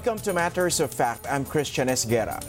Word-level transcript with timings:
Welcome 0.00 0.24
to 0.24 0.32
Matters 0.32 0.80
of 0.80 0.88
Fact. 0.88 1.26
I'm 1.28 1.44
Christian 1.44 1.88
Esguera. 1.88 2.40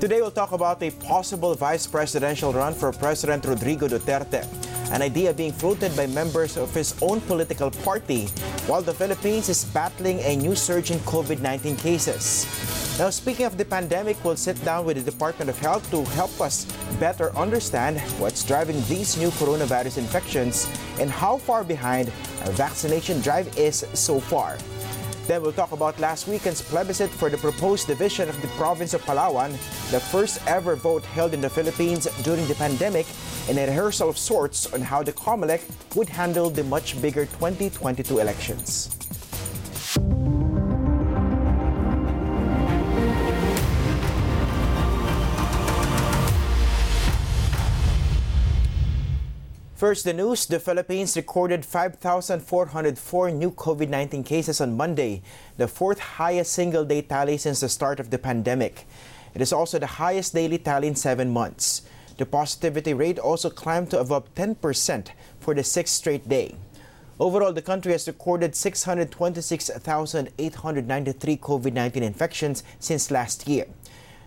Today 0.00 0.22
we'll 0.22 0.30
talk 0.30 0.52
about 0.52 0.82
a 0.82 0.90
possible 1.04 1.54
vice 1.54 1.86
presidential 1.86 2.50
run 2.50 2.72
for 2.72 2.92
President 2.92 3.44
Rodrigo 3.44 3.88
Duterte, 3.88 4.40
an 4.90 5.02
idea 5.02 5.34
being 5.34 5.52
floated 5.52 5.94
by 5.94 6.06
members 6.06 6.56
of 6.56 6.72
his 6.72 6.96
own 7.02 7.20
political 7.20 7.70
party, 7.84 8.24
while 8.72 8.80
the 8.80 8.94
Philippines 8.94 9.50
is 9.50 9.66
battling 9.66 10.18
a 10.20 10.36
new 10.36 10.56
surge 10.56 10.90
in 10.90 10.96
COVID 11.00 11.40
19 11.42 11.76
cases. 11.76 12.48
Now, 12.98 13.10
speaking 13.10 13.44
of 13.44 13.58
the 13.58 13.66
pandemic, 13.66 14.16
we'll 14.24 14.40
sit 14.40 14.56
down 14.64 14.86
with 14.86 14.96
the 14.96 15.04
Department 15.04 15.50
of 15.50 15.58
Health 15.58 15.84
to 15.90 16.04
help 16.16 16.40
us 16.40 16.64
better 16.98 17.36
understand 17.36 18.00
what's 18.16 18.42
driving 18.42 18.80
these 18.88 19.18
new 19.18 19.28
coronavirus 19.36 19.98
infections 19.98 20.64
and 20.98 21.10
how 21.10 21.36
far 21.36 21.64
behind 21.64 22.10
our 22.46 22.52
vaccination 22.52 23.20
drive 23.20 23.46
is 23.58 23.84
so 23.92 24.18
far. 24.18 24.56
Then 25.28 25.42
we'll 25.42 25.52
talk 25.52 25.72
about 25.72 26.00
last 26.00 26.26
weekend's 26.26 26.62
plebiscite 26.62 27.10
for 27.10 27.28
the 27.28 27.36
proposed 27.36 27.86
division 27.86 28.30
of 28.30 28.40
the 28.40 28.48
province 28.56 28.94
of 28.94 29.02
Palawan, 29.02 29.52
the 29.90 30.00
first 30.00 30.40
ever 30.46 30.74
vote 30.74 31.04
held 31.04 31.34
in 31.34 31.42
the 31.42 31.50
Philippines 31.50 32.08
during 32.24 32.46
the 32.48 32.54
pandemic, 32.54 33.04
and 33.46 33.58
a 33.58 33.66
rehearsal 33.66 34.08
of 34.08 34.16
sorts 34.16 34.72
on 34.72 34.80
how 34.80 35.02
the 35.02 35.12
COMELEC 35.12 35.60
would 35.96 36.08
handle 36.08 36.48
the 36.48 36.64
much 36.64 36.96
bigger 37.02 37.26
2022 37.26 38.20
elections. 38.20 38.88
First, 49.78 50.02
the 50.02 50.12
news 50.12 50.44
the 50.46 50.58
Philippines 50.58 51.14
recorded 51.14 51.64
5,404 51.64 53.30
new 53.30 53.52
COVID 53.52 53.88
19 53.88 54.24
cases 54.24 54.60
on 54.60 54.76
Monday, 54.76 55.22
the 55.56 55.68
fourth 55.68 56.00
highest 56.00 56.52
single 56.52 56.84
day 56.84 57.00
tally 57.00 57.38
since 57.38 57.60
the 57.60 57.68
start 57.68 58.00
of 58.00 58.10
the 58.10 58.18
pandemic. 58.18 58.88
It 59.34 59.40
is 59.40 59.52
also 59.52 59.78
the 59.78 59.86
highest 59.86 60.34
daily 60.34 60.58
tally 60.58 60.88
in 60.88 60.96
seven 60.96 61.30
months. 61.30 61.82
The 62.16 62.26
positivity 62.26 62.92
rate 62.92 63.20
also 63.20 63.50
climbed 63.50 63.90
to 63.90 64.00
above 64.00 64.34
10% 64.34 65.10
for 65.38 65.54
the 65.54 65.62
sixth 65.62 65.94
straight 65.94 66.28
day. 66.28 66.56
Overall, 67.20 67.52
the 67.52 67.62
country 67.62 67.92
has 67.92 68.08
recorded 68.08 68.56
626,893 68.56 71.36
COVID 71.36 71.72
19 71.72 72.02
infections 72.02 72.64
since 72.80 73.12
last 73.12 73.46
year. 73.46 73.66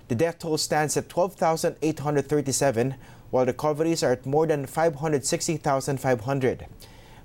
The 0.07 0.15
death 0.15 0.39
toll 0.39 0.57
stands 0.57 0.95
at 0.95 1.09
12,837 1.09 2.95
while 3.31 3.47
recoveries 3.47 4.03
are 4.03 4.11
at 4.11 4.27
more 4.27 4.45
than 4.45 4.67
560,500. 4.67 6.67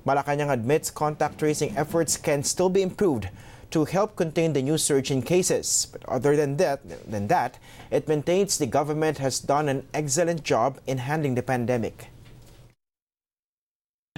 Malacanang 0.06 0.54
admits 0.54 0.90
contact 0.90 1.38
tracing 1.38 1.76
efforts 1.76 2.16
can 2.16 2.42
still 2.46 2.70
be 2.70 2.80
improved 2.80 3.28
to 3.70 3.84
help 3.84 4.14
contain 4.14 4.54
the 4.54 4.62
new 4.62 4.78
surge 4.78 5.10
in 5.10 5.20
cases. 5.20 5.90
But 5.90 6.06
other 6.06 6.38
than 6.38 6.56
that, 6.62 6.78
than 7.10 7.26
that, 7.26 7.58
it 7.90 8.06
maintains 8.06 8.56
the 8.56 8.70
government 8.70 9.18
has 9.18 9.42
done 9.42 9.68
an 9.68 9.82
excellent 9.92 10.46
job 10.46 10.78
in 10.86 11.02
handling 11.02 11.34
the 11.34 11.42
pandemic. 11.42 12.06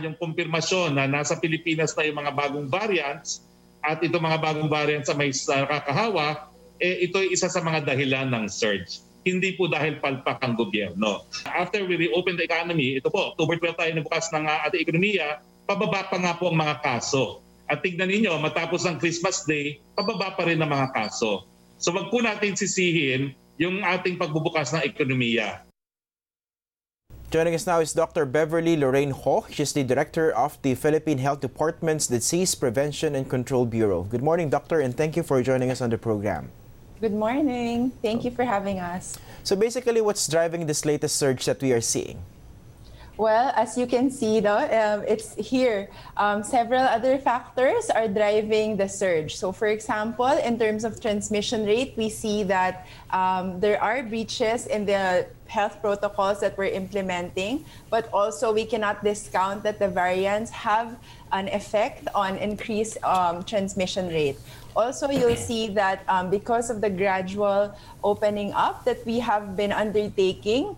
Yung 0.05 0.15
kumpirmasyon 0.21 0.95
na 0.95 1.09
nasa 1.09 1.41
Pilipinas 1.41 1.97
na 1.97 2.05
yung 2.05 2.21
mga 2.21 2.37
bagong 2.37 2.69
variants 2.69 3.41
at 3.81 4.05
itong 4.05 4.23
mga 4.23 4.39
bagong 4.45 4.69
variants 4.69 5.09
sa 5.09 5.17
may 5.17 5.33
nakakahawa, 5.33 6.53
eh, 6.79 7.09
ito 7.09 7.19
ay 7.19 7.33
isa 7.33 7.49
sa 7.49 7.65
mga 7.65 7.89
dahilan 7.89 8.29
ng 8.31 8.45
surge 8.47 9.08
hindi 9.29 9.53
po 9.55 9.69
dahil 9.69 10.01
palpak 10.01 10.41
ang 10.41 10.57
gobyerno. 10.57 11.29
After 11.45 11.85
we 11.85 12.01
reopen 12.01 12.41
the 12.41 12.49
economy, 12.49 12.97
ito 12.97 13.13
po, 13.13 13.37
October 13.37 13.61
12 13.61 13.77
tayo 13.77 13.91
nabukas 13.93 14.33
ng 14.33 14.45
uh, 14.49 14.65
ating 14.65 14.89
ekonomiya, 14.89 15.45
pababa 15.69 16.09
pa 16.09 16.17
nga 16.17 16.33
po 16.41 16.49
ang 16.49 16.57
mga 16.57 16.81
kaso. 16.81 17.45
At 17.69 17.85
tignan 17.85 18.09
ninyo, 18.09 18.33
matapos 18.41 18.89
ang 18.89 18.97
Christmas 18.97 19.45
Day, 19.45 19.85
pababa 19.93 20.33
pa 20.33 20.49
rin 20.49 20.65
ang 20.65 20.73
mga 20.73 20.97
kaso. 20.97 21.45
So 21.77 21.93
wag 21.93 22.09
po 22.09 22.25
natin 22.25 22.57
sisihin 22.57 23.37
yung 23.61 23.85
ating 23.85 24.17
pagbubukas 24.17 24.73
ng 24.73 24.89
ekonomiya. 24.89 25.69
Joining 27.29 27.53
us 27.53 27.69
now 27.69 27.85
is 27.85 27.93
Dr. 27.93 28.25
Beverly 28.25 28.73
Lorraine 28.73 29.13
Ho. 29.13 29.45
She's 29.53 29.77
the 29.77 29.85
director 29.85 30.33
of 30.33 30.57
the 30.65 30.73
Philippine 30.73 31.21
Health 31.21 31.45
Department's 31.45 32.09
Disease 32.09 32.57
Prevention 32.57 33.13
and 33.13 33.29
Control 33.29 33.69
Bureau. 33.69 34.09
Good 34.09 34.25
morning, 34.25 34.49
doctor, 34.49 34.81
and 34.81 34.97
thank 34.97 35.13
you 35.13 35.23
for 35.23 35.43
joining 35.45 35.69
us 35.69 35.85
on 35.85 35.93
the 35.93 36.01
program. 36.01 36.49
Good 37.01 37.15
morning. 37.15 37.93
Thank 38.03 38.25
you 38.25 38.33
for 38.33 38.43
having 38.43 38.81
us. 38.81 39.19
So 39.45 39.55
basically, 39.55 40.01
what's 40.01 40.27
driving 40.27 40.67
this 40.67 40.85
latest 40.85 41.15
surge 41.15 41.45
that 41.47 41.63
we 41.63 41.71
are 41.71 41.81
seeing? 41.81 42.19
Well, 43.19 43.51
as 43.57 43.77
you 43.77 43.89
can 43.91 44.13
see, 44.15 44.39
though, 44.39 44.63
um, 44.63 45.03
it's 45.03 45.35
here. 45.35 45.91
Um, 46.17 46.45
several 46.45 46.87
other 46.87 47.19
factors 47.19 47.91
are 47.91 48.07
driving 48.07 48.77
the 48.77 48.89
surge. 48.89 49.35
So, 49.35 49.51
for 49.51 49.67
example, 49.67 50.31
in 50.39 50.57
terms 50.57 50.85
of 50.85 51.01
transmission 51.01 51.67
rate, 51.67 51.95
we 51.97 52.11
see 52.11 52.45
that 52.45 52.87
um, 53.11 53.59
there 53.59 53.83
are 53.83 54.05
breaches 54.05 54.69
in 54.69 54.87
the 54.87 55.27
health 55.49 55.83
protocols 55.83 56.39
that 56.47 56.57
we're 56.57 56.71
implementing, 56.71 57.65
but 57.91 58.09
also 58.13 58.53
we 58.53 58.65
cannot 58.65 59.03
discount 59.03 59.65
that 59.65 59.81
the 59.81 59.89
variants 59.89 60.53
have 60.53 60.95
an 61.33 61.49
effect 61.49 62.07
on 62.15 62.37
increased 62.39 63.03
um, 63.03 63.43
transmission 63.43 64.07
rate. 64.15 64.39
Also, 64.77 65.11
you'll 65.11 65.35
see 65.35 65.67
that 65.75 66.05
um, 66.07 66.31
because 66.31 66.71
of 66.71 66.81
the 66.81 66.91
gradual 66.91 67.75
opening 68.05 68.53
up 68.53 68.85
that 68.85 69.05
we 69.05 69.19
have 69.19 69.57
been 69.57 69.73
undertaking, 69.73 70.77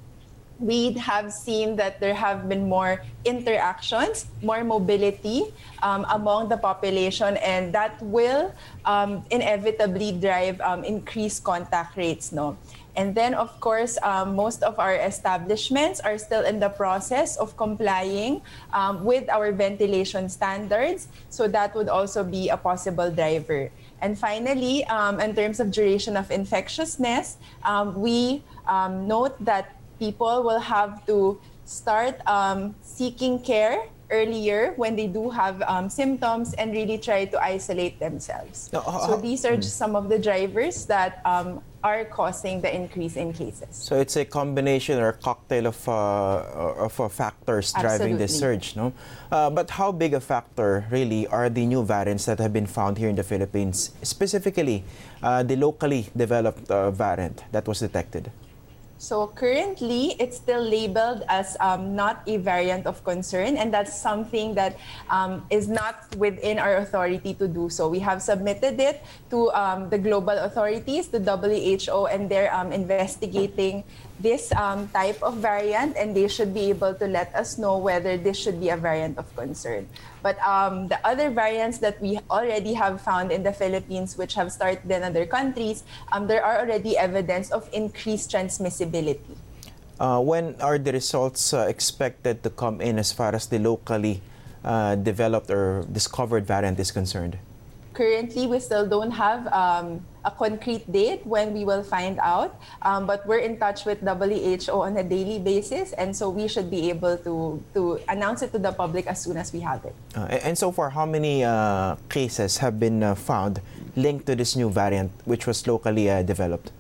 we 0.61 0.93
have 0.93 1.33
seen 1.33 1.75
that 1.77 2.01
there 2.01 2.15
have 2.15 2.49
been 2.49 2.69
more 2.69 3.03
interactions, 3.25 4.27
more 4.43 4.63
mobility 4.63 5.45
um, 5.83 6.05
among 6.11 6.49
the 6.49 6.57
population, 6.57 7.37
and 7.39 7.73
that 7.73 8.01
will 8.03 8.53
um, 8.85 9.25
inevitably 9.31 10.13
drive 10.13 10.61
um, 10.61 10.85
increased 10.85 11.43
contact 11.43 11.97
rates. 11.97 12.31
No, 12.31 12.57
and 12.95 13.15
then 13.15 13.33
of 13.33 13.59
course, 13.61 13.97
um, 14.03 14.37
most 14.37 14.63
of 14.63 14.79
our 14.79 14.95
establishments 14.95 15.99
are 16.01 16.19
still 16.19 16.45
in 16.45 16.61
the 16.61 16.69
process 16.69 17.37
of 17.37 17.57
complying 17.57 18.43
um, 18.73 19.03
with 19.03 19.29
our 19.31 19.53
ventilation 19.53 20.29
standards, 20.29 21.09
so 21.31 21.49
that 21.49 21.75
would 21.75 21.89
also 21.89 22.23
be 22.23 22.51
a 22.51 22.57
possible 22.57 23.11
driver. 23.11 23.71
And 24.03 24.19
finally, 24.19 24.85
um, 24.87 25.21
in 25.21 25.35
terms 25.35 25.61
of 25.61 25.71
duration 25.71 26.17
of 26.17 26.31
infectiousness, 26.31 27.37
we 27.97 28.43
note 28.89 29.37
that 29.45 29.80
people 30.01 30.43
will 30.43 30.59
have 30.59 31.07
to 31.07 31.39
start 31.65 32.19
um, 32.27 32.75
seeking 32.83 33.39
care 33.39 33.87
earlier 34.11 34.73
when 34.75 34.97
they 34.97 35.07
do 35.07 35.31
have 35.31 35.63
um, 35.63 35.89
symptoms 35.89 36.53
and 36.55 36.73
really 36.73 36.99
try 36.99 37.25
to 37.25 37.39
isolate 37.39 38.01
themselves. 38.01 38.69
No, 38.73 38.81
uh, 38.81 39.07
so 39.07 39.17
these 39.17 39.45
are 39.45 39.55
just 39.55 39.77
some 39.77 39.95
of 39.95 40.09
the 40.09 40.19
drivers 40.19 40.87
that 40.87 41.23
um, 41.25 41.63
are 41.85 42.05
causing 42.05 42.61
the 42.61 42.75
increase 42.75 43.17
in 43.17 43.33
cases. 43.33 43.69
So 43.71 44.01
it's 44.01 44.17
a 44.17 44.25
combination 44.25 44.99
or 44.99 45.09
a 45.09 45.13
cocktail 45.13 45.69
of, 45.69 45.89
uh, 45.89 46.83
of 46.91 47.01
uh, 47.01 47.09
factors 47.09 47.73
Absolutely. 47.73 47.99
driving 47.99 48.19
this 48.19 48.39
surge, 48.39 48.75
no? 48.75 48.93
Uh, 49.31 49.49
but 49.49 49.71
how 49.71 49.93
big 49.93 50.13
a 50.15 50.21
factor 50.21 50.85
really 50.91 51.27
are 51.29 51.49
the 51.49 51.65
new 51.65 51.85
variants 51.85 52.27
that 52.27 52.41
have 52.41 52.53
been 52.53 52.67
found 52.67 52.99
here 52.99 53.09
in 53.09 53.17
the 53.17 53.23
Philippines, 53.23 53.93
specifically 54.03 54.83
uh, 55.23 55.43
the 55.43 55.57
locally 55.57 56.09
developed 56.17 56.69
uh, 56.71 56.91
variant 56.91 57.45
that 57.53 57.67
was 57.69 57.79
detected? 57.79 58.31
So 59.01 59.33
currently, 59.33 60.13
it's 60.21 60.37
still 60.37 60.61
labeled 60.61 61.25
as 61.25 61.57
um, 61.57 61.97
not 61.97 62.21
a 62.29 62.37
variant 62.37 62.85
of 62.85 63.03
concern, 63.03 63.57
and 63.57 63.73
that's 63.73 63.97
something 63.97 64.53
that 64.61 64.77
um, 65.09 65.41
is 65.49 65.73
not 65.73 66.05
within 66.21 66.59
our 66.61 66.77
authority 66.85 67.33
to 67.41 67.49
do 67.49 67.73
so. 67.73 67.89
We 67.89 67.99
have 68.01 68.21
submitted 68.21 68.79
it 68.79 69.01
to 69.31 69.49
um, 69.57 69.89
the 69.89 69.97
global 69.97 70.37
authorities, 70.37 71.09
the 71.09 71.17
WHO, 71.17 72.13
and 72.13 72.29
they're 72.29 72.53
um, 72.53 72.73
investigating 72.77 73.85
this 74.21 74.53
um, 74.53 74.89
type 74.89 75.21
of 75.23 75.41
variant, 75.41 75.97
and 75.97 76.15
they 76.15 76.29
should 76.29 76.53
be 76.53 76.69
able 76.69 76.95
to 76.95 77.07
let 77.09 77.35
us 77.35 77.59
know 77.59 77.77
whether 77.77 78.17
this 78.17 78.37
should 78.37 78.61
be 78.61 78.69
a 78.69 78.77
variant 78.77 79.19
of 79.19 79.27
concern. 79.35 79.89
But 80.23 80.39
um, 80.45 80.89
the 80.89 81.01
other 81.05 81.31
variants 81.31 81.79
that 81.79 82.01
we 82.01 82.21
already 82.31 82.75
have 82.75 83.01
found 83.01 83.33
in 83.33 83.43
the 83.43 83.53
Philippines, 83.53 84.17
which 84.17 84.35
have 84.35 84.53
started 84.53 84.89
in 84.91 85.03
other 85.03 85.25
countries, 85.25 85.85
um, 86.13 86.29
there 86.29 86.45
are 86.45 86.61
already 86.61 86.97
evidence 86.97 87.51
of 87.51 87.69
increased 87.73 88.31
transmissibility. 88.31 89.37
Uh, 89.99 90.21
when 90.21 90.57
are 90.61 90.79
the 90.79 90.93
results 90.93 91.53
uh, 91.53 91.67
expected 91.69 92.43
to 92.43 92.51
come 92.51 92.81
in 92.81 92.99
as 92.99 93.13
far 93.13 93.35
as 93.35 93.47
the 93.49 93.59
locally 93.59 94.23
uh, 94.65 94.95
developed 94.95 95.51
or 95.51 95.85
discovered 95.93 96.47
variant 96.47 96.79
is 96.79 96.91
concerned? 96.91 97.37
Currently, 97.93 98.47
we 98.47 98.61
still 98.61 98.87
don't 98.87 99.11
have 99.11 99.47
um, 99.51 100.07
a 100.25 100.31
concrete 100.31 100.87
date 100.91 101.27
when 101.27 101.53
we 101.53 101.65
will 101.65 101.83
find 101.83 102.19
out, 102.21 102.55
um, 102.83 103.07
but 103.07 103.27
we're 103.27 103.43
in 103.43 103.59
touch 103.59 103.85
with 103.85 104.01
WHO 104.01 104.71
on 104.71 104.97
a 104.97 105.03
daily 105.03 105.39
basis, 105.39 105.93
and 105.95 106.15
so 106.15 106.31
we 106.31 106.47
should 106.47 106.71
be 106.71 106.91
able 106.91 107.19
to 107.19 107.59
to 107.75 107.99
announce 108.09 108.43
it 108.43 108.53
to 108.53 108.59
the 108.59 108.71
public 108.71 109.07
as 109.07 109.21
soon 109.21 109.37
as 109.37 109.53
we 109.53 109.59
have 109.61 109.85
it. 109.85 109.95
Uh, 110.15 110.39
and 110.47 110.57
so 110.57 110.71
far, 110.71 110.91
how 110.91 111.05
many 111.05 111.43
uh, 111.43 111.97
cases 112.09 112.59
have 112.59 112.79
been 112.79 113.03
uh, 113.03 113.15
found 113.15 113.61
linked 113.97 114.27
to 114.27 114.37
this 114.37 114.55
new 114.55 114.71
variant, 114.71 115.11
which 115.25 115.47
was 115.47 115.67
locally 115.67 116.09
uh, 116.09 116.23
developed? 116.23 116.71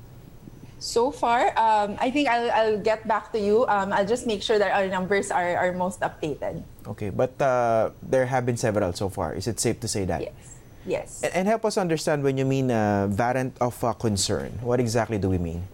So 0.81 1.11
far, 1.11 1.53
um, 1.61 2.01
I 2.01 2.11
think 2.11 2.29
I'll, 2.29 2.51
I'll 2.53 2.81
get 2.81 3.07
back 3.07 3.33
to 3.33 3.39
you. 3.39 3.67
Um, 3.69 3.93
I'll 3.93 4.07
just 4.07 4.27
make 4.27 4.43
sure 4.43 4.59
that 4.59 4.73
our 4.73 4.89
numbers 4.89 5.31
are, 5.31 5.57
are 5.59 5.73
most 5.75 6.01
updated. 6.01 6.63
Okay, 6.87 7.11
but 7.11 7.37
uh, 7.37 7.91
there 8.01 8.25
have 8.25 8.47
been 8.47 8.57
several 8.57 8.95
so 8.95 9.11
far. 9.11 9.35
Is 9.35 9.47
it 9.47 9.61
safe 9.61 9.79
to 9.81 9.89
say 9.89 10.07
that? 10.07 10.23
Yes. 10.23 10.60
Yes. 10.87 11.23
And, 11.23 11.35
and 11.35 11.49
help 11.49 11.65
us 11.65 11.77
understand 11.77 12.23
when 12.23 12.39
you 12.39 12.45
mean 12.45 12.71
uh, 12.71 13.07
variant 13.09 13.57
of 13.61 13.83
uh, 13.85 13.93
concern. 13.93 14.53
What 14.63 14.81
exactly 14.81 15.19
do 15.19 15.29
we 15.29 15.39
mean? 15.39 15.67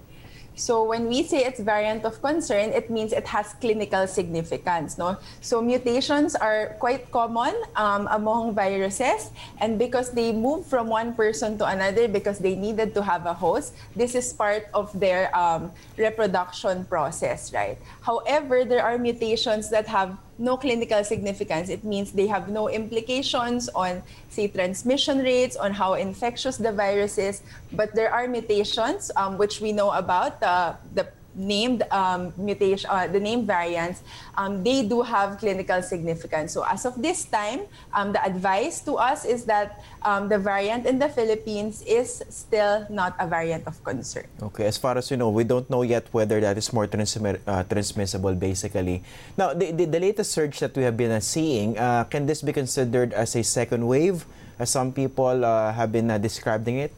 So 0.56 0.85
when 0.85 1.06
we 1.06 1.23
say 1.23 1.44
it's 1.44 1.61
variant 1.61 2.05
of 2.08 2.23
concern, 2.23 2.73
it 2.73 2.88
means 2.88 3.12
it 3.12 3.29
has 3.29 3.53
clinical 3.61 4.08
significance. 4.08 4.97
No? 4.97 5.19
So 5.43 5.61
mutations 5.61 6.35
are 6.35 6.75
quite 6.81 7.12
common 7.12 7.55
um, 7.76 8.08
among 8.11 8.55
viruses, 8.55 9.31
and 9.61 9.79
because 9.79 10.11
they 10.12 10.32
move 10.32 10.64
from 10.64 10.88
one 10.88 11.12
person 11.12 11.58
to 11.58 11.67
another 11.67 12.08
because 12.08 12.38
they 12.38 12.56
needed 12.56 12.94
to 12.94 13.03
have 13.03 13.26
a 13.26 13.35
host, 13.35 13.75
this 13.94 14.14
is 14.14 14.32
part 14.32 14.69
of 14.73 14.88
their 14.99 15.29
um, 15.37 15.70
reproduction 15.99 16.87
process, 16.87 17.53
right? 17.53 17.76
However, 18.00 18.64
there 18.64 18.82
are 18.82 18.97
mutations 18.97 19.69
that 19.69 19.87
have 19.87 20.17
no 20.38 20.56
clinical 20.56 21.02
significance. 21.04 21.68
It 21.68 21.84
means 21.84 22.12
they 22.12 22.26
have 22.26 22.48
no 22.48 22.68
implications 22.68 23.68
on, 23.74 24.02
say, 24.28 24.48
transmission 24.48 25.18
rates, 25.18 25.56
on 25.56 25.72
how 25.72 25.94
infectious 25.94 26.56
the 26.56 26.72
virus 26.72 27.18
is. 27.18 27.42
But 27.72 27.94
there 27.94 28.12
are 28.12 28.28
mutations, 28.28 29.10
um, 29.16 29.38
which 29.38 29.60
we 29.60 29.72
know 29.72 29.92
about, 29.92 30.42
uh, 30.42 30.74
the 30.94 31.08
named 31.36 31.84
um, 31.92 32.32
mutation, 32.36 32.88
uh, 32.90 33.06
the 33.06 33.20
named 33.20 33.46
variants, 33.46 34.02
um, 34.36 34.64
they 34.64 34.82
do 34.82 35.02
have 35.02 35.38
clinical 35.38 35.82
significance. 35.82 36.52
So 36.52 36.64
as 36.64 36.84
of 36.84 37.00
this 37.00 37.24
time, 37.24 37.68
um, 37.92 38.12
the 38.12 38.24
advice 38.24 38.80
to 38.88 38.96
us 38.96 39.24
is 39.24 39.44
that 39.44 39.84
um, 40.02 40.28
the 40.28 40.38
variant 40.38 40.86
in 40.86 40.98
the 40.98 41.08
Philippines 41.08 41.82
is 41.86 42.24
still 42.30 42.86
not 42.88 43.14
a 43.20 43.26
variant 43.26 43.66
of 43.66 43.76
concern. 43.84 44.26
Okay, 44.42 44.64
as 44.64 44.76
far 44.76 44.96
as 44.96 45.10
you 45.10 45.16
know, 45.16 45.28
we 45.28 45.44
don't 45.44 45.68
know 45.68 45.82
yet 45.82 46.08
whether 46.12 46.40
that 46.40 46.56
is 46.56 46.72
more 46.72 46.88
transmi- 46.88 47.40
uh, 47.46 47.62
transmissible, 47.64 48.34
basically. 48.34 49.04
Now, 49.36 49.52
the, 49.52 49.72
the, 49.72 49.84
the, 49.84 50.00
latest 50.00 50.32
surge 50.32 50.58
that 50.60 50.76
we 50.76 50.82
have 50.84 50.96
been 50.96 51.10
uh, 51.10 51.20
seeing, 51.20 51.78
uh, 51.78 52.04
can 52.04 52.26
this 52.26 52.42
be 52.42 52.52
considered 52.52 53.12
as 53.12 53.36
a 53.36 53.42
second 53.42 53.86
wave, 53.86 54.24
as 54.58 54.70
some 54.70 54.92
people 54.92 55.44
uh, 55.44 55.72
have 55.72 55.92
been 55.92 56.10
uh, 56.10 56.18
describing 56.18 56.78
it? 56.78 56.92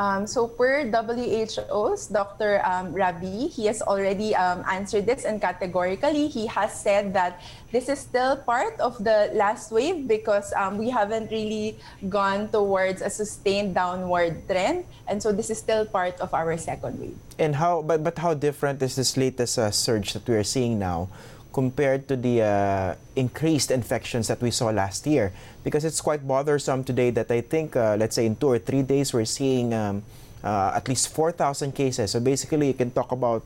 Um, 0.00 0.24
so 0.24 0.48
per 0.48 0.88
WHO's 0.88 2.08
Dr. 2.08 2.64
Um, 2.64 2.96
Rabi, 2.96 3.52
he 3.52 3.68
has 3.68 3.84
already 3.84 4.32
um, 4.34 4.64
answered 4.64 5.04
this 5.04 5.28
and 5.28 5.36
categorically 5.36 6.26
he 6.26 6.48
has 6.48 6.72
said 6.72 7.12
that 7.12 7.44
this 7.68 7.92
is 7.92 8.00
still 8.00 8.40
part 8.40 8.80
of 8.80 8.96
the 9.04 9.28
last 9.36 9.70
wave 9.70 10.08
because 10.08 10.56
um, 10.56 10.78
we 10.78 10.88
haven't 10.88 11.30
really 11.30 11.76
gone 12.08 12.48
towards 12.48 13.02
a 13.02 13.10
sustained 13.10 13.74
downward 13.74 14.40
trend 14.48 14.88
and 15.06 15.20
so 15.20 15.32
this 15.32 15.50
is 15.50 15.58
still 15.58 15.84
part 15.84 16.18
of 16.24 16.32
our 16.32 16.56
second 16.56 16.98
wave. 16.98 17.18
And 17.38 17.54
how, 17.56 17.82
but, 17.82 18.02
but 18.02 18.16
how 18.16 18.32
different 18.32 18.80
is 18.80 18.96
this 18.96 19.18
latest 19.18 19.58
uh, 19.58 19.70
surge 19.70 20.14
that 20.14 20.26
we 20.26 20.34
are 20.34 20.44
seeing 20.44 20.78
now 20.78 21.10
compared 21.52 22.06
to 22.08 22.16
the 22.16 22.42
uh, 22.42 22.94
increased 23.16 23.70
infections 23.70 24.28
that 24.28 24.40
we 24.40 24.50
saw 24.50 24.70
last 24.70 25.06
year. 25.06 25.32
Because 25.64 25.84
it's 25.84 26.00
quite 26.00 26.26
bothersome 26.26 26.84
today 26.84 27.10
that 27.10 27.30
I 27.30 27.40
think 27.40 27.76
uh, 27.76 27.96
let's 27.98 28.14
say 28.14 28.26
in 28.26 28.36
two 28.36 28.48
or 28.48 28.58
three 28.58 28.82
days 28.82 29.12
we're 29.12 29.24
seeing 29.24 29.74
um, 29.74 30.02
uh, 30.42 30.72
at 30.74 30.88
least 30.88 31.12
4,000 31.14 31.72
cases. 31.72 32.12
So 32.12 32.20
basically 32.20 32.68
you 32.68 32.74
can 32.74 32.90
talk 32.90 33.12
about 33.12 33.42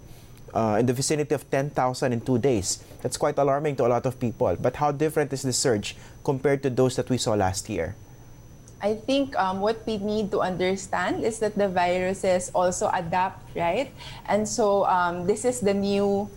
uh, 0.54 0.76
in 0.78 0.86
the 0.86 0.92
vicinity 0.92 1.34
of 1.34 1.50
10,000 1.50 2.12
in 2.12 2.20
two 2.20 2.38
days. 2.38 2.82
That's 3.02 3.16
quite 3.16 3.38
alarming 3.38 3.76
to 3.76 3.86
a 3.86 3.90
lot 3.90 4.06
of 4.06 4.20
people. 4.20 4.56
But 4.60 4.76
how 4.76 4.92
different 4.92 5.32
is 5.32 5.42
the 5.42 5.52
surge 5.52 5.96
compared 6.22 6.62
to 6.62 6.70
those 6.70 6.96
that 6.96 7.10
we 7.10 7.18
saw 7.18 7.34
last 7.34 7.68
year? 7.68 7.96
I 8.80 8.94
think 8.94 9.34
um, 9.36 9.60
what 9.60 9.80
we 9.86 9.96
need 9.96 10.30
to 10.32 10.40
understand 10.40 11.24
is 11.24 11.38
that 11.38 11.56
the 11.56 11.68
viruses 11.68 12.50
also 12.54 12.90
adapt, 12.92 13.40
right? 13.56 13.90
And 14.28 14.46
so 14.46 14.84
um, 14.84 15.26
this 15.26 15.44
is 15.44 15.60
the 15.60 15.72
new 15.72 16.28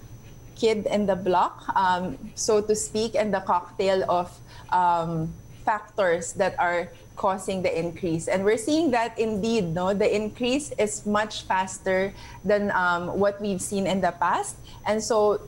kid 0.58 0.90
in 0.90 1.06
the 1.06 1.16
block, 1.16 1.64
um, 1.78 2.18
so 2.34 2.60
to 2.62 2.76
speak, 2.76 3.14
and 3.14 3.34
the 3.34 3.40
cocktail 3.46 4.02
of 4.10 4.34
um, 4.74 5.30
factors 5.64 6.34
that 6.34 6.58
are 6.58 6.90
causing 7.16 7.62
the 7.62 7.74
increase. 7.74 8.28
And 8.28 8.46
we're 8.46 8.62
seeing 8.62 8.92
that 8.92 9.18
indeed, 9.18 9.74
no, 9.74 9.94
the 9.94 10.10
increase 10.10 10.72
is 10.78 11.06
much 11.06 11.44
faster 11.44 12.14
than 12.46 12.72
um, 12.72 13.20
what 13.20 13.42
we've 13.42 13.62
seen 13.62 13.86
in 13.86 14.02
the 14.02 14.12
past. 14.12 14.58
And 14.86 15.04
so 15.04 15.42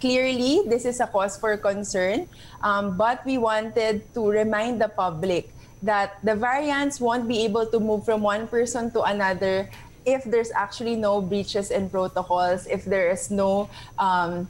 clearly, 0.00 0.66
this 0.66 0.84
is 0.84 1.00
a 1.00 1.06
cause 1.06 1.36
for 1.36 1.56
concern. 1.56 2.28
Um, 2.62 2.96
but 2.96 3.24
we 3.24 3.38
wanted 3.38 4.02
to 4.14 4.28
remind 4.28 4.80
the 4.80 4.88
public 4.88 5.52
that 5.82 6.18
the 6.22 6.34
variants 6.34 7.00
won't 7.00 7.28
be 7.28 7.44
able 7.44 7.66
to 7.66 7.78
move 7.78 8.04
from 8.04 8.22
one 8.22 8.46
person 8.48 8.90
to 8.92 9.02
another 9.02 9.68
if 10.04 10.24
there's 10.24 10.50
actually 10.52 10.96
no 10.96 11.20
breaches 11.20 11.70
in 11.70 11.90
protocols, 11.90 12.66
if 12.66 12.84
there 12.84 13.10
is 13.10 13.30
no 13.30 13.68
um, 13.98 14.48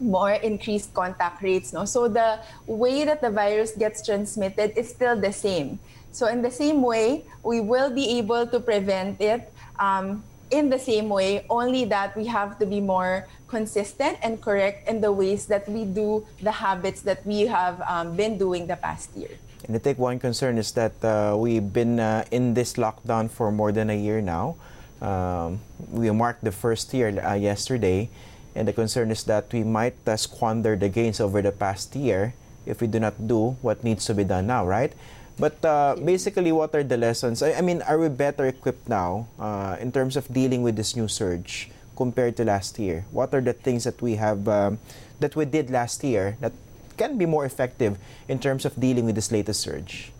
more 0.00 0.32
increased 0.32 0.92
contact 0.94 1.42
rates. 1.42 1.72
No? 1.72 1.84
So 1.84 2.08
the 2.08 2.38
way 2.66 3.04
that 3.04 3.20
the 3.20 3.30
virus 3.30 3.72
gets 3.72 4.04
transmitted 4.04 4.76
is 4.76 4.88
still 4.88 5.16
the 5.18 5.32
same. 5.32 5.78
So 6.12 6.26
in 6.26 6.42
the 6.42 6.50
same 6.50 6.82
way, 6.82 7.24
we 7.42 7.60
will 7.60 7.90
be 7.90 8.18
able 8.18 8.46
to 8.46 8.60
prevent 8.60 9.20
it 9.20 9.52
um, 9.78 10.22
in 10.50 10.70
the 10.70 10.78
same 10.78 11.08
way, 11.08 11.44
only 11.50 11.84
that 11.86 12.16
we 12.16 12.26
have 12.26 12.58
to 12.58 12.66
be 12.66 12.80
more 12.80 13.26
consistent 13.48 14.18
and 14.22 14.40
correct 14.40 14.88
in 14.88 15.00
the 15.00 15.10
ways 15.10 15.46
that 15.46 15.68
we 15.68 15.84
do 15.84 16.24
the 16.42 16.52
habits 16.52 17.02
that 17.02 17.24
we 17.26 17.46
have 17.46 17.80
um, 17.82 18.14
been 18.14 18.38
doing 18.38 18.66
the 18.66 18.76
past 18.76 19.10
year. 19.16 19.30
And 19.66 19.74
I 19.74 19.78
think 19.78 19.98
one 19.98 20.18
concern 20.18 20.58
is 20.58 20.72
that 20.72 20.92
uh, 21.02 21.34
we've 21.36 21.72
been 21.72 21.98
uh, 21.98 22.24
in 22.30 22.54
this 22.54 22.74
lockdown 22.74 23.30
for 23.30 23.50
more 23.50 23.72
than 23.72 23.90
a 23.90 23.96
year 23.96 24.20
now. 24.20 24.56
Um, 25.04 25.60
we 25.92 26.08
marked 26.10 26.40
the 26.40 26.52
first 26.52 26.88
year 26.96 27.12
uh, 27.20 27.36
yesterday, 27.36 28.08
and 28.56 28.66
the 28.66 28.72
concern 28.72 29.12
is 29.12 29.24
that 29.28 29.52
we 29.52 29.60
might 29.60 30.00
uh, 30.08 30.16
squander 30.16 30.76
the 30.80 30.88
gains 30.88 31.20
over 31.20 31.44
the 31.44 31.52
past 31.52 31.92
year 31.92 32.32
if 32.64 32.80
we 32.80 32.88
do 32.88 32.98
not 32.98 33.12
do 33.28 33.60
what 33.60 33.84
needs 33.84 34.08
to 34.08 34.14
be 34.14 34.24
done 34.24 34.48
now, 34.48 34.64
right? 34.64 34.96
But 35.36 35.60
uh, 35.60 35.96
basically, 36.00 36.52
what 36.52 36.74
are 36.74 36.82
the 36.82 36.96
lessons? 36.96 37.42
I, 37.42 37.52
I, 37.52 37.60
mean, 37.60 37.82
are 37.82 37.98
we 37.98 38.08
better 38.08 38.46
equipped 38.46 38.88
now 38.88 39.28
uh, 39.38 39.76
in 39.78 39.92
terms 39.92 40.16
of 40.16 40.24
dealing 40.32 40.62
with 40.62 40.76
this 40.76 40.96
new 40.96 41.08
surge 41.08 41.68
compared 41.96 42.38
to 42.38 42.44
last 42.44 42.78
year? 42.78 43.04
What 43.10 43.34
are 43.34 43.42
the 43.42 43.52
things 43.52 43.84
that 43.84 44.00
we 44.00 44.16
have 44.16 44.48
um, 44.48 44.78
that 45.20 45.36
we 45.36 45.44
did 45.44 45.68
last 45.68 46.02
year 46.02 46.38
that 46.40 46.52
can 46.96 47.18
be 47.18 47.26
more 47.26 47.44
effective 47.44 47.98
in 48.26 48.38
terms 48.38 48.64
of 48.64 48.80
dealing 48.80 49.04
with 49.04 49.16
this 49.16 49.30
latest 49.30 49.60
surge? 49.60 50.13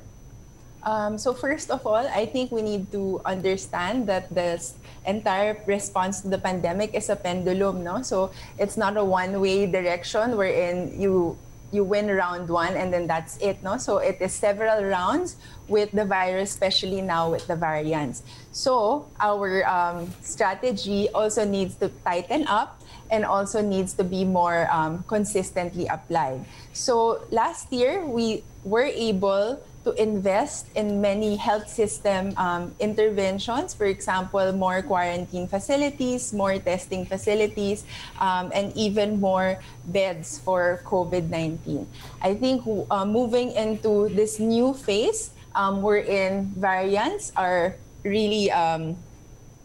Um, 0.85 1.17
so 1.17 1.33
first 1.33 1.71
of 1.71 1.87
all, 1.87 2.07
I 2.07 2.27
think 2.27 2.53
we 2.53 2.61
need 2.63 2.93
to 2.93 3.21
understand 3.25 4.07
that 4.07 4.29
this 4.35 4.75
entire 5.07 5.57
response 5.67 6.21
to 6.21 6.29
the 6.29 6.39
pandemic 6.39 6.95
is 6.95 7.09
a 7.09 7.17
pendulum, 7.17 7.83
no? 7.83 8.03
So 8.03 8.31
it's 8.59 8.77
not 8.77 8.97
a 8.97 9.05
one-way 9.05 9.67
direction 9.67 10.37
wherein 10.37 11.01
you 11.01 11.37
you 11.73 11.83
win 11.83 12.07
round 12.07 12.49
one 12.49 12.77
and 12.77 12.93
then 12.95 13.09
that's 13.09 13.37
it, 13.39 13.61
no? 13.63 13.77
So 13.77 13.99
it 13.99 14.19
is 14.21 14.33
several 14.33 14.85
rounds 14.85 15.37
with 15.67 15.91
the 15.91 16.05
virus, 16.05 16.51
especially 16.51 17.03
now 17.03 17.33
with 17.33 17.49
the 17.49 17.57
variants. 17.57 18.23
So 18.53 19.11
our 19.19 19.67
um, 19.67 20.13
strategy 20.23 21.09
also 21.11 21.45
needs 21.45 21.75
to 21.83 21.91
tighten 22.07 22.47
up 22.47 22.81
and 23.11 23.25
also 23.25 23.61
needs 23.61 23.93
to 23.95 24.05
be 24.05 24.25
more 24.25 24.71
um, 24.71 25.03
consistently 25.09 25.87
applied. 25.89 26.45
So 26.73 27.27
last 27.31 27.73
year 27.73 28.07
we 28.07 28.45
were 28.63 28.87
able 28.87 29.61
to 29.85 29.93
invest 30.01 30.67
in 30.75 31.01
many 31.01 31.37
health 31.37 31.69
system 31.69 32.33
um, 32.37 32.75
interventions. 32.81 33.75
For 33.75 33.87
example, 33.87 34.53
more 34.53 34.83
quarantine 34.83 35.47
facilities, 35.47 36.33
more 36.33 36.59
testing 36.59 37.07
facilities, 37.07 37.85
um, 38.19 38.51
and 38.55 38.73
even 38.77 39.21
more 39.21 39.61
beds 39.87 40.39
for 40.41 40.81
COVID 40.85 41.29
19. 41.29 41.87
I 42.23 42.35
think 42.35 42.65
uh, 42.91 43.05
moving 43.05 43.53
into 43.53 44.09
this 44.09 44.41
new 44.41 44.75
phase, 44.75 45.31
um, 45.55 45.83
wherein 45.83 46.53
variants 46.57 47.33
are 47.37 47.77
really 48.03 48.51
um, 48.51 48.97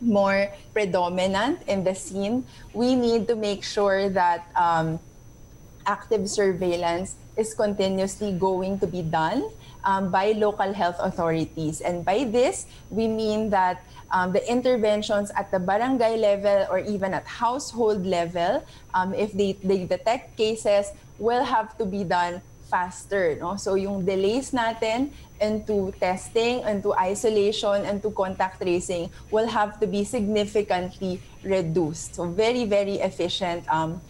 more 0.01 0.47
predominant 0.73 1.61
in 1.67 1.83
the 1.83 1.95
scene, 1.95 2.45
we 2.73 2.95
need 2.95 3.27
to 3.27 3.35
make 3.35 3.63
sure 3.63 4.09
that 4.09 4.47
um, 4.55 4.99
active 5.85 6.29
surveillance 6.29 7.15
is 7.35 7.53
continuously 7.53 8.31
going 8.31 8.79
to 8.79 8.87
be 8.87 9.01
done 9.01 9.43
um, 9.83 10.11
by 10.11 10.31
local 10.33 10.73
health 10.73 10.97
authorities. 10.99 11.81
And 11.81 12.03
by 12.03 12.25
this, 12.25 12.65
we 12.89 13.07
mean 13.07 13.49
that 13.49 13.83
um, 14.11 14.33
the 14.33 14.43
interventions 14.49 15.31
at 15.35 15.51
the 15.51 15.59
barangay 15.59 16.17
level 16.17 16.67
or 16.69 16.79
even 16.79 17.13
at 17.13 17.25
household 17.27 18.05
level, 18.05 18.65
um, 18.93 19.13
if 19.13 19.33
they, 19.33 19.53
they 19.63 19.85
detect 19.85 20.35
cases, 20.37 20.91
will 21.17 21.43
have 21.43 21.77
to 21.77 21.85
be 21.85 22.03
done 22.03 22.41
faster. 22.69 23.35
No? 23.39 23.55
So 23.57 23.75
yung 23.75 24.05
delays 24.05 24.51
natin 24.51 25.11
into 25.41 25.91
testing, 25.99 26.61
into 26.63 26.93
isolation, 26.93 27.85
into 27.85 28.11
contact 28.11 28.61
tracing 28.61 29.09
will 29.31 29.47
have 29.47 29.79
to 29.79 29.87
be 29.87 30.03
significantly 30.03 31.21
reduced. 31.43 32.15
So 32.15 32.29
very, 32.29 32.65
very 32.65 33.01
efficient 33.01 33.65
um, 33.67 34.01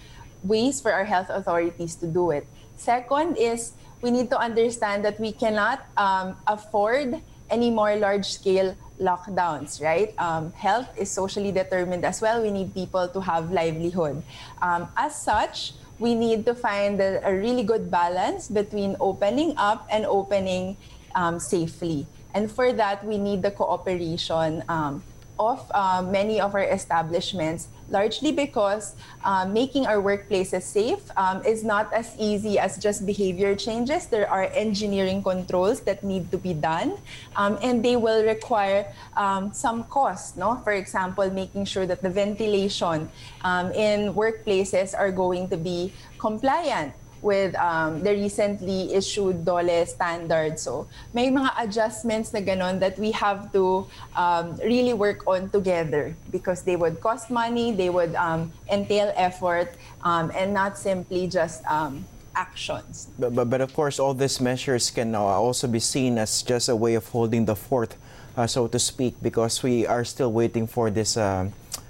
ways 0.44 0.82
for 0.82 0.92
our 0.92 1.06
health 1.06 1.30
authorities 1.30 1.96
to 1.96 2.08
do 2.08 2.32
it. 2.32 2.46
Second 2.76 3.38
is 3.38 3.74
we 4.02 4.12
need 4.12 4.30
to 4.30 4.38
understand 4.40 5.04
that 5.06 5.20
we 5.20 5.32
cannot 5.32 5.86
um, 5.98 6.36
afford 6.48 7.22
any 7.50 7.70
more 7.70 7.96
large 7.96 8.26
scale 8.26 8.76
lockdowns, 9.00 9.82
right? 9.82 10.14
Um, 10.20 10.52
health 10.54 10.88
is 10.98 11.10
socially 11.10 11.52
determined 11.52 12.06
as 12.06 12.22
well. 12.22 12.42
We 12.42 12.52
need 12.52 12.74
people 12.74 13.08
to 13.08 13.20
have 13.22 13.52
livelihood. 13.52 14.22
Um, 14.62 14.88
as 14.96 15.16
such, 15.16 15.74
we 15.98 16.16
need 16.16 16.46
to 16.46 16.56
find 16.56 17.00
a, 17.00 17.20
a, 17.28 17.34
really 17.34 17.64
good 17.64 17.92
balance 17.92 18.48
between 18.48 18.96
opening 19.00 19.54
up 19.58 19.88
and 19.92 20.06
opening 20.06 20.78
um, 21.16 21.40
safely. 21.40 22.08
And 22.34 22.50
for 22.50 22.72
that, 22.74 23.04
we 23.04 23.18
need 23.18 23.42
the 23.42 23.52
cooperation 23.52 24.64
um, 24.70 25.04
of 25.40 25.64
uh, 25.74 26.04
many 26.04 26.40
of 26.40 26.54
our 26.54 26.68
establishments, 26.68 27.70
largely 27.90 28.32
because 28.32 28.96
uh, 29.24 29.46
making 29.48 29.88
our 29.88 30.04
workplaces 30.04 30.64
safe 30.64 31.00
um, 31.16 31.42
is 31.46 31.64
not 31.64 31.92
as 31.94 32.14
easy 32.20 32.60
as 32.60 32.78
just 32.78 33.06
behavior 33.06 33.56
changes. 33.56 34.06
There 34.08 34.30
are 34.30 34.52
engineering 34.52 35.24
controls 35.24 35.80
that 35.88 36.04
need 36.04 36.30
to 36.32 36.38
be 36.38 36.54
done, 36.54 37.00
um, 37.36 37.58
and 37.64 37.84
they 37.84 37.96
will 37.96 38.24
require 38.24 38.86
um, 39.16 39.54
some 39.54 39.86
cost. 39.86 40.38
No, 40.38 40.60
for 40.64 40.74
example, 40.74 41.32
making 41.32 41.66
sure 41.66 41.88
that 41.88 42.04
the 42.04 42.10
ventilation 42.10 43.10
um, 43.42 43.72
in 43.72 44.14
workplaces 44.14 44.94
are 44.94 45.12
going 45.12 45.48
to 45.50 45.58
be 45.58 45.94
compliant 46.20 46.94
with 47.22 47.56
um, 47.56 48.02
the 48.02 48.12
recently 48.12 48.94
issued 48.94 49.46
DOLE 49.46 49.86
standard. 49.86 50.60
So 50.60 50.88
may 51.14 51.30
mga 51.30 51.52
adjustments 51.58 52.34
na 52.34 52.40
ganon 52.40 52.80
that 52.80 52.98
we 52.98 53.12
have 53.12 53.52
to 53.54 53.88
um, 54.16 54.56
really 54.64 54.94
work 54.94 55.28
on 55.28 55.50
together 55.50 56.16
because 56.32 56.64
they 56.64 56.76
would 56.76 57.02
cost 57.02 57.30
money, 57.30 57.72
they 57.72 57.90
would 57.90 58.16
um, 58.16 58.52
entail 58.72 59.12
effort, 59.16 59.76
um, 60.04 60.32
and 60.36 60.54
not 60.54 60.78
simply 60.78 61.28
just 61.28 61.66
um, 61.66 62.06
actions. 62.36 63.08
But, 63.18 63.36
but, 63.36 63.50
but, 63.50 63.62
of 63.62 63.74
course, 63.74 64.00
all 64.00 64.14
these 64.14 64.40
measures 64.40 64.92
can 64.92 65.16
uh, 65.16 65.20
also 65.20 65.68
be 65.68 65.80
seen 65.80 66.18
as 66.18 66.42
just 66.42 66.70
a 66.70 66.76
way 66.76 66.96
of 66.96 67.08
holding 67.10 67.46
the 67.46 67.56
fort, 67.56 67.96
uh, 68.38 68.48
so 68.48 68.68
to 68.68 68.80
speak, 68.80 69.16
because 69.22 69.62
we 69.64 69.86
are 69.86 70.06
still 70.06 70.32
waiting 70.32 70.68
for 70.68 70.90
this 70.90 71.18
uh, 71.18 71.50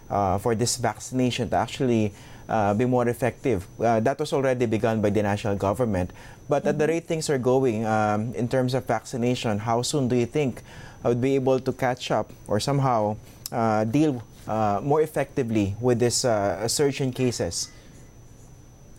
uh 0.09 0.39
for 0.39 0.55
this 0.55 0.77
vaccination 0.77 1.47
to 1.49 1.55
actually 1.55 2.11
uh, 2.49 2.73
be 2.73 2.85
more 2.85 3.07
effective. 3.07 3.67
Uh, 3.79 3.99
that 4.01 4.19
was 4.19 4.33
already 4.33 4.65
begun 4.65 5.01
by 5.01 5.09
the 5.09 5.21
national 5.21 5.55
government. 5.55 6.11
But 6.49 6.65
at 6.65 6.77
the 6.77 6.85
mm-hmm. 6.85 6.91
rate 6.91 7.05
things 7.07 7.29
are 7.29 7.37
going 7.37 7.85
um, 7.85 8.33
in 8.33 8.49
terms 8.49 8.73
of 8.73 8.85
vaccination, 8.85 9.59
how 9.59 9.83
soon 9.83 10.07
do 10.07 10.15
you 10.15 10.25
think 10.25 10.63
I 11.03 11.09
would 11.09 11.21
be 11.21 11.35
able 11.35 11.59
to 11.59 11.71
catch 11.71 12.11
up 12.11 12.33
or 12.47 12.59
somehow 12.59 13.17
uh, 13.51 13.85
deal 13.85 14.23
uh, 14.47 14.81
more 14.83 15.01
effectively 15.01 15.75
with 15.79 15.99
this 15.99 16.25
uh, 16.25 16.67
surge 16.67 17.01
in 17.01 17.13
cases? 17.13 17.69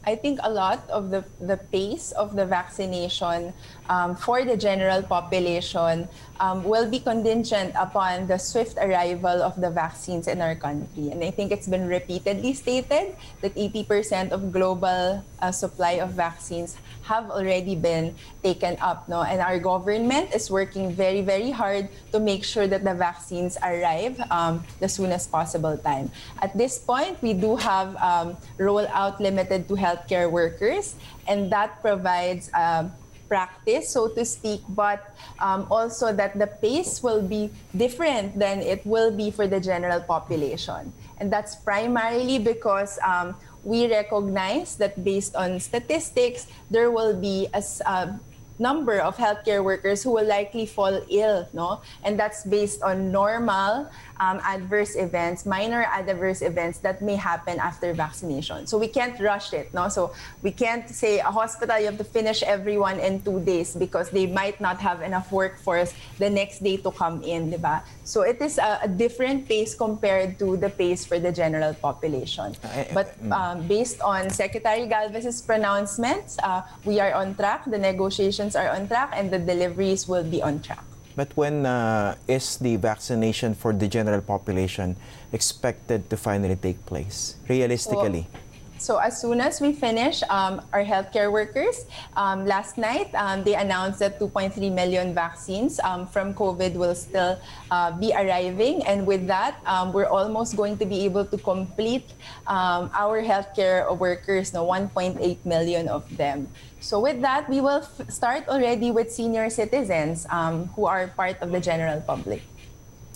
I 0.07 0.17
think 0.17 0.41
a 0.43 0.51
lot 0.51 0.89
of 0.89 1.11
the, 1.11 1.25
the 1.41 1.59
pace 1.59 2.13
of 2.13 2.35
the 2.35 2.47
vaccination 2.47 3.53
um, 3.89 4.17
for 4.17 4.45
the 4.45 4.57
general 4.57 5.03
population 5.03 6.09
um, 6.41 6.65
will 6.65 6.89
be 6.89 6.99
contingent 6.99 7.77
upon 7.77 8.27
the 8.27 8.39
swift 8.39 8.81
arrival 8.81 9.45
of 9.45 9.61
the 9.61 9.71
vaccines 9.71 10.27
in 10.27 10.41
our 10.41 10.57
country. 10.57 11.13
And 11.13 11.23
I 11.23 11.31
think 11.31 11.53
it's 11.53 11.69
been 11.69 11.87
repeatedly 11.87 12.55
stated 12.55 13.15
that 13.43 13.55
80% 13.55 14.33
of 14.33 14.51
global 14.51 15.23
uh, 15.39 15.53
supply 15.53 16.01
of 16.01 16.17
vaccines 16.17 16.77
have 17.05 17.31
already 17.31 17.77
been 17.77 18.15
taken 18.43 18.77
up. 18.81 19.09
No? 19.09 19.23
And 19.23 19.41
our 19.41 19.59
government 19.59 20.35
is 20.35 20.51
working 20.51 20.93
very, 20.93 21.21
very 21.21 21.51
hard 21.51 21.89
to 22.13 22.19
make 22.19 22.43
sure 22.43 22.67
that 22.67 22.85
the 22.85 22.95
vaccines 22.95 23.59
arrive 23.63 24.19
um, 24.31 24.65
the 24.81 24.89
soonest 24.89 25.31
possible 25.31 25.77
time. 25.77 26.11
At 26.41 26.57
this 26.57 26.79
point, 26.79 27.21
we 27.21 27.35
do 27.35 27.57
have 27.57 27.95
um, 27.97 28.37
rollout 28.59 29.21
limited 29.21 29.69
to 29.69 29.75
healthcare 29.75 30.31
workers, 30.31 30.97
and 31.29 31.53
that 31.53 31.83
provides 31.83 32.51
um, 32.55 32.93
practice, 33.31 33.89
so 33.89 34.11
to 34.11 34.27
speak, 34.27 34.61
but 34.75 35.15
um, 35.39 35.71
also 35.71 36.13
that 36.13 36.35
the 36.35 36.51
pace 36.51 36.99
will 37.01 37.23
be 37.23 37.49
different 37.79 38.35
than 38.35 38.59
it 38.59 38.85
will 38.85 39.15
be 39.15 39.31
for 39.31 39.47
the 39.47 39.63
general 39.63 40.03
population. 40.03 40.93
And 41.23 41.31
that's 41.31 41.55
primarily 41.55 42.43
because 42.43 42.99
um, 43.07 43.39
we 43.63 43.87
recognize 43.87 44.75
that 44.83 44.99
based 45.05 45.37
on 45.37 45.61
statistics, 45.61 46.51
there 46.71 46.91
will 46.91 47.15
be 47.15 47.47
a, 47.55 47.63
uh, 47.87 48.19
number 48.61 49.01
of 49.01 49.17
healthcare 49.17 49.65
workers 49.65 50.05
who 50.05 50.13
will 50.13 50.29
likely 50.29 50.67
fall 50.69 51.01
ill, 51.09 51.49
no? 51.57 51.81
And 52.05 52.21
that's 52.21 52.45
based 52.45 52.85
on 52.85 53.11
normal 53.11 53.89
um, 54.21 54.39
adverse 54.45 54.95
events, 54.97 55.47
minor 55.47 55.83
adverse 55.89 56.43
events 56.43 56.79
that 56.85 57.01
may 57.01 57.17
happen 57.17 57.59
after 57.59 57.93
vaccination. 57.95 58.67
So 58.67 58.77
we 58.77 58.87
can't 58.87 59.19
rush 59.19 59.53
it, 59.53 59.73
no? 59.73 59.89
So 59.89 60.13
we 60.43 60.53
can't 60.53 60.89
say 60.89 61.19
a 61.19 61.33
hospital 61.33 61.81
you 61.81 61.87
have 61.87 61.99
to 61.99 62.05
finish 62.05 62.43
everyone 62.43 63.01
in 63.01 63.23
two 63.23 63.41
days 63.41 63.75
because 63.75 64.11
they 64.11 64.27
might 64.27 64.61
not 64.61 64.79
have 64.79 65.01
enough 65.01 65.33
workforce 65.33 65.95
the 66.19 66.29
next 66.29 66.63
day 66.63 66.77
to 66.77 66.91
come 66.93 67.23
in, 67.23 67.51
diba? 67.51 67.83
So 68.05 68.23
it 68.23 68.41
is 68.43 68.59
a, 68.59 68.81
a 68.85 68.89
different 68.89 69.49
pace 69.49 69.75
compared 69.75 70.39
to 70.41 70.57
the 70.57 70.69
pace 70.69 71.07
for 71.07 71.19
the 71.19 71.33
general 71.33 71.73
population. 71.73 72.55
But 72.93 73.17
mm. 73.25 73.33
um, 73.33 73.67
based 73.67 74.03
on 74.03 74.29
Secretary 74.29 74.87
Galvez's 74.87 75.41
pronouncements, 75.41 76.37
uh, 76.43 76.63
we 76.85 77.01
are 77.01 77.15
on 77.15 77.35
track. 77.35 77.65
The 77.65 77.79
negotiations 77.79 78.55
are 78.55 78.69
on 78.69 78.87
track, 78.87 79.13
and 79.15 79.31
the 79.31 79.39
deliveries 79.39 80.07
will 80.07 80.25
be 80.25 80.43
on 80.43 80.61
track. 80.61 80.85
But 81.21 81.37
when 81.37 81.67
uh, 81.67 82.17
is 82.27 82.57
the 82.57 82.77
vaccination 82.77 83.53
for 83.53 83.75
the 83.75 83.87
general 83.87 84.23
population 84.23 84.97
expected 85.37 86.09
to 86.09 86.17
finally 86.17 86.57
take 86.57 86.81
place, 86.87 87.37
realistically? 87.47 88.25
Well, 88.33 88.41
so 88.81 88.97
as 88.97 89.21
soon 89.21 89.41
as 89.41 89.61
we 89.61 89.73
finish 89.73 90.23
um, 90.29 90.65
our 90.73 90.83
healthcare 90.83 91.31
workers, 91.31 91.85
um, 92.17 92.47
last 92.47 92.79
night 92.79 93.13
um, 93.15 93.45
they 93.45 93.55
announced 93.55 94.01
that 94.01 94.19
2.3 94.19 94.57
million 94.73 95.15
vaccines 95.15 95.79
um, 95.81 96.07
from 96.07 96.33
COVAX 96.35 96.75
will 96.75 96.95
still 96.95 97.39
uh, 97.71 97.93
be 97.93 98.13
arriving, 98.13 98.83
and 98.87 99.07
with 99.07 99.27
that, 99.27 99.61
um, 99.67 99.93
we're 99.93 100.09
almost 100.09 100.57
going 100.57 100.79
to 100.79 100.87
be 100.87 101.05
able 101.05 101.25
to 101.25 101.37
complete 101.37 102.09
our 102.49 103.23
healthcare 103.23 103.87
workers, 103.97 104.53
no 104.55 104.65
1.8 104.65 105.21
million 105.45 105.87
of 105.89 106.05
them. 106.17 106.49
So 106.81 106.99
with 106.99 107.21
that, 107.21 107.49
we 107.49 107.61
will 107.61 107.85
f- 107.85 108.11
start 108.11 108.49
already 108.49 108.91
with 108.91 109.13
senior 109.13 109.51
citizens 109.51 110.27
who 110.75 110.87
are 110.87 111.09
part 111.09 111.37
of 111.43 111.53
the 111.53 111.61
general 111.61 112.01
public. 112.01 112.43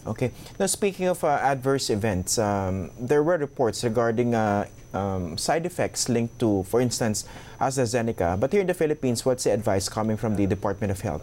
Okay. 0.07 0.33
Now, 0.59 0.67
speaking 0.67 1.09
of 1.09 1.25
uh, 1.25 1.41
adverse 1.41 1.89
events, 1.89 2.39
um, 2.39 2.91
there 3.01 3.23
were 3.23 3.39
reports 3.39 3.83
regarding 3.83 4.35
uh, 4.35 4.67
um, 4.95 5.37
side 5.37 5.67
effects 5.67 6.09
linked 6.09 6.39
to, 6.39 6.63
for 6.65 6.81
instance, 6.81 7.25
AstraZeneca. 7.61 8.39
But 8.39 8.53
here 8.53 8.61
in 8.63 8.67
the 8.67 8.75
Philippines, 8.75 9.25
what's 9.25 9.45
the 9.45 9.53
advice 9.53 9.89
coming 9.89 10.17
from 10.17 10.37
the 10.37 10.47
Department 10.47 10.91
of 10.91 11.01
Health? 11.01 11.23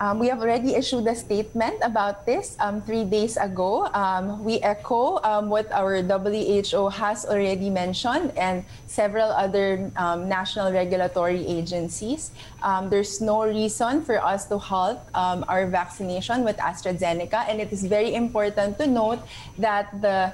Um, 0.00 0.20
we 0.20 0.28
have 0.28 0.38
already 0.38 0.76
issued 0.76 1.06
a 1.08 1.14
statement 1.14 1.74
about 1.82 2.24
this 2.24 2.56
um, 2.60 2.80
three 2.82 3.02
days 3.02 3.36
ago. 3.36 3.90
Um, 3.90 4.44
we 4.44 4.60
echo 4.62 5.18
um, 5.24 5.50
what 5.50 5.70
our 5.72 6.02
WHO 6.02 6.88
has 6.88 7.26
already 7.26 7.68
mentioned 7.68 8.30
and 8.38 8.64
several 8.86 9.26
other 9.30 9.90
um, 9.96 10.28
national 10.28 10.70
regulatory 10.70 11.44
agencies. 11.44 12.30
Um, 12.62 12.90
there's 12.90 13.20
no 13.20 13.42
reason 13.42 14.02
for 14.02 14.22
us 14.22 14.46
to 14.54 14.58
halt 14.58 15.00
our 15.14 15.66
vaccination 15.66 16.44
with 16.44 16.56
AstraZeneca, 16.58 17.50
and 17.50 17.60
it 17.60 17.72
is 17.72 17.82
very 17.82 18.14
important 18.14 18.78
to 18.78 18.86
note 18.86 19.18
that 19.58 19.90
the 20.00 20.32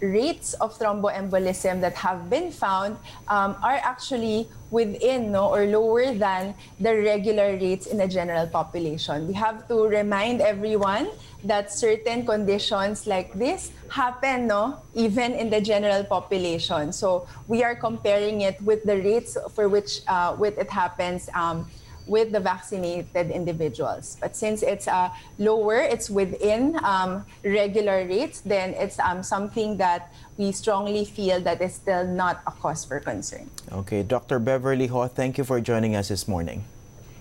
rates 0.00 0.54
of 0.54 0.78
thromboembolism 0.78 1.80
that 1.80 1.94
have 1.94 2.28
been 2.28 2.50
found 2.50 2.96
um, 3.28 3.56
are 3.62 3.80
actually 3.82 4.48
within 4.70 5.32
no, 5.32 5.48
or 5.48 5.64
lower 5.66 6.12
than 6.12 6.54
the 6.80 6.94
regular 6.94 7.56
rates 7.56 7.86
in 7.86 7.98
the 7.98 8.08
general 8.08 8.46
population. 8.46 9.26
We 9.28 9.34
have 9.34 9.68
to 9.68 9.86
remind 9.86 10.40
everyone 10.40 11.08
that 11.44 11.72
certain 11.72 12.26
conditions 12.26 13.06
like 13.06 13.32
this 13.34 13.70
happen 13.88 14.48
no, 14.48 14.78
even 14.94 15.32
in 15.32 15.50
the 15.50 15.60
general 15.60 16.02
population. 16.04 16.92
So 16.92 17.26
we 17.46 17.62
are 17.62 17.76
comparing 17.76 18.40
it 18.42 18.60
with 18.62 18.82
the 18.84 18.96
rates 18.98 19.38
for 19.54 19.68
which 19.68 20.00
uh, 20.08 20.34
with 20.38 20.58
it 20.58 20.70
happens 20.70 21.30
um, 21.34 21.70
with 22.06 22.32
the 22.32 22.40
vaccinated 22.40 23.30
individuals. 23.30 24.16
But 24.20 24.36
since 24.36 24.62
it's 24.62 24.88
uh, 24.88 25.10
lower, 25.38 25.78
it's 25.78 26.08
within 26.08 26.78
um, 26.84 27.26
regular 27.44 28.06
rates, 28.06 28.40
then 28.40 28.74
it's 28.74 28.98
um, 28.98 29.22
something 29.22 29.76
that 29.78 30.12
we 30.36 30.52
strongly 30.52 31.04
feel 31.04 31.40
that 31.40 31.60
is 31.60 31.74
still 31.74 32.06
not 32.06 32.42
a 32.46 32.52
cause 32.52 32.84
for 32.84 33.00
concern. 33.00 33.50
Okay, 33.72 34.02
Dr. 34.02 34.38
Beverly 34.38 34.86
Ho, 34.86 35.06
thank 35.08 35.38
you 35.38 35.44
for 35.44 35.60
joining 35.60 35.96
us 35.96 36.08
this 36.08 36.28
morning. 36.28 36.64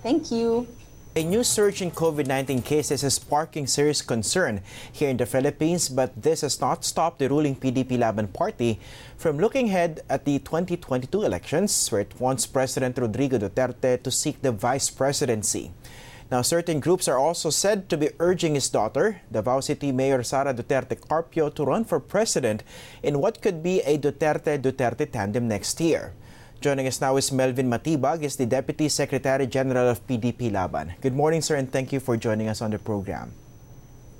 Thank 0.03 0.31
you. 0.31 0.67
A 1.17 1.23
new 1.23 1.45
surge 1.45 1.81
in 1.81 1.91
COVID 1.91 2.27
19 2.27 2.61
cases 2.61 3.01
is 3.01 3.13
sparking 3.13 3.67
serious 3.67 4.01
concern 4.01 4.59
here 4.91 5.07
in 5.07 5.15
the 5.15 5.25
Philippines, 5.25 5.87
but 5.87 6.11
this 6.11 6.41
has 6.41 6.59
not 6.59 6.83
stopped 6.83 7.19
the 7.19 7.29
ruling 7.29 7.55
PDP 7.55 7.97
Laban 7.97 8.27
Party 8.27 8.81
from 9.17 9.37
looking 9.39 9.69
ahead 9.69 10.01
at 10.09 10.25
the 10.25 10.39
2022 10.39 11.23
elections, 11.23 11.89
where 11.91 12.01
it 12.01 12.19
wants 12.19 12.45
President 12.45 12.97
Rodrigo 12.97 13.37
Duterte 13.37 14.01
to 14.03 14.11
seek 14.11 14.41
the 14.41 14.51
vice 14.51 14.89
presidency. 14.89 15.71
Now, 16.31 16.41
certain 16.41 16.79
groups 16.79 17.07
are 17.07 17.19
also 17.19 17.49
said 17.49 17.87
to 17.89 17.97
be 17.97 18.09
urging 18.19 18.55
his 18.55 18.67
daughter, 18.69 19.21
Davao 19.31 19.59
City 19.59 19.91
Mayor 19.91 20.23
Sara 20.23 20.53
Duterte 20.53 20.99
Carpio, 21.07 21.49
to 21.49 21.63
run 21.63 21.85
for 21.85 21.99
president 21.99 22.63
in 23.03 23.19
what 23.19 23.41
could 23.41 23.61
be 23.61 23.81
a 23.81 23.97
Duterte 23.97 24.57
Duterte 24.59 25.11
tandem 25.11 25.47
next 25.47 25.79
year. 25.79 26.13
Joining 26.61 26.87
us 26.87 26.99
now 26.99 27.15
is 27.17 27.31
Melvin 27.31 27.69
Matibag, 27.69 28.23
is 28.23 28.37
the 28.37 28.47
Deputy 28.47 28.89
Secretary 28.89 29.45
General 29.45 29.89
of 29.89 30.05
PDP 30.07 30.51
Laban. 30.51 30.93
Good 30.99 31.13
morning, 31.13 31.41
sir, 31.41 31.57
and 31.57 31.71
thank 31.71 31.93
you 31.93 31.99
for 31.99 32.17
joining 32.17 32.47
us 32.47 32.61
on 32.61 32.71
the 32.71 32.79
program. 32.79 33.31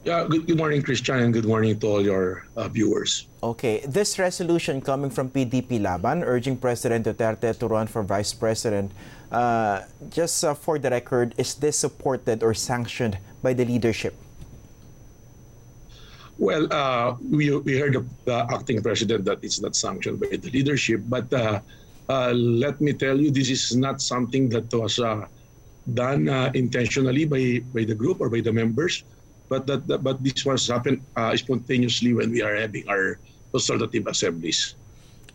Yeah, 0.06 0.22
good, 0.30 0.46
good 0.46 0.62
morning, 0.62 0.84
Christian, 0.86 1.18
and 1.18 1.34
good 1.34 1.50
morning 1.50 1.80
to 1.80 1.88
all 1.88 2.06
your 2.06 2.46
uh, 2.56 2.70
viewers. 2.70 3.26
Okay, 3.42 3.82
this 3.90 4.20
resolution 4.20 4.80
coming 4.80 5.10
from 5.10 5.34
PDP 5.34 5.82
Laban 5.82 6.22
urging 6.22 6.58
President 6.62 7.10
Duterte 7.10 7.58
to 7.58 7.66
run 7.66 7.88
for 7.88 8.04
Vice 8.04 8.32
President. 8.32 8.92
Uh, 9.32 9.82
just 10.14 10.46
uh, 10.46 10.54
for 10.54 10.78
the 10.78 10.92
record, 10.92 11.34
is 11.42 11.56
this 11.56 11.80
supported 11.80 12.44
or 12.44 12.54
sanctioned 12.54 13.18
by 13.42 13.54
the 13.54 13.66
leadership? 13.66 14.14
Well, 16.38 16.72
uh, 16.72 17.18
we, 17.26 17.50
we 17.58 17.80
heard 17.80 17.96
of 17.96 18.06
the 18.26 18.46
acting 18.54 18.84
president 18.84 19.26
that 19.26 19.42
it's 19.42 19.60
not 19.60 19.76
sanctioned 19.76 20.20
by 20.20 20.38
the 20.38 20.52
leadership, 20.52 21.02
but 21.10 21.34
uh, 21.34 21.62
uh, 22.10 22.30
let 22.30 22.80
me 22.80 22.94
tell 22.94 23.20
you, 23.20 23.32
this 23.32 23.50
is 23.50 23.76
not 23.76 24.02
something 24.02 24.50
that 24.50 24.72
was 24.72 25.00
uh, 25.00 25.26
done 25.96 26.30
uh, 26.30 26.52
intentionally 26.54 27.26
by, 27.26 27.66
by 27.74 27.86
the 27.86 27.96
group 27.96 28.22
or 28.22 28.30
by 28.30 28.42
the 28.42 28.54
members, 28.54 29.04
but 29.50 29.68
that, 29.68 29.88
that 29.88 30.04
but 30.04 30.24
this 30.24 30.46
was 30.46 30.68
happened 30.68 31.02
uh, 31.16 31.36
spontaneously 31.38 32.14
when 32.14 32.32
we 32.32 32.42
are 32.42 32.56
having 32.56 32.88
our 32.90 33.20
consultative 33.52 34.08
assemblies. 34.08 34.75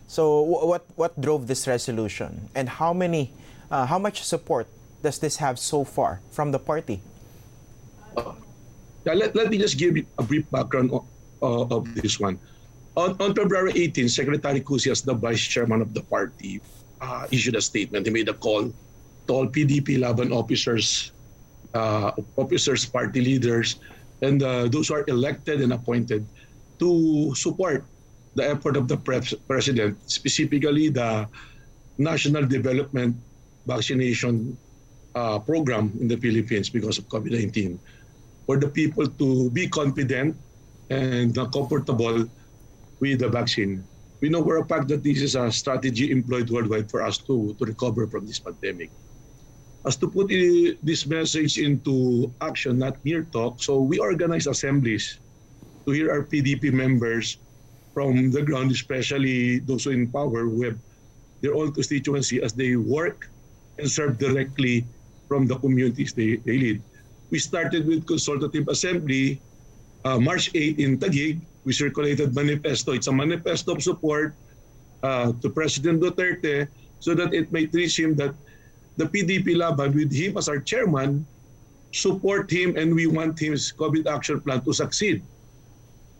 So, 0.07 0.43
wh- 0.43 0.67
what 0.67 0.83
what 0.95 1.15
drove 1.19 1.47
this 1.47 1.67
resolution, 1.67 2.49
and 2.55 2.67
how 2.67 2.91
many, 2.93 3.31
uh, 3.71 3.85
how 3.85 3.99
much 3.99 4.23
support 4.23 4.67
does 5.01 5.19
this 5.19 5.37
have 5.37 5.57
so 5.57 5.83
far 5.83 6.19
from 6.31 6.51
the 6.51 6.59
party? 6.59 7.01
Yeah, 9.03 9.13
let, 9.17 9.33
let 9.35 9.49
me 9.49 9.57
just 9.57 9.79
give 9.81 9.97
you 9.97 10.05
a 10.19 10.23
brief 10.23 10.45
background 10.51 10.91
of, 10.93 11.05
uh, 11.41 11.65
of 11.73 11.89
this 11.95 12.19
one. 12.19 12.37
On, 12.95 13.17
on 13.19 13.33
February 13.33 13.71
18, 13.73 14.09
Secretary 14.09 14.61
Cusias, 14.61 15.03
the 15.03 15.15
vice 15.15 15.41
chairman 15.41 15.81
of 15.81 15.95
the 15.95 16.01
party, 16.05 16.61
uh, 17.01 17.25
issued 17.31 17.55
a 17.55 17.61
statement. 17.61 18.05
He 18.05 18.13
made 18.13 18.29
a 18.29 18.33
call 18.35 18.69
to 18.69 19.33
all 19.33 19.47
PDP 19.47 19.97
Laban 19.99 20.31
officers, 20.31 21.13
uh, 21.73 22.11
officers, 22.37 22.85
party 22.85 23.21
leaders, 23.21 23.79
and 24.21 24.43
uh, 24.43 24.67
those 24.67 24.87
who 24.87 24.95
are 24.95 25.05
elected 25.07 25.61
and 25.61 25.73
appointed 25.73 26.25
to 26.79 27.33
support 27.35 27.85
the 28.35 28.47
effort 28.47 28.77
of 28.77 28.87
the 28.87 28.97
pres- 28.97 29.35
president, 29.47 29.97
specifically 30.09 30.89
the 30.89 31.27
National 31.97 32.45
Development 32.45 33.15
Vaccination 33.65 34.57
uh, 35.15 35.39
Program 35.39 35.91
in 35.99 36.07
the 36.07 36.17
Philippines 36.17 36.69
because 36.69 36.97
of 36.97 37.05
COVID-19 37.09 37.77
for 38.45 38.57
the 38.57 38.67
people 38.67 39.07
to 39.07 39.49
be 39.51 39.67
confident 39.67 40.35
and 40.89 41.37
uh, 41.37 41.45
comfortable 41.47 42.27
with 42.99 43.19
the 43.19 43.29
vaccine. 43.29 43.83
We 44.21 44.29
know 44.29 44.43
for 44.43 44.57
a 44.57 44.65
fact 44.65 44.87
that 44.89 45.03
this 45.03 45.21
is 45.21 45.35
a 45.35 45.51
strategy 45.51 46.11
employed 46.11 46.49
worldwide 46.49 46.89
for 46.91 47.01
us 47.01 47.17
to, 47.25 47.55
to 47.57 47.65
recover 47.65 48.07
from 48.07 48.25
this 48.25 48.39
pandemic. 48.39 48.91
As 49.85 49.97
to 49.97 50.07
put 50.07 50.29
this 50.29 51.07
message 51.07 51.57
into 51.57 52.29
action, 52.41 52.77
not 52.77 53.01
mere 53.03 53.25
talk, 53.33 53.63
so 53.63 53.81
we 53.81 53.97
organize 53.97 54.45
assemblies 54.45 55.19
to 55.87 55.91
hear 55.91 56.11
our 56.13 56.21
PDP 56.21 56.69
members 56.71 57.41
from 57.93 58.29
the 58.29 58.41
ground, 58.45 58.71
especially 58.71 59.59
those 59.59 59.87
in 59.87 60.11
power 60.11 60.45
who 60.45 60.63
have 60.63 60.77
their 61.41 61.55
own 61.55 61.73
constituency 61.73 62.41
as 62.41 62.53
they 62.53 62.75
work 62.77 63.25
and 63.79 63.89
serve 63.89 64.17
directly 64.21 64.85
from 65.27 65.47
the 65.47 65.57
communities 65.57 66.13
they, 66.13 66.37
they 66.45 66.57
lead. 66.57 66.83
We 67.31 67.39
started 67.39 67.87
with 67.87 68.05
consultative 68.05 68.67
assembly 68.67 69.41
uh, 70.05 70.19
March 70.19 70.51
8 70.53 70.77
in 70.77 70.99
Taguig. 70.99 71.41
We 71.63 71.73
circulated 71.73 72.35
manifesto. 72.35 72.93
It's 72.93 73.07
a 73.07 73.13
manifesto 73.13 73.73
of 73.73 73.81
support 73.81 74.35
uh, 75.01 75.33
to 75.41 75.49
President 75.49 76.01
Duterte 76.01 76.67
so 76.99 77.15
that 77.15 77.33
it 77.33 77.51
might 77.51 77.73
reach 77.73 77.97
him 77.97 78.15
that 78.15 78.35
the 78.97 79.05
PDP 79.05 79.55
Laban, 79.55 79.93
with 79.93 80.11
him 80.11 80.37
as 80.37 80.49
our 80.49 80.59
chairman, 80.59 81.25
support 81.91 82.49
him 82.51 82.75
and 82.77 82.95
we 82.95 83.07
want 83.07 83.39
his 83.39 83.71
COVID 83.75 84.07
action 84.07 84.39
plan 84.41 84.61
to 84.63 84.73
succeed. 84.73 85.23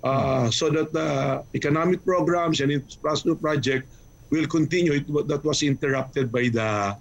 Uh, 0.03 0.49
so 0.49 0.69
that 0.69 0.91
the 0.91 1.43
economic 1.53 2.03
programs 2.03 2.59
and 2.59 2.71
infrastructure 2.71 3.35
project 3.35 3.85
will 4.31 4.47
continue 4.47 4.93
it, 4.98 5.05
that 5.27 5.43
was 5.43 5.61
interrupted 5.61 6.31
by 6.31 6.50
the 6.50 6.98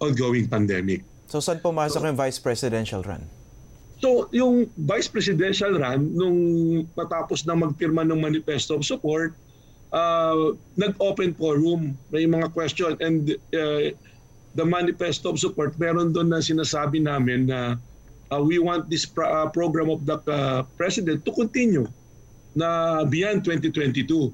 ongoing 0.00 0.48
pandemic. 0.48 1.04
So, 1.28 1.44
saan 1.44 1.60
pumasok 1.60 2.00
yung 2.00 2.16
vice 2.16 2.40
presidential 2.40 3.04
run? 3.04 3.28
So, 4.00 4.32
yung 4.32 4.66
vice 4.74 5.06
presidential 5.12 5.76
run, 5.76 6.10
nung 6.16 6.38
matapos 6.96 7.44
na 7.44 7.52
magpirma 7.54 8.02
ng 8.08 8.18
manifesto 8.18 8.80
of 8.80 8.82
support, 8.82 9.36
uh, 9.92 10.56
nag-open 10.74 11.36
forum, 11.36 11.94
may 12.08 12.24
mga 12.24 12.48
question, 12.56 12.96
and 13.04 13.36
uh, 13.52 13.92
the 14.54 14.64
manifesto 14.64 15.32
of 15.32 15.40
support, 15.40 15.78
meron 15.80 16.12
doon 16.12 16.28
na 16.28 16.40
sinasabi 16.44 17.00
namin 17.00 17.48
na 17.48 17.80
uh, 18.32 18.40
we 18.40 18.60
want 18.60 18.88
this 18.88 19.04
pro- 19.04 19.28
uh, 19.28 19.48
program 19.48 19.88
of 19.88 20.04
the 20.04 20.16
uh, 20.28 20.64
president 20.76 21.24
to 21.24 21.32
continue 21.32 21.88
na 22.56 23.02
beyond 23.04 23.44
2022. 23.44 24.32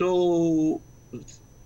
So, 0.00 0.80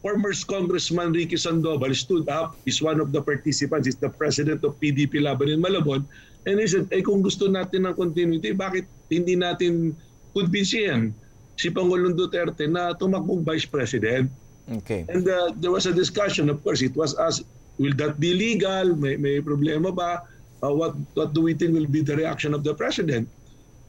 former 0.03 0.35
Congressman 0.47 1.15
Ricky 1.15 1.39
Sandoval 1.39 1.95
stood 1.95 2.31
up, 2.31 2.59
is 2.67 2.83
one 2.83 3.03
of 3.03 3.11
the 3.11 3.23
participants, 3.23 3.87
is 3.87 3.99
the 3.99 4.11
president 4.11 4.63
of 4.63 4.79
PDP 4.79 5.23
Laban 5.23 5.51
in 5.51 5.63
Malabon, 5.63 6.07
and 6.47 6.63
he 6.63 6.67
said, 6.67 6.87
eh 6.95 7.03
kung 7.03 7.23
gusto 7.27 7.51
natin 7.51 7.91
ng 7.91 7.95
continuity, 7.99 8.55
bakit 8.55 8.87
hindi 9.11 9.35
natin 9.35 9.99
kumbinsiyan 10.31 11.11
si 11.59 11.75
Pangulong 11.75 12.15
Duterte 12.15 12.71
na 12.71 12.95
tumakbong 12.95 13.43
vice 13.43 13.67
president? 13.67 14.31
Okay. 14.71 15.03
And 15.11 15.27
uh, 15.27 15.55
there 15.59 15.75
was 15.75 15.91
a 15.91 15.95
discussion, 15.95 16.51
of 16.51 16.63
course, 16.63 16.83
it 16.83 16.95
was 16.95 17.19
asked, 17.19 17.47
will 17.79 17.95
that 17.97 18.19
be 18.21 18.35
legal? 18.35 18.95
May, 18.97 19.17
may 19.17 19.41
problema 19.41 19.95
ba? 19.95 20.23
Uh, 20.63 20.73
what, 20.73 20.97
what 21.15 21.33
do 21.35 21.43
we 21.43 21.55
think 21.55 21.75
will 21.75 21.87
be 21.87 22.01
the 22.01 22.17
reaction 22.17 22.55
of 22.55 22.65
the 22.65 22.75
president? 22.75 23.29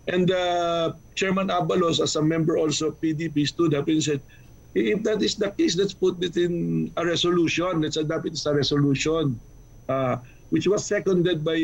And 0.08 0.32
uh, 0.32 0.93
Chairman 1.15 1.50
Abalos, 1.50 2.00
as 2.00 2.15
a 2.15 2.21
member 2.21 2.58
also 2.58 2.89
of 2.89 3.02
PDP, 3.02 3.47
stood 3.47 3.73
up 3.73 3.88
and 3.88 4.04
said, 4.04 4.21
if 4.76 5.04
that 5.04 5.21
is 5.21 5.36
the 5.36 5.52
case, 5.52 5.76
let's 5.76 5.93
put 5.93 6.21
it 6.23 6.38
in 6.38 6.91
a 6.95 7.06
resolution. 7.06 7.82
Let's 7.82 7.97
adopt 7.97 8.28
it 8.28 8.34
as 8.34 8.45
a 8.45 8.54
resolution, 8.54 9.39
uh, 9.89 10.17
which 10.50 10.67
was 10.67 10.86
seconded 10.86 11.43
by 11.43 11.58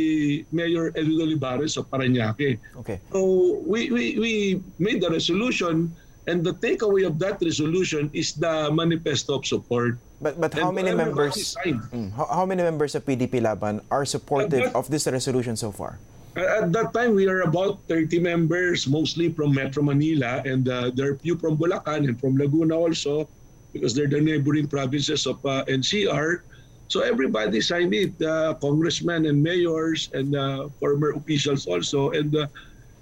Mayor 0.51 0.89
Eduardo 0.97 1.23
Olivares 1.23 1.77
of 1.77 1.89
Parañaque. 1.89 2.59
Okay. 2.77 2.99
So 3.11 3.61
we, 3.67 3.91
we, 3.91 4.19
we 4.19 4.63
made 4.79 5.01
the 5.01 5.09
resolution, 5.09 5.93
and 6.27 6.43
the 6.43 6.55
takeaway 6.55 7.05
of 7.05 7.19
that 7.19 7.39
resolution 7.41 8.09
is 8.13 8.33
the 8.33 8.71
manifesto 8.73 9.39
of 9.39 9.45
support. 9.45 9.99
But 10.23 10.39
but 10.39 10.55
how 10.55 10.71
many 10.71 10.95
everybody 10.95 11.11
members? 11.11 11.59
Mm, 11.67 12.15
how, 12.15 12.25
how 12.31 12.45
many 12.47 12.63
members 12.63 12.95
of 12.95 13.03
PDP 13.03 13.43
Laban 13.43 13.83
are 13.91 14.07
supportive 14.07 14.71
Uh, 14.71 14.79
of 14.79 14.87
this 14.87 15.03
resolution 15.03 15.59
so 15.59 15.75
far? 15.75 15.99
At 16.39 16.71
that 16.73 16.95
time, 16.95 17.13
we 17.13 17.27
are 17.29 17.45
about 17.45 17.83
30 17.91 18.17
members, 18.17 18.87
mostly 18.87 19.29
from 19.29 19.53
Metro 19.53 19.83
Manila, 19.85 20.41
and 20.47 20.65
uh, 20.65 20.89
there 20.89 21.13
are 21.13 21.17
few 21.19 21.37
from 21.37 21.59
Bulacan 21.59 22.09
and 22.09 22.17
from 22.17 22.39
Laguna 22.39 22.73
also, 22.73 23.29
because 23.69 23.93
they're 23.93 24.09
the 24.09 24.17
neighboring 24.17 24.65
provinces 24.65 25.29
of 25.29 25.37
uh, 25.45 25.61
NCR. 25.69 26.41
So 26.89 27.05
everybody 27.05 27.61
signed 27.61 27.93
it, 27.93 28.17
uh, 28.23 28.57
congressmen 28.57 29.29
and 29.29 29.43
mayors 29.45 30.09
and 30.17 30.33
uh, 30.33 30.73
former 30.81 31.13
officials 31.13 31.69
also, 31.69 32.17
and 32.17 32.33
uh, 32.33 32.47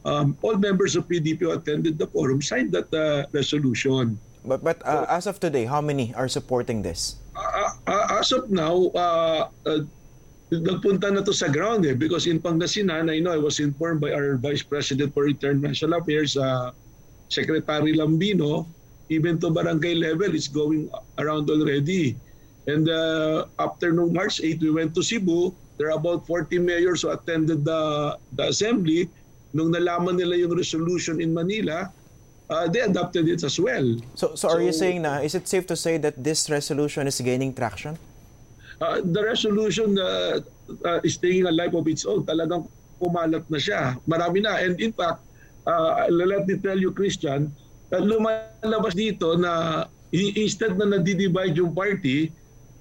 um, 0.04 0.36
all 0.44 0.60
members 0.60 1.00
of 1.00 1.08
PDP 1.08 1.40
who 1.40 1.56
attended 1.56 1.96
the 2.02 2.08
forum 2.12 2.42
signed 2.42 2.74
that 2.76 2.92
uh, 2.92 3.30
resolution. 3.32 4.20
But 4.42 4.64
but 4.64 4.82
uh, 4.86 5.06
as 5.10 5.28
of 5.28 5.40
today, 5.40 5.66
how 5.66 5.82
many 5.82 6.14
are 6.18 6.28
supporting 6.28 6.82
this? 6.82 7.22
uh, 7.36 7.70
uh, 7.88 8.06
as 8.20 8.32
of 8.32 8.50
now, 8.52 8.92
uh, 8.96 9.48
uh, 9.66 9.82
nagpunta 10.52 11.08
na 11.14 11.24
to 11.24 11.32
sa 11.32 11.48
ground 11.48 11.88
eh 11.88 11.96
because 11.96 12.28
in 12.28 12.44
Pangasinan, 12.44 13.08
I 13.08 13.24
know 13.24 13.32
I 13.32 13.40
was 13.40 13.60
informed 13.64 14.02
by 14.04 14.12
our 14.12 14.36
Vice 14.36 14.64
President 14.64 15.14
for 15.16 15.28
International 15.28 16.04
Affairs, 16.04 16.36
uh, 16.36 16.76
Secretary 17.32 17.96
Lambino, 17.96 18.68
even 19.08 19.40
to 19.40 19.52
barangay 19.52 19.96
level, 19.96 20.36
it's 20.36 20.52
going 20.52 20.92
around 21.20 21.48
already. 21.48 22.20
And 22.68 22.88
uh, 22.88 23.48
after 23.58 23.92
nung 23.96 24.14
March 24.14 24.44
8, 24.44 24.60
we 24.60 24.72
went 24.72 24.94
to 24.96 25.02
Cebu. 25.02 25.56
There 25.80 25.90
are 25.90 25.98
about 25.98 26.28
40 26.28 26.60
mayors 26.60 27.02
who 27.02 27.10
attended 27.10 27.66
the, 27.66 28.16
the 28.38 28.52
assembly. 28.52 29.10
Nung 29.56 29.74
nalaman 29.74 30.20
nila 30.20 30.38
yung 30.38 30.54
resolution 30.54 31.20
in 31.20 31.34
Manila, 31.34 31.90
uh, 32.52 32.68
they 32.68 32.84
adopted 32.84 33.28
it 33.32 33.42
as 33.44 33.56
well. 33.56 33.88
So 34.20 34.36
so 34.36 34.52
are 34.52 34.60
you 34.62 34.76
So- 34.76 34.84
saying 34.84 35.02
na 35.08 35.24
is 35.24 35.34
it 35.34 35.48
safe 35.48 35.66
to 35.72 35.78
say 35.80 35.96
that 36.04 36.20
this 36.20 36.52
resolution 36.52 37.08
is 37.08 37.18
gaining 37.24 37.56
traction? 37.56 37.96
Uh, 38.82 39.00
the 39.00 39.22
resolution 39.24 39.94
uh, 39.96 40.42
uh, 40.84 41.00
is 41.08 41.16
taking 41.16 41.46
a 41.48 41.54
life 41.54 41.74
of 41.74 41.88
its 41.88 42.04
own. 42.04 42.26
Talagang 42.26 42.66
kumalat 43.00 43.46
na 43.48 43.58
siya. 43.62 43.96
Marami 44.10 44.42
na. 44.42 44.58
And 44.58 44.74
in 44.82 44.90
fact, 44.92 45.22
uh, 45.70 46.10
let 46.10 46.50
me 46.50 46.58
tell 46.58 46.78
you, 46.78 46.90
Christian, 46.90 47.54
uh, 47.94 48.02
lumalabas 48.02 48.98
dito 48.98 49.38
na 49.38 49.86
instead 50.12 50.82
na 50.82 50.90
nadi-divide 50.98 51.54
yung 51.62 51.78
party, 51.78 52.34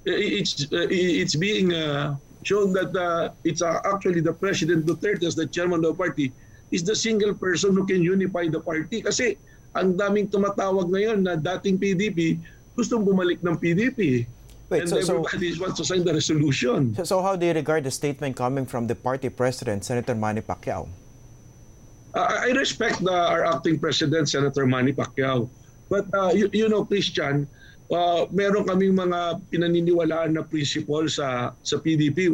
it's 0.09 0.65
uh, 0.73 0.89
it's 0.89 1.37
being 1.37 1.69
uh, 1.69 2.17
shown 2.41 2.73
that 2.73 2.89
uh, 2.97 3.29
it's 3.45 3.61
uh, 3.61 3.77
actually 3.85 4.25
the 4.25 4.33
President 4.33 4.89
Duterte 4.89 5.21
as 5.29 5.37
the 5.37 5.45
chairman 5.45 5.85
of 5.85 5.93
the 5.93 5.97
party 6.01 6.33
is 6.73 6.81
the 6.81 6.97
single 6.97 7.37
person 7.37 7.77
who 7.77 7.85
can 7.85 8.01
unify 8.01 8.49
the 8.49 8.57
party. 8.57 9.05
Kasi 9.05 9.37
ang 9.71 9.95
daming 9.95 10.27
tumatawag 10.27 10.87
ngayon 10.91 11.23
na 11.23 11.39
dating 11.39 11.79
PDP, 11.79 12.35
gustong 12.75 13.03
bumalik 13.03 13.39
ng 13.39 13.55
PDP. 13.55 14.27
Wait, 14.71 14.87
and 14.87 14.89
so- 14.89 15.03
so- 15.03 15.19
everybody 15.23 15.51
wants 15.59 15.75
to 15.79 15.85
sign 15.87 16.03
the 16.03 16.15
resolution. 16.15 16.95
So, 16.95 17.03
so 17.03 17.15
how 17.23 17.35
do 17.35 17.43
you 17.47 17.55
regard 17.55 17.83
the 17.83 17.91
statement 17.91 18.35
coming 18.35 18.67
from 18.67 18.87
the 18.87 18.95
party 18.95 19.27
president, 19.27 19.83
Senator 19.83 20.15
Manny 20.15 20.43
Pacquiao? 20.43 20.87
Uh, 22.11 22.43
I 22.43 22.51
respect 22.51 22.99
the, 22.99 23.11
our 23.11 23.47
acting 23.47 23.79
president, 23.79 24.27
Senator 24.27 24.67
Manny 24.67 24.91
Pacquiao. 24.91 25.47
But 25.87 26.07
uh, 26.11 26.31
you, 26.35 26.51
you 26.51 26.67
know, 26.67 26.83
Christian, 26.83 27.47
uh, 27.91 28.27
meron 28.31 28.63
kaming 28.67 28.95
mga 28.95 29.43
pinaniniwalaan 29.51 30.39
na 30.39 30.43
principle 30.43 31.07
sa 31.11 31.51
sa 31.63 31.75
PDP 31.79 32.31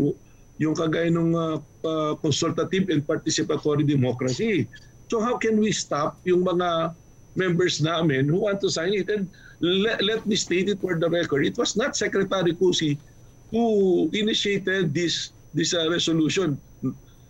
yung 0.57 0.73
kagaya 0.73 1.09
ng 1.09 1.33
uh, 1.33 1.57
uh, 1.85 2.13
consultative 2.21 2.89
and 2.89 3.05
participatory 3.05 3.85
democracy. 3.85 4.65
So 5.09 5.21
how 5.21 5.37
can 5.37 5.57
we 5.61 5.73
stop 5.73 6.17
yung 6.25 6.45
mga 6.45 6.93
members 7.37 7.79
namin 7.79 8.27
who 8.27 8.49
want 8.49 8.59
to 8.61 8.69
sign 8.69 8.93
it? 8.97 9.07
And 9.09 9.29
let, 9.61 10.01
let 10.03 10.25
me 10.25 10.35
state 10.35 10.69
it 10.69 10.81
for 10.81 10.97
the 10.97 11.09
record. 11.09 11.45
It 11.45 11.57
was 11.57 11.77
not 11.77 11.95
Secretary 11.95 12.53
Cusi 12.53 12.97
who 13.51 14.09
initiated 14.11 14.93
this 14.93 15.31
this 15.53 15.73
uh, 15.73 15.87
resolution. 15.89 16.59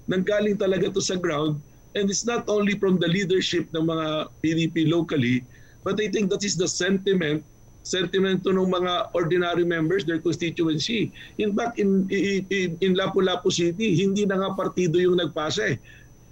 Nanggaling 0.07 0.57
talaga 0.57 0.89
to 0.89 1.03
sa 1.03 1.19
ground 1.19 1.61
and 1.93 2.09
it's 2.09 2.25
not 2.25 2.47
only 2.47 2.79
from 2.79 2.97
the 2.97 3.07
leadership 3.07 3.67
ng 3.75 3.85
mga 3.85 4.31
PDP 4.39 4.87
locally, 4.87 5.43
but 5.83 5.99
I 5.99 6.07
think 6.07 6.31
that 6.31 6.43
is 6.43 6.55
the 6.55 6.67
sentiment 6.67 7.43
sentiment 7.87 8.43
to 8.43 8.51
ng 8.51 8.67
mga 8.67 9.15
ordinary 9.15 9.63
members, 9.63 10.03
their 10.03 10.19
constituency. 10.19 11.07
In 11.39 11.55
fact, 11.55 11.79
in, 11.79 12.03
in, 12.11 12.75
in 12.83 12.91
Lapu-Lapu 12.99 13.47
City, 13.47 13.95
hindi 13.95 14.27
na 14.27 14.43
nga 14.43 14.51
partido 14.59 14.99
yung 14.99 15.23
nagpasa 15.23 15.71
eh. 15.71 15.77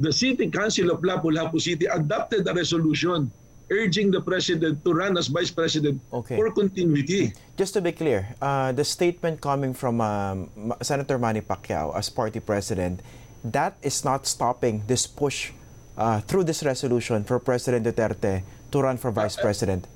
The 0.04 0.12
City 0.12 0.52
Council 0.52 0.92
of 0.92 1.00
Lapu-Lapu 1.00 1.56
City 1.56 1.88
adopted 1.88 2.44
a 2.52 2.54
resolution 2.54 3.32
urging 3.70 4.12
the 4.12 4.22
president 4.22 4.84
to 4.86 4.94
run 4.94 5.18
as 5.18 5.28
vice 5.28 5.52
president 5.52 6.02
Okay. 6.14 6.36
for 6.36 6.52
continuity. 6.52 7.34
Just 7.58 7.74
to 7.74 7.82
be 7.82 7.92
clear, 7.92 8.36
uh, 8.42 8.72
the 8.72 8.84
statement 8.84 9.42
coming 9.42 9.74
from 9.74 10.02
um, 10.02 10.74
Senator 10.82 11.18
Manny 11.18 11.42
Pacquiao 11.42 11.96
as 11.96 12.10
party 12.10 12.40
president, 12.40 13.02
that 13.44 13.78
is 13.82 14.06
not 14.06 14.26
stopping 14.26 14.84
this 14.88 15.08
push 15.08 15.52
uh, 15.98 16.20
through 16.22 16.44
this 16.44 16.64
resolution 16.64 17.24
for 17.24 17.40
President 17.40 17.86
Duterte 17.86 18.44
to 18.72 18.78
run 18.82 18.98
for 18.98 19.12
vice 19.12 19.36
president. 19.36 19.88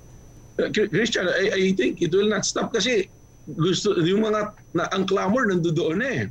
Uh, 0.57 0.69
Christian, 0.71 1.27
I, 1.27 1.51
I 1.53 1.71
think 1.73 2.01
it 2.01 2.11
will 2.11 2.29
not 2.29 2.45
stop 2.45 2.73
kasi 2.73 3.09
gusto 3.57 3.97
yung 3.97 4.21
mga 4.27 4.53
na, 4.73 4.85
ang 4.93 5.07
clamor 5.07 5.49
nandoon 5.49 6.01
eh. 6.03 6.29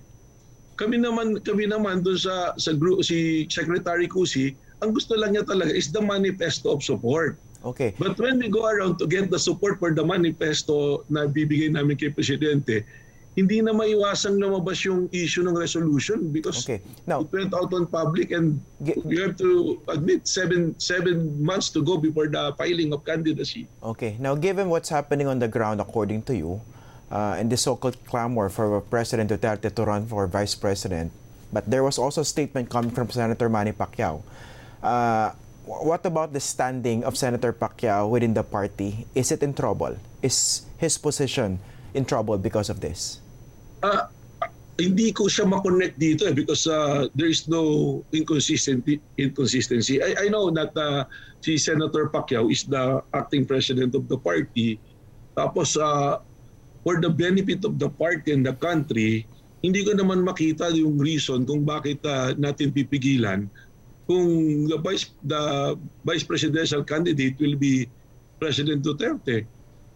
Kami 0.78 0.94
naman 1.02 1.42
kami 1.42 1.66
naman 1.66 2.06
doon 2.06 2.18
sa 2.18 2.54
sa 2.54 2.70
group 2.70 3.02
si 3.02 3.48
Secretary 3.50 4.06
Cusi, 4.06 4.54
ang 4.78 4.94
gusto 4.94 5.18
lang 5.18 5.34
niya 5.34 5.44
talaga 5.44 5.74
is 5.74 5.90
the 5.90 6.02
manifesto 6.02 6.70
of 6.74 6.82
support. 6.82 7.38
Okay. 7.64 7.94
But 7.98 8.14
when 8.18 8.38
we 8.38 8.46
go 8.46 8.70
around 8.70 9.02
to 9.02 9.06
get 9.10 9.30
the 9.30 9.38
support 9.38 9.82
for 9.82 9.90
the 9.90 10.06
manifesto 10.06 11.02
na 11.10 11.26
bibigay 11.26 11.74
namin 11.74 11.98
kay 11.98 12.14
Presidente, 12.14 12.86
hindi 13.34 13.58
na 13.62 13.74
maiwasang 13.74 14.38
lumabas 14.38 14.82
yung 14.86 15.10
issue 15.10 15.42
ng 15.42 15.54
resolution 15.54 16.30
because 16.30 16.62
Okay. 16.62 16.78
Now- 17.06 17.22
it 17.22 17.30
went 17.34 17.50
out 17.54 17.70
on 17.74 17.86
public 17.90 18.30
and 18.30 18.62
Ge- 18.82 18.98
you 19.06 19.18
have 19.26 19.34
to 19.38 19.78
admit 19.90 20.26
seven 20.26 20.74
seven 20.78 21.38
months 21.42 21.70
to 21.74 21.82
go 21.82 21.98
before 21.98 22.30
the 22.30 22.54
filing 22.54 22.94
of 22.94 23.02
candidacy. 23.02 23.66
Okay. 23.82 24.14
Now, 24.22 24.38
given 24.38 24.70
what's 24.70 24.90
happening 24.90 25.26
on 25.26 25.42
the 25.42 25.50
ground, 25.50 25.82
according 25.82 26.22
to 26.30 26.34
you, 26.34 26.62
uh, 27.10 27.38
and 27.38 27.50
the 27.50 27.58
so-called 27.58 27.98
clamor 28.06 28.46
for 28.50 28.70
President 28.86 29.30
Duterte 29.30 29.70
to 29.70 29.82
run 29.82 30.06
for 30.06 30.26
vice 30.30 30.54
president, 30.54 31.10
but 31.50 31.66
there 31.66 31.82
was 31.82 31.98
also 31.98 32.22
a 32.22 32.28
statement 32.28 32.70
coming 32.70 32.90
from 32.94 33.10
Senator 33.10 33.50
Manny 33.50 33.74
Pacquiao. 33.74 34.22
Uh, 34.82 35.34
wh- 35.66 35.84
what 35.84 36.06
about 36.06 36.32
the 36.32 36.40
standing 36.40 37.04
of 37.04 37.16
Senator 37.16 37.52
Pacquiao 37.52 38.08
within 38.08 38.34
the 38.34 38.42
party? 38.42 39.06
Is 39.14 39.30
it 39.32 39.42
in 39.42 39.54
trouble? 39.54 39.96
Is 40.22 40.62
his 40.78 40.98
position 40.98 41.58
in 41.94 42.04
trouble 42.04 42.38
because 42.38 42.70
of 42.70 42.80
this? 42.80 43.20
Ah, 43.82 44.10
hindi 44.78 45.10
ko 45.10 45.26
siya 45.26 45.42
ma-connect 45.46 45.98
dito 45.98 46.22
eh 46.30 46.34
because 46.34 46.70
uh, 46.70 47.10
there 47.18 47.26
is 47.26 47.50
no 47.50 48.02
inconsistency. 48.14 49.02
inconsistency. 49.18 49.98
I, 49.98 50.26
I 50.26 50.26
know 50.30 50.50
that 50.54 50.70
uh, 50.78 51.02
si 51.42 51.58
Senator 51.58 52.06
Pacquiao 52.10 52.46
is 52.50 52.62
the 52.62 53.02
acting 53.10 53.42
president 53.42 53.94
of 53.98 54.06
the 54.06 54.18
party. 54.18 54.78
Tapos 55.34 55.74
uh, 55.74 56.22
for 56.86 57.02
the 57.02 57.10
benefit 57.10 57.66
of 57.66 57.78
the 57.78 57.90
party 57.90 58.30
and 58.30 58.46
the 58.46 58.54
country, 58.54 59.26
hindi 59.58 59.82
ko 59.82 59.98
naman 59.98 60.22
makita 60.22 60.70
yung 60.70 60.94
reason 60.98 61.42
kung 61.42 61.66
bakit 61.66 61.98
uh, 62.06 62.30
natin 62.38 62.70
pipigilan 62.70 63.50
kung 64.08 64.64
the 64.66 64.80
vice 64.80 65.12
the 65.20 65.76
vice 66.02 66.24
presidential 66.24 66.80
candidate 66.80 67.36
will 67.36 67.60
be 67.60 67.84
President 68.40 68.80
Duterte. 68.80 69.44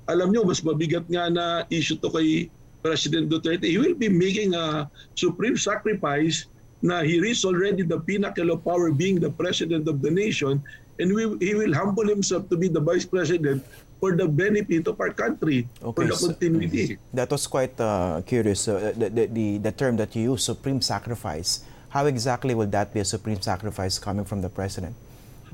Alam 0.05 0.37
nyo, 0.37 0.45
mas 0.45 0.61
mabigat 0.61 1.09
nga 1.09 1.33
na 1.33 1.45
issue 1.73 1.97
to 1.97 2.13
kay 2.13 2.53
President 2.85 3.33
Duterte. 3.33 3.65
He 3.65 3.81
will 3.81 3.97
be 3.97 4.13
making 4.13 4.53
a 4.53 4.85
supreme 5.17 5.57
sacrifice 5.57 6.45
na 6.85 7.01
he 7.01 7.17
is 7.25 7.41
already 7.49 7.87
the 7.87 7.97
pinnacle 8.05 8.53
of 8.53 8.61
power 8.67 8.93
being 8.93 9.17
the 9.17 9.31
president 9.33 9.89
of 9.89 10.03
the 10.03 10.11
nation 10.11 10.59
and 10.99 11.09
we, 11.15 11.25
he 11.41 11.55
will 11.55 11.73
humble 11.73 12.05
himself 12.05 12.51
to 12.51 12.59
be 12.59 12.67
the 12.69 12.83
vice 12.83 13.07
president 13.07 13.63
for 14.03 14.19
the 14.19 14.27
benefit 14.27 14.91
of 14.91 14.99
our 14.99 15.15
country, 15.15 15.63
for 15.79 15.95
Okay, 15.95 16.11
the 16.11 16.17
so- 16.19 16.35
continuity. 16.35 16.99
That 17.15 17.31
was 17.31 17.47
quite 17.47 17.79
uh, 17.79 18.21
curious. 18.27 18.67
Uh, 18.67 18.91
the, 18.99 19.09
the, 19.09 19.25
the, 19.31 19.47
the 19.63 19.73
term 19.73 19.97
that 20.03 20.13
you 20.19 20.35
use, 20.35 20.43
supreme 20.43 20.83
sacrifice. 20.83 21.63
How 21.93 22.07
exactly 22.07 22.55
would 22.57 22.73
that 22.73 22.95
be 22.95 23.01
a 23.01 23.05
supreme 23.05 23.41
sacrifice 23.45 23.99
coming 24.01 24.25
from 24.25 24.41
the 24.41 24.49
president? 24.49 24.97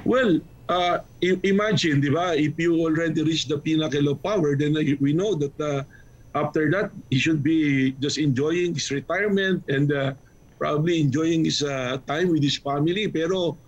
Well, 0.06 0.38
uh, 0.70 1.02
imagine, 1.42 1.98
di 1.98 2.14
ba, 2.14 2.38
if 2.38 2.54
you 2.54 2.78
already 2.78 3.26
reach 3.26 3.50
the 3.50 3.58
pinnacle 3.58 4.06
of 4.14 4.22
power, 4.22 4.54
then 4.54 4.78
we 5.02 5.10
know 5.10 5.34
that 5.34 5.56
uh, 5.58 5.82
after 6.38 6.70
that, 6.70 6.94
he 7.10 7.18
should 7.18 7.42
be 7.42 7.90
just 7.98 8.22
enjoying 8.22 8.78
his 8.78 8.86
retirement 8.94 9.66
and 9.66 9.90
uh, 9.90 10.14
probably 10.62 11.02
enjoying 11.02 11.42
his 11.42 11.66
uh, 11.66 11.98
time 12.06 12.30
with 12.30 12.46
his 12.46 12.54
family. 12.54 13.10
Pero 13.10 13.58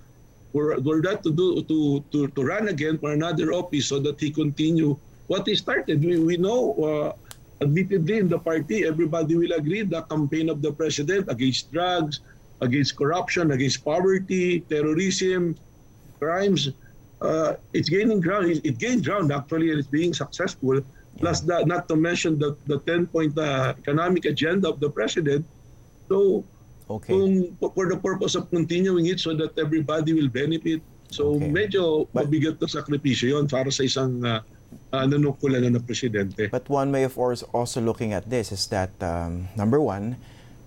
for, 0.54 0.78
for 0.78 1.02
that 1.02 1.26
to 1.26 1.34
do 1.34 1.66
to, 1.66 2.04
to 2.14 2.30
to 2.30 2.40
run 2.46 2.70
again 2.70 3.02
for 3.02 3.10
another 3.10 3.50
office 3.50 3.90
so 3.90 3.98
that 3.98 4.14
he 4.22 4.30
continue 4.30 4.94
what 5.26 5.42
he 5.42 5.58
started. 5.58 5.98
We, 6.06 6.22
we 6.22 6.36
know, 6.38 6.74
uh, 6.78 7.10
admittedly 7.58 8.22
in 8.22 8.30
the 8.30 8.38
party, 8.38 8.86
everybody 8.86 9.34
will 9.34 9.58
agree 9.58 9.82
the 9.82 10.02
campaign 10.06 10.46
of 10.46 10.62
the 10.62 10.70
president 10.70 11.26
against 11.26 11.74
drugs, 11.74 12.22
against 12.60 12.96
corruption, 12.96 13.50
against 13.52 13.84
poverty, 13.84 14.60
terrorism, 14.68 15.56
crimes, 16.18 16.70
uh, 17.20 17.54
it's 17.72 17.88
gaining 17.88 18.20
ground. 18.20 18.50
It, 18.50 18.60
it 18.64 18.76
gained 18.78 19.04
ground 19.04 19.32
actually, 19.32 19.70
and 19.70 19.78
it's 19.80 19.88
being 19.88 20.12
successful. 20.14 20.80
Plus, 21.18 21.40
the, 21.40 21.64
not 21.66 21.88
to 21.88 21.96
mention 21.96 22.38
the 22.38 22.56
the 22.64 22.78
ten 22.86 23.04
point 23.06 23.36
uh, 23.36 23.74
economic 23.76 24.24
agenda 24.24 24.68
of 24.68 24.80
the 24.80 24.88
president. 24.88 25.44
So, 26.08 26.44
Okay. 26.90 27.14
kung 27.14 27.54
for 27.62 27.86
the 27.86 27.94
purpose 27.94 28.34
of 28.34 28.50
continuing 28.50 29.06
it 29.06 29.22
so 29.22 29.30
that 29.38 29.54
everybody 29.54 30.10
will 30.10 30.26
benefit. 30.26 30.82
So, 31.14 31.38
Okay. 31.38 31.46
medyo 31.46 32.10
But- 32.10 32.26
mabigat 32.26 32.58
na 32.58 32.66
sakripisyo 32.66 33.38
yon 33.38 33.46
para 33.46 33.70
sa 33.70 33.86
isang 33.86 34.18
uh, 34.26 34.42
uh, 34.90 35.04
nanukulan 35.06 35.62
na 35.62 35.78
na 35.78 35.80
presidente. 35.82 36.50
But 36.50 36.66
one 36.66 36.90
way 36.90 37.06
of 37.06 37.14
also 37.14 37.78
looking 37.78 38.10
at 38.10 38.26
this 38.26 38.50
is 38.50 38.66
that 38.74 38.90
um, 39.06 39.46
number 39.54 39.78
one, 39.78 40.18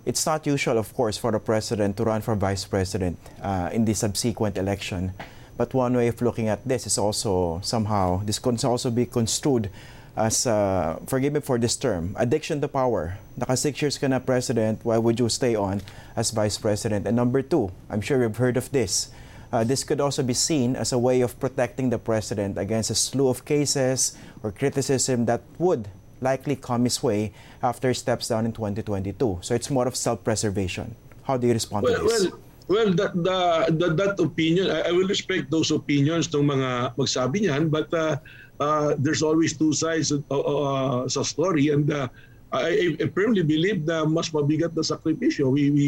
it's 0.05 0.25
not 0.25 0.45
usual, 0.45 0.77
of 0.77 0.93
course, 0.93 1.17
for 1.17 1.31
the 1.31 1.39
president 1.39 1.97
to 1.97 2.03
run 2.03 2.21
for 2.21 2.35
vice 2.35 2.65
president 2.65 3.17
uh, 3.41 3.69
in 3.71 3.85
the 3.85 3.93
subsequent 3.93 4.57
election. 4.57 5.13
But 5.57 5.73
one 5.73 5.95
way 5.95 6.07
of 6.07 6.21
looking 6.21 6.49
at 6.49 6.67
this 6.67 6.87
is 6.87 6.97
also 6.97 7.61
somehow 7.63 8.21
this 8.25 8.39
can 8.39 8.57
also 8.63 8.89
be 8.89 9.05
construed 9.05 9.69
as, 10.15 10.45
uh, 10.45 10.99
forgive 11.07 11.33
me 11.33 11.39
for 11.39 11.57
this 11.57 11.75
term, 11.75 12.15
addiction 12.19 12.61
to 12.61 12.67
power. 12.67 13.17
Naka 13.37 13.57
six 13.57 13.81
years 13.81 13.97
ka 13.97 14.07
na 14.07 14.19
president, 14.19 14.79
why 14.83 14.97
would 14.97 15.19
you 15.19 15.29
stay 15.29 15.55
on 15.55 15.81
as 16.15 16.31
vice 16.31 16.57
president? 16.57 17.07
And 17.07 17.15
number 17.15 17.41
two, 17.41 17.71
I'm 17.89 18.01
sure 18.01 18.21
you've 18.21 18.37
heard 18.37 18.57
of 18.57 18.71
this. 18.71 19.09
Uh, 19.51 19.63
this 19.63 19.83
could 19.83 20.01
also 20.01 20.23
be 20.23 20.33
seen 20.33 20.75
as 20.75 20.91
a 20.91 20.97
way 20.97 21.21
of 21.21 21.39
protecting 21.39 21.89
the 21.89 21.99
president 21.99 22.57
against 22.57 22.89
a 22.89 22.95
slew 22.95 23.27
of 23.29 23.45
cases 23.45 24.17
or 24.41 24.51
criticism 24.51 25.25
that 25.25 25.41
would 25.57 25.87
likely 26.23 26.55
come 26.55 26.87
his 26.87 27.03
way 27.03 27.35
after 27.61 27.91
he 27.91 27.93
steps 27.93 28.31
down 28.31 28.47
in 28.47 28.55
2022. 28.55 29.43
So 29.43 29.51
it's 29.53 29.69
more 29.69 29.87
of 29.87 29.95
self-preservation. 29.99 30.95
How 31.27 31.35
do 31.35 31.47
you 31.47 31.53
respond 31.53 31.83
Well, 31.83 31.99
to 31.99 32.07
this? 32.07 32.31
well, 32.31 32.39
well, 32.67 32.89
that 32.95 33.11
the, 33.11 33.39
the 33.75 33.87
that 33.99 34.15
opinion, 34.19 34.71
I, 34.71 34.89
I 34.89 34.91
will 34.95 35.07
respect 35.07 35.51
those 35.51 35.71
opinions 35.71 36.31
ng 36.31 36.47
mga 36.47 36.95
magsabi 36.95 37.43
niyan, 37.43 37.67
but 37.67 37.91
uh, 37.91 38.15
uh, 38.59 38.95
there's 38.97 39.21
always 39.21 39.55
two 39.55 39.75
sides 39.75 40.11
uh, 40.15 40.19
uh, 40.31 41.07
sa 41.11 41.23
story, 41.27 41.75
and 41.75 41.91
uh, 41.91 42.07
I, 42.53 42.95
I 43.01 43.07
firmly 43.11 43.43
believe 43.43 43.83
na 43.83 44.05
mas 44.05 44.31
mabigat 44.31 44.77
na 44.77 44.85
sakripisyo. 44.85 45.51
We 45.51 45.73
we 45.73 45.87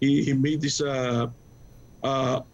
he, 0.00 0.30
he 0.30 0.32
made 0.36 0.60
this 0.60 0.78
uh, 0.84 1.26
uh, 2.04 2.44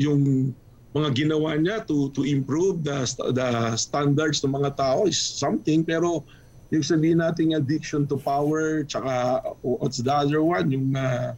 yung 0.00 0.52
mga 0.96 1.12
ginawa 1.12 1.60
niya 1.60 1.84
to 1.84 2.08
to 2.16 2.24
improve 2.24 2.80
the 2.80 3.04
the 3.36 3.76
standards 3.76 4.40
ng 4.40 4.52
mga 4.56 4.80
tao 4.80 5.04
is 5.04 5.20
something 5.20 5.84
pero 5.84 6.24
yung 6.70 6.82
sabihin 6.82 7.22
natin 7.22 7.54
addiction 7.54 8.06
to 8.06 8.18
power 8.18 8.82
tsaka 8.82 9.42
uh, 9.42 9.54
what's 9.62 9.98
the 10.02 10.10
other 10.12 10.42
one? 10.42 10.70
Yung 10.70 10.94
uh, 10.96 11.34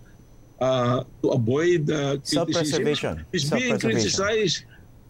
uh, 0.61 1.05
to 1.23 1.27
avoid 1.37 1.91
uh, 1.91 2.17
criticism. 2.25 3.25
Is 3.33 3.51
being 3.51 3.79
criticized. 3.79 4.64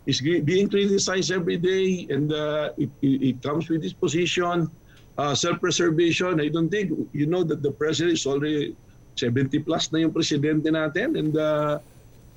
Is 0.09 0.19
ge- 0.19 0.43
being 0.43 0.67
criticized 0.69 1.31
every 1.31 1.61
day 1.61 2.09
and 2.11 2.33
uh, 2.33 2.73
it, 2.81 2.91
it, 3.03 3.37
it 3.37 3.37
comes 3.43 3.69
with 3.69 3.83
this 3.83 3.93
position. 3.95 4.71
Uh, 5.19 5.35
self-preservation 5.35 6.39
I 6.39 6.47
don't 6.47 6.71
think 6.71 6.95
you 7.11 7.27
know 7.27 7.43
that 7.43 7.59
the 7.59 7.75
president 7.75 8.23
is 8.23 8.27
already 8.27 8.79
70 9.19 9.67
plus 9.67 9.91
na 9.91 10.07
yung 10.07 10.15
presidente 10.15 10.71
natin 10.71 11.19
and 11.19 11.35
uh, 11.35 11.83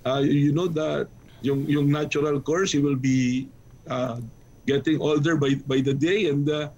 uh, 0.05 0.21
you 0.25 0.49
know 0.49 0.65
that 0.65 1.05
yung 1.41 1.65
yung 1.65 1.89
natural 1.89 2.39
course, 2.39 2.71
he 2.71 2.79
will 2.79 2.97
be 2.97 3.49
uh, 3.89 4.21
getting 4.65 5.01
older 5.01 5.35
by 5.35 5.57
by 5.65 5.81
the 5.81 5.93
day, 5.93 6.29
and 6.29 6.49
uh, 6.49 6.69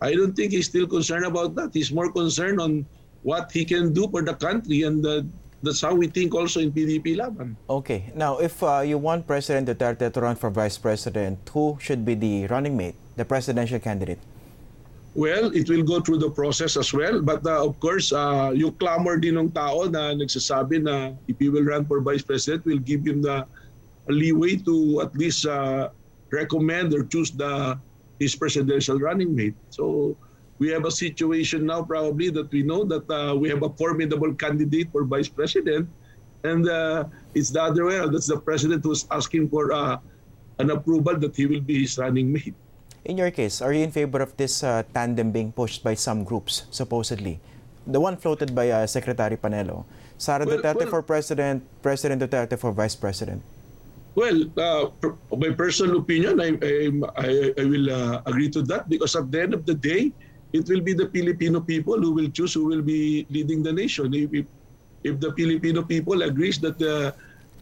I 0.00 0.14
don't 0.16 0.32
think 0.32 0.52
he's 0.52 0.66
still 0.66 0.86
concerned 0.86 1.24
about 1.24 1.54
that. 1.56 1.70
He's 1.72 1.92
more 1.92 2.10
concerned 2.10 2.60
on 2.60 2.86
what 3.22 3.52
he 3.52 3.64
can 3.64 3.92
do 3.92 4.08
for 4.08 4.22
the 4.22 4.34
country, 4.34 4.82
and 4.82 5.04
uh, 5.04 5.22
that's 5.62 5.80
how 5.80 5.94
we 5.94 6.08
think 6.08 6.34
also 6.34 6.60
in 6.60 6.72
PDP 6.72 7.16
Laban. 7.16 7.56
Okay. 7.68 8.08
Now, 8.14 8.38
if 8.38 8.62
uh, 8.62 8.80
you 8.80 8.96
want 8.96 9.26
President 9.26 9.68
Duterte 9.68 10.12
to 10.12 10.20
run 10.20 10.36
for 10.36 10.48
vice 10.48 10.78
president, 10.78 11.38
who 11.52 11.76
should 11.80 12.04
be 12.04 12.14
the 12.14 12.46
running 12.48 12.76
mate, 12.76 12.96
the 13.16 13.24
presidential 13.24 13.78
candidate? 13.78 14.18
Well, 15.14 15.50
it 15.52 15.68
will 15.68 15.82
go 15.82 16.00
through 16.00 16.18
the 16.18 16.30
process 16.30 16.76
as 16.76 16.94
well. 16.94 17.20
But 17.20 17.44
uh, 17.44 17.66
of 17.66 17.78
course, 17.80 18.12
uh, 18.12 18.52
yung 18.54 18.72
clamor 18.78 19.18
din 19.18 19.36
ng 19.36 19.50
tao 19.50 19.84
na 19.84 20.14
nagsasabi 20.14 20.80
na 20.86 21.12
if 21.28 21.36
he 21.36 21.50
will 21.50 21.66
run 21.66 21.84
for 21.84 22.00
vice 22.00 22.22
president, 22.22 22.64
will 22.64 22.80
give 22.80 23.04
him 23.04 23.20
the 23.20 23.44
leeway 24.08 24.56
to 24.64 25.02
at 25.02 25.12
least 25.18 25.44
uh, 25.44 25.90
recommend 26.30 26.94
or 26.94 27.04
choose 27.04 27.34
the 27.34 27.76
his 28.20 28.36
presidential 28.36 29.00
running 29.00 29.34
mate. 29.34 29.56
So 29.72 30.14
we 30.60 30.68
have 30.68 30.84
a 30.84 30.92
situation 30.92 31.64
now 31.66 31.82
probably 31.82 32.28
that 32.30 32.52
we 32.52 32.62
know 32.62 32.84
that 32.84 33.08
uh, 33.08 33.34
we 33.34 33.48
have 33.48 33.64
a 33.64 33.72
formidable 33.74 34.30
candidate 34.36 34.92
for 34.92 35.08
vice 35.08 35.32
president, 35.32 35.88
and 36.44 36.68
uh, 36.68 37.08
it's 37.34 37.48
the 37.50 37.64
other 37.64 37.88
way. 37.88 37.98
That's 38.06 38.28
the 38.28 38.38
president 38.38 38.84
who's 38.84 39.08
asking 39.10 39.48
for 39.48 39.72
uh, 39.72 39.96
an 40.60 40.70
approval 40.70 41.16
that 41.16 41.34
he 41.34 41.48
will 41.48 41.64
be 41.64 41.80
his 41.88 41.96
running 41.96 42.30
mate. 42.30 42.54
In 43.08 43.16
your 43.16 43.32
case, 43.32 43.64
are 43.64 43.72
you 43.72 43.80
in 43.82 43.90
favor 43.90 44.20
of 44.20 44.36
this 44.36 44.60
uh, 44.62 44.84
tandem 44.92 45.32
being 45.32 45.50
pushed 45.56 45.82
by 45.82 45.96
some 45.96 46.22
groups, 46.22 46.68
supposedly? 46.70 47.40
The 47.88 47.98
one 47.98 48.20
floated 48.20 48.54
by 48.54 48.68
uh, 48.68 48.86
Secretary 48.86 49.40
Panelo. 49.40 49.88
Sara 50.20 50.44
Well, 50.44 50.60
Duterte 50.60 50.84
well- 50.84 50.92
for 50.92 51.02
president, 51.02 51.64
President 51.80 52.20
Duterte 52.20 52.60
for 52.60 52.70
vice 52.76 52.94
president. 52.94 53.40
Well, 54.14 54.42
uh, 54.58 54.90
my 55.36 55.50
personal 55.50 55.98
opinion, 55.98 56.40
I, 56.40 56.58
I, 57.16 57.54
I, 57.56 57.64
will 57.64 57.90
uh, 57.90 58.22
agree 58.26 58.50
to 58.50 58.62
that 58.62 58.88
because 58.88 59.14
at 59.14 59.30
the 59.30 59.42
end 59.42 59.54
of 59.54 59.64
the 59.66 59.74
day, 59.74 60.12
it 60.52 60.68
will 60.68 60.80
be 60.80 60.92
the 60.92 61.08
Filipino 61.08 61.60
people 61.60 61.94
who 62.00 62.12
will 62.12 62.28
choose 62.28 62.54
who 62.54 62.66
will 62.66 62.82
be 62.82 63.26
leading 63.30 63.62
the 63.62 63.72
nation. 63.72 64.12
If, 64.12 64.34
if, 64.34 64.46
if 65.04 65.20
the 65.20 65.32
Filipino 65.32 65.82
people 65.82 66.22
agrees 66.22 66.58
that 66.58 66.82
uh, 66.82 67.12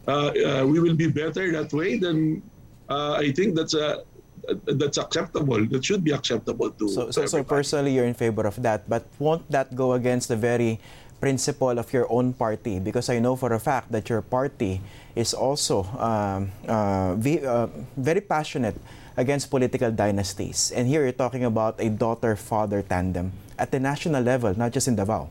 uh, 0.09 0.33
uh, 0.33 0.65
we 0.65 0.79
will 0.79 0.95
be 0.95 1.07
better 1.07 1.51
that 1.51 1.71
way, 1.71 1.97
then 1.97 2.41
uh, 2.89 3.13
I 3.21 3.31
think 3.31 3.55
that's 3.55 3.75
a 3.75 4.03
that's 4.65 4.97
acceptable. 4.97 5.61
That 5.67 5.85
should 5.85 6.03
be 6.03 6.11
acceptable 6.11 6.71
to. 6.71 6.89
So, 6.89 7.11
so, 7.11 7.25
so 7.27 7.43
personally, 7.43 7.93
you're 7.93 8.09
in 8.09 8.15
favor 8.15 8.47
of 8.47 8.57
that. 8.63 8.89
But 8.89 9.05
won't 9.19 9.45
that 9.51 9.75
go 9.75 9.93
against 9.93 10.29
the 10.29 10.35
very 10.35 10.79
principle 11.19 11.77
of 11.77 11.91
your 11.93 12.07
own 12.11 12.33
party? 12.33 12.79
Because 12.79 13.09
I 13.09 13.19
know 13.19 13.35
for 13.35 13.53
a 13.53 13.59
fact 13.59 13.91
that 13.91 14.09
your 14.09 14.21
party 14.21 14.81
is 15.15 15.33
also 15.33 15.83
um, 15.99 16.51
uh, 16.67 17.15
ve- 17.15 17.45
uh, 17.45 17.67
very 17.95 18.21
passionate 18.21 18.75
against 19.19 19.51
political 19.51 19.91
dynasties. 19.91 20.71
And 20.71 20.87
here 20.87 21.03
you're 21.03 21.11
talking 21.11 21.43
about 21.43 21.75
a 21.79 21.89
daughter-father 21.89 22.81
tandem 22.83 23.33
at 23.59 23.71
the 23.71 23.79
national 23.79 24.23
level, 24.23 24.57
not 24.57 24.71
just 24.71 24.87
in 24.87 24.95
Davao. 24.95 25.27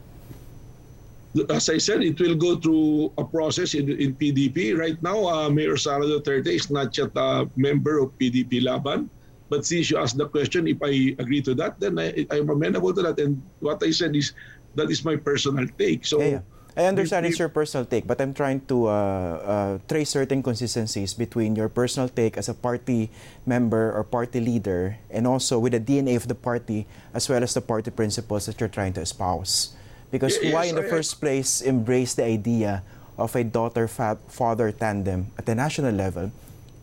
as 1.48 1.68
I 1.68 1.78
said, 1.78 2.02
it 2.02 2.20
will 2.20 2.34
go 2.36 2.56
through 2.56 3.12
a 3.16 3.24
process 3.24 3.74
in, 3.74 3.88
in 3.88 4.14
PDP. 4.14 4.76
Right 4.76 5.00
now, 5.02 5.24
uh, 5.28 5.48
Mayor 5.48 5.76
Sara 5.76 6.04
Duterte 6.04 6.48
is 6.48 6.70
not 6.70 6.96
yet 6.96 7.12
a 7.16 7.48
member 7.56 7.98
of 7.98 8.12
PDP 8.18 8.62
Laban. 8.62 9.08
But 9.48 9.64
since 9.64 9.88
you 9.90 9.96
asked 9.96 10.20
the 10.20 10.28
question, 10.28 10.68
if 10.68 10.76
I 10.84 11.16
agree 11.16 11.40
to 11.42 11.54
that, 11.56 11.80
then 11.80 11.98
I, 11.98 12.26
I'm 12.30 12.50
amenable 12.50 12.92
to 12.92 13.00
that. 13.02 13.18
And 13.18 13.40
what 13.60 13.80
I 13.82 13.90
said 13.90 14.14
is 14.14 14.32
that 14.74 14.90
is 14.90 15.04
my 15.04 15.16
personal 15.16 15.66
take. 15.78 16.04
So 16.06 16.20
Yeah, 16.20 16.40
yeah. 16.40 16.42
I 16.78 16.86
understand 16.86 17.24
we- 17.26 17.30
it's 17.34 17.38
your 17.42 17.48
personal 17.50 17.84
take, 17.84 18.06
but 18.06 18.20
I'm 18.20 18.32
trying 18.32 18.62
to 18.70 18.86
uh, 18.86 18.92
uh, 18.92 19.78
trace 19.88 20.10
certain 20.10 20.42
consistencies 20.42 21.14
between 21.14 21.56
your 21.56 21.68
personal 21.68 22.08
take 22.08 22.36
as 22.38 22.48
a 22.48 22.54
party 22.54 23.10
member 23.46 23.90
or 23.90 24.04
party 24.04 24.38
leader 24.38 24.96
and 25.10 25.26
also 25.26 25.58
with 25.58 25.72
the 25.74 25.80
DNA 25.82 26.14
of 26.14 26.28
the 26.28 26.36
party 26.38 26.86
as 27.12 27.28
well 27.28 27.42
as 27.42 27.54
the 27.54 27.60
party 27.62 27.90
principles 27.90 28.46
that 28.46 28.60
you're 28.60 28.70
trying 28.70 28.92
to 28.94 29.00
espouse. 29.02 29.74
Because 30.14 30.38
Y- 30.40 30.52
why 30.54 30.64
yes, 30.64 30.70
in 30.70 30.76
the 30.78 30.86
I- 30.86 30.90
first 30.90 31.18
place 31.20 31.60
embrace 31.60 32.14
the 32.14 32.24
idea 32.24 32.82
of 33.18 33.34
a 33.34 33.42
daughter-father 33.42 34.70
tandem 34.70 35.34
at 35.36 35.46
the 35.46 35.54
national 35.58 35.90
level 35.92 36.30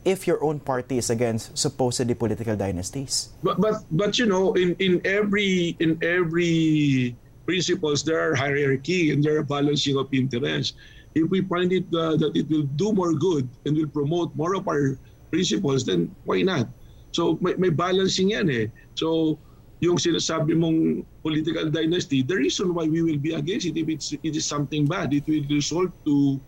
if 0.04 0.28
your 0.28 0.44
own 0.44 0.60
party 0.60 0.98
is 1.00 1.10
against 1.10 1.56
supposedly 1.58 2.14
political 2.14 2.56
dynasties? 2.60 3.30
but 3.42 3.56
but 3.64 3.80
but 3.90 4.20
you 4.20 4.28
know 4.28 4.52
in 4.60 4.76
in 4.84 5.00
every 5.08 5.74
in 5.80 5.96
every 6.04 7.16
principles 7.46 8.04
there 8.04 8.20
are 8.20 8.36
hierarchy 8.36 9.12
and 9.12 9.24
there 9.24 9.38
are 9.38 9.46
balancing 9.46 9.98
of 9.98 10.10
interest. 10.12 10.76
If 11.16 11.30
we 11.32 11.42
find 11.48 11.72
it 11.72 11.88
uh, 11.96 12.18
that 12.18 12.36
it 12.36 12.50
will 12.50 12.68
do 12.76 12.92
more 12.92 13.14
good 13.14 13.48
and 13.66 13.78
will 13.78 13.90
promote 13.90 14.36
more 14.36 14.56
of 14.56 14.68
our 14.68 15.00
principles 15.32 15.86
then 15.86 16.16
why 16.26 16.42
not? 16.42 16.68
So 17.14 17.38
may, 17.40 17.56
may 17.56 17.70
balancing 17.70 18.36
yan 18.36 18.50
eh. 18.50 18.68
So 19.00 19.40
yung 19.80 19.96
sinasabi 19.96 20.56
mong 20.58 21.06
political 21.22 21.70
dynasty 21.70 22.24
the 22.24 22.36
reason 22.36 22.74
why 22.74 22.88
we 22.88 23.04
will 23.04 23.20
be 23.20 23.36
against 23.36 23.68
it 23.68 23.76
if 23.76 23.88
it's 23.92 24.16
it 24.16 24.34
is 24.34 24.48
something 24.48 24.88
bad 24.88 25.12
it 25.12 25.28
will 25.28 25.44
result 25.52 25.92
to 26.08 26.40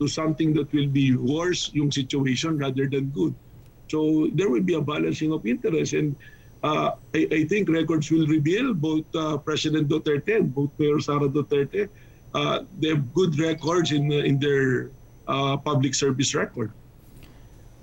to 0.00 0.08
something 0.08 0.52
that 0.52 0.68
will 0.72 0.88
be 0.88 1.16
worse 1.16 1.72
yung 1.72 1.90
situation 1.90 2.58
rather 2.58 2.88
than 2.88 3.08
good. 3.10 3.34
So 3.88 4.28
there 4.34 4.50
will 4.50 4.62
be 4.62 4.74
a 4.74 4.82
balancing 4.82 5.32
of 5.32 5.46
interest, 5.46 5.94
and 5.94 6.16
I, 6.66 7.28
I 7.30 7.44
think 7.44 7.68
records 7.68 8.10
will 8.10 8.26
reveal 8.26 8.74
both 8.74 9.04
uh, 9.14 9.38
President 9.38 9.88
Duterte 9.88 10.36
and 10.36 10.54
both 10.54 10.70
Mayor 10.78 11.00
Sara 11.00 11.28
Duterte. 11.28 11.88
Uh, 12.34 12.64
they 12.78 12.88
have 12.88 13.14
good 13.14 13.38
records 13.38 13.92
in 13.92 14.10
uh, 14.12 14.16
in 14.26 14.38
their 14.38 14.90
uh, 15.28 15.56
public 15.56 15.94
service 15.94 16.34
record. 16.34 16.72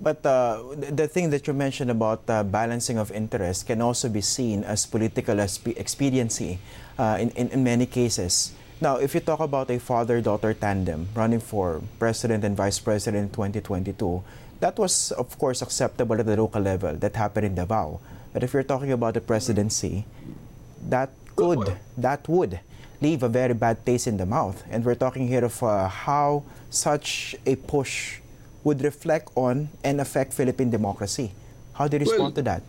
But 0.00 0.26
uh, 0.26 0.74
the 0.76 1.06
thing 1.06 1.30
that 1.30 1.46
you 1.46 1.54
mentioned 1.54 1.90
about 1.90 2.28
uh, 2.28 2.42
balancing 2.42 2.98
of 2.98 3.12
interest 3.12 3.66
can 3.66 3.80
also 3.80 4.08
be 4.08 4.20
seen 4.20 4.64
as 4.64 4.86
political 4.86 5.36
expe- 5.36 5.78
expediency 5.78 6.58
uh, 6.98 7.16
in, 7.20 7.30
in, 7.30 7.48
in 7.48 7.64
many 7.64 7.86
cases. 7.86 8.52
Now, 8.80 8.96
if 8.96 9.14
you 9.14 9.20
talk 9.20 9.40
about 9.40 9.70
a 9.70 9.78
father-daughter 9.78 10.54
tandem 10.54 11.08
running 11.14 11.40
for 11.40 11.80
president 11.98 12.44
and 12.44 12.56
vice 12.56 12.78
president 12.78 13.22
in 13.22 13.30
2022, 13.30 14.22
that 14.60 14.78
was, 14.78 15.12
of 15.12 15.38
course, 15.38 15.62
acceptable 15.62 16.18
at 16.18 16.26
the 16.26 16.36
local 16.36 16.60
level. 16.60 16.94
That 16.96 17.14
happened 17.16 17.46
in 17.46 17.54
Davao. 17.54 18.00
But 18.34 18.42
if 18.42 18.52
you're 18.52 18.66
talking 18.66 18.90
about 18.90 19.14
the 19.14 19.22
presidency, 19.22 20.04
that 20.90 21.10
could, 21.36 21.78
that 21.96 22.28
would 22.28 22.58
leave 23.00 23.22
a 23.22 23.28
very 23.28 23.54
bad 23.54 23.86
taste 23.86 24.08
in 24.10 24.18
the 24.18 24.26
mouth. 24.26 24.62
And 24.68 24.84
we're 24.84 24.98
talking 24.98 25.28
here 25.28 25.44
of 25.44 25.62
uh, 25.62 25.86
how 25.86 26.42
such 26.68 27.36
a 27.46 27.54
push 27.54 28.18
would 28.64 28.82
reflect 28.82 29.30
on 29.36 29.68
and 29.84 30.00
affect 30.00 30.34
Philippine 30.34 30.68
democracy. 30.68 31.30
How 31.74 31.86
do 31.86 31.96
you 31.96 32.00
respond 32.00 32.20
Well, 32.20 32.32
to 32.32 32.42
that? 32.42 32.62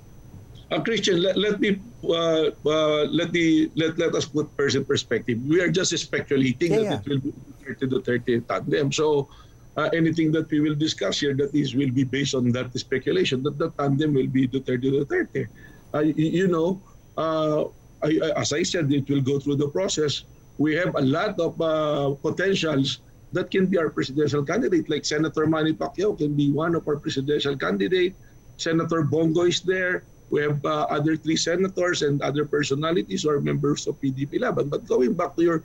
Uh, 0.70 0.82
Christian, 0.82 1.22
let, 1.22 1.38
let 1.38 1.60
me 1.60 1.80
uh, 2.04 2.50
uh, 2.66 3.06
let 3.06 3.32
me 3.32 3.70
let, 3.76 3.98
let 3.98 4.14
us 4.16 4.26
put 4.26 4.50
first 4.58 4.76
in 4.76 4.84
perspective. 4.84 5.38
We 5.46 5.62
are 5.62 5.70
just 5.70 5.96
speculating 5.98 6.74
Yeah, 6.74 6.98
that 6.98 7.06
it 7.06 7.10
will 7.10 7.20
be 7.22 7.34
Duterte 7.62 7.86
Duterte 7.86 8.48
tandem. 8.48 8.92
So 8.92 9.30
uh, 9.78 9.90
anything 9.94 10.32
that 10.32 10.50
we 10.52 10.60
will 10.60 10.76
discuss 10.76 11.20
here 11.20 11.34
that 11.36 11.54
is 11.54 11.76
will 11.76 11.92
be 11.92 12.04
based 12.04 12.34
on 12.36 12.52
that 12.52 12.72
speculation 12.78 13.44
that 13.44 13.58
the 13.58 13.70
tandem 13.78 14.14
will 14.14 14.28
be 14.28 14.48
Duterte 14.48 14.84
Duterte. 14.92 15.48
Uh, 15.94 16.04
y- 16.04 16.14
you 16.42 16.48
know, 16.48 16.82
uh, 17.18 17.64
I, 18.04 18.20
I, 18.24 18.30
as 18.42 18.54
I 18.54 18.64
said, 18.64 18.92
it 18.92 19.10
will 19.10 19.22
go 19.22 19.40
through 19.40 19.58
the 19.58 19.70
process. 19.70 20.24
We 20.58 20.76
have 20.76 20.96
a 20.96 21.02
lot 21.02 21.40
of 21.40 21.60
uh, 21.62 22.16
potentials 22.22 23.00
that 23.34 23.52
can 23.52 23.66
be 23.68 23.78
our 23.78 23.90
presidential 23.90 24.44
candidate. 24.44 24.90
Like 24.90 25.04
Senator 25.06 25.46
Manny 25.48 25.74
Pacquiao 25.74 26.18
can 26.18 26.34
be 26.36 26.52
one 26.52 26.76
of 26.76 26.88
our 26.88 26.98
presidential 26.98 27.58
candidate. 27.58 28.16
Senator 28.58 29.04
Bongo 29.04 29.44
is 29.44 29.62
there. 29.62 30.06
We 30.30 30.42
have 30.42 30.64
uh, 30.66 30.88
other 30.90 31.18
three 31.18 31.36
senators 31.36 32.02
and 32.02 32.22
other 32.22 32.46
personalities 32.46 33.26
are 33.26 33.40
members 33.42 33.86
of 33.88 34.00
PDP 34.02 34.40
Laban. 34.40 34.70
But 34.70 34.88
going 34.88 35.14
back 35.14 35.36
to 35.36 35.44
your 35.44 35.64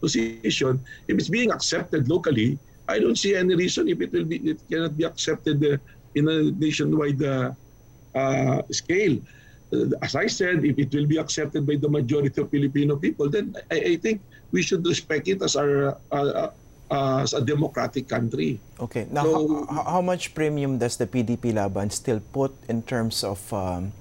position, 0.00 0.80
if 1.08 1.18
it's 1.18 1.28
being 1.28 1.50
accepted 1.50 2.08
locally, 2.08 2.58
I 2.88 2.98
don't 2.98 3.20
see 3.20 3.36
any 3.36 3.54
reason 3.54 3.86
if 3.88 4.00
it 4.00 4.10
will 4.10 4.24
be 4.24 4.40
it 4.40 4.64
cannot 4.64 4.96
be 4.96 5.04
accepted 5.04 5.60
uh, 5.60 5.76
in 6.16 6.24
a 6.26 6.50
nationwide 6.56 7.20
uh, 7.22 7.52
uh, 8.16 8.64
scale. 8.72 9.20
Uh, 9.68 9.92
as 10.00 10.16
I 10.16 10.26
said, 10.26 10.64
if 10.64 10.80
it 10.80 10.88
will 10.96 11.04
be 11.04 11.20
accepted 11.20 11.68
by 11.68 11.76
the 11.76 11.92
majority 11.92 12.40
of 12.40 12.48
Filipino 12.48 12.96
people, 12.96 13.28
then 13.28 13.52
I, 13.70 13.92
I 13.92 13.96
think 14.00 14.24
we 14.50 14.64
should 14.64 14.80
respect 14.88 15.28
it 15.28 15.44
as 15.44 15.54
our 15.54 16.00
uh, 16.10 16.48
uh, 16.88 17.20
as 17.20 17.36
a 17.36 17.44
democratic 17.44 18.08
country. 18.08 18.56
Okay. 18.80 19.04
Now, 19.12 19.24
So- 19.28 19.68
how, 19.68 20.00
how 20.00 20.02
much 20.02 20.32
premium 20.34 20.80
does 20.80 20.96
the 20.96 21.06
PDP 21.06 21.52
Laban 21.52 21.92
still 21.92 22.24
put 22.32 22.56
in 22.72 22.80
terms 22.80 23.20
of 23.22 23.44
um, 23.52 23.92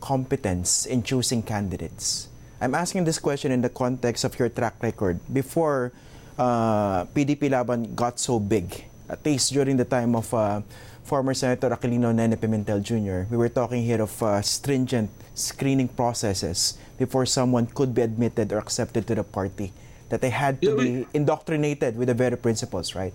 competence 0.00 0.88
in 0.88 1.04
choosing 1.04 1.44
candidates? 1.44 2.32
I'm 2.60 2.74
asking 2.74 3.04
this 3.04 3.18
question 3.20 3.52
in 3.52 3.60
the 3.60 3.68
context 3.68 4.24
of 4.24 4.38
your 4.40 4.48
track 4.48 4.80
record. 4.80 5.20
Before 5.32 5.92
uh, 6.40 7.04
PDP 7.12 7.52
Laban 7.52 7.92
got 7.94 8.16
so 8.18 8.40
big, 8.40 8.84
at 9.08 9.20
least 9.24 9.52
during 9.52 9.76
the 9.76 9.84
time 9.84 10.16
of 10.16 10.32
uh, 10.32 10.64
former 11.04 11.34
Senator 11.34 11.68
Aquilino 11.68 12.14
Nene 12.16 12.36
Pimentel 12.40 12.80
Jr., 12.80 13.28
we 13.28 13.36
were 13.36 13.52
talking 13.52 13.84
here 13.84 14.00
of 14.00 14.12
uh, 14.22 14.40
stringent 14.40 15.10
screening 15.36 15.88
processes 15.88 16.80
before 16.96 17.26
someone 17.26 17.66
could 17.66 17.92
be 17.92 18.00
admitted 18.00 18.52
or 18.52 18.58
accepted 18.58 19.06
to 19.06 19.14
the 19.14 19.24
party. 19.24 19.72
That 20.08 20.20
they 20.20 20.30
had 20.30 20.60
to 20.62 20.74
Yeah, 20.74 20.82
be 20.82 21.06
indoctrinated 21.14 21.94
with 21.96 22.08
the 22.08 22.16
very 22.16 22.36
principles, 22.36 22.96
right? 22.96 23.14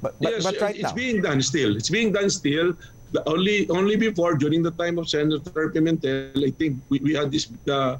but, 0.00 0.14
yes, 0.20 0.44
but 0.44 0.60
right 0.60 0.76
it's 0.76 0.94
now, 0.94 0.94
being 0.94 1.20
done 1.20 1.42
still. 1.42 1.76
It's 1.76 1.90
being 1.90 2.12
done 2.12 2.30
still. 2.30 2.72
The 3.12 3.24
only 3.28 3.68
only 3.72 3.96
before 3.96 4.36
during 4.36 4.60
the 4.60 4.72
time 4.72 5.00
of 5.00 5.08
Senator 5.08 5.72
Pimentel, 5.72 6.36
I 6.44 6.52
think 6.52 6.80
we, 6.92 7.00
we 7.00 7.12
had 7.16 7.32
this 7.32 7.48
uh, 7.68 7.96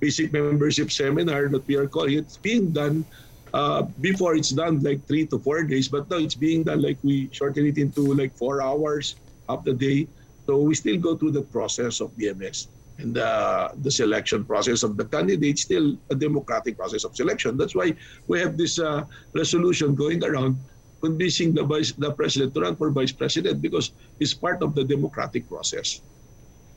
basic 0.00 0.32
membership 0.32 0.92
seminar 0.92 1.48
that 1.48 1.64
we 1.64 1.76
are 1.76 1.88
calling. 1.88 2.20
It's 2.20 2.36
being 2.36 2.72
done 2.72 3.04
uh, 3.52 3.82
before 4.00 4.34
it's 4.36 4.50
done 4.50 4.80
like 4.80 5.04
three 5.06 5.26
to 5.26 5.38
four 5.38 5.62
days, 5.62 5.88
but 5.88 6.08
now 6.10 6.18
it's 6.18 6.34
being 6.34 6.62
done 6.62 6.82
like 6.82 6.98
we 7.02 7.28
shorten 7.32 7.66
it 7.66 7.78
into 7.78 8.14
like 8.14 8.36
four 8.36 8.62
hours 8.62 9.16
of 9.48 9.64
the 9.64 9.72
day. 9.72 10.06
So 10.46 10.58
we 10.58 10.74
still 10.74 10.98
go 10.98 11.16
through 11.16 11.32
the 11.32 11.42
process 11.42 12.00
of 12.00 12.10
BMS 12.16 12.66
and 12.98 13.16
uh, 13.16 13.70
the 13.82 13.90
selection 13.90 14.44
process 14.44 14.82
of 14.82 14.96
the 14.96 15.04
candidates, 15.04 15.62
still 15.62 15.96
a 16.10 16.14
democratic 16.14 16.76
process 16.76 17.04
of 17.04 17.16
selection. 17.16 17.56
That's 17.56 17.74
why 17.74 17.94
we 18.28 18.40
have 18.40 18.56
this 18.56 18.78
uh, 18.78 19.04
resolution 19.32 19.94
going 19.94 20.24
around 20.24 20.58
convincing 21.00 21.54
the 21.54 21.64
vice, 21.64 21.92
the 21.92 22.12
president 22.12 22.52
to 22.54 22.60
run 22.60 22.76
for 22.76 22.90
vice 22.90 23.12
president 23.12 23.62
because 23.62 23.92
it's 24.20 24.34
part 24.34 24.62
of 24.62 24.74
the 24.74 24.84
democratic 24.84 25.48
process. 25.48 26.00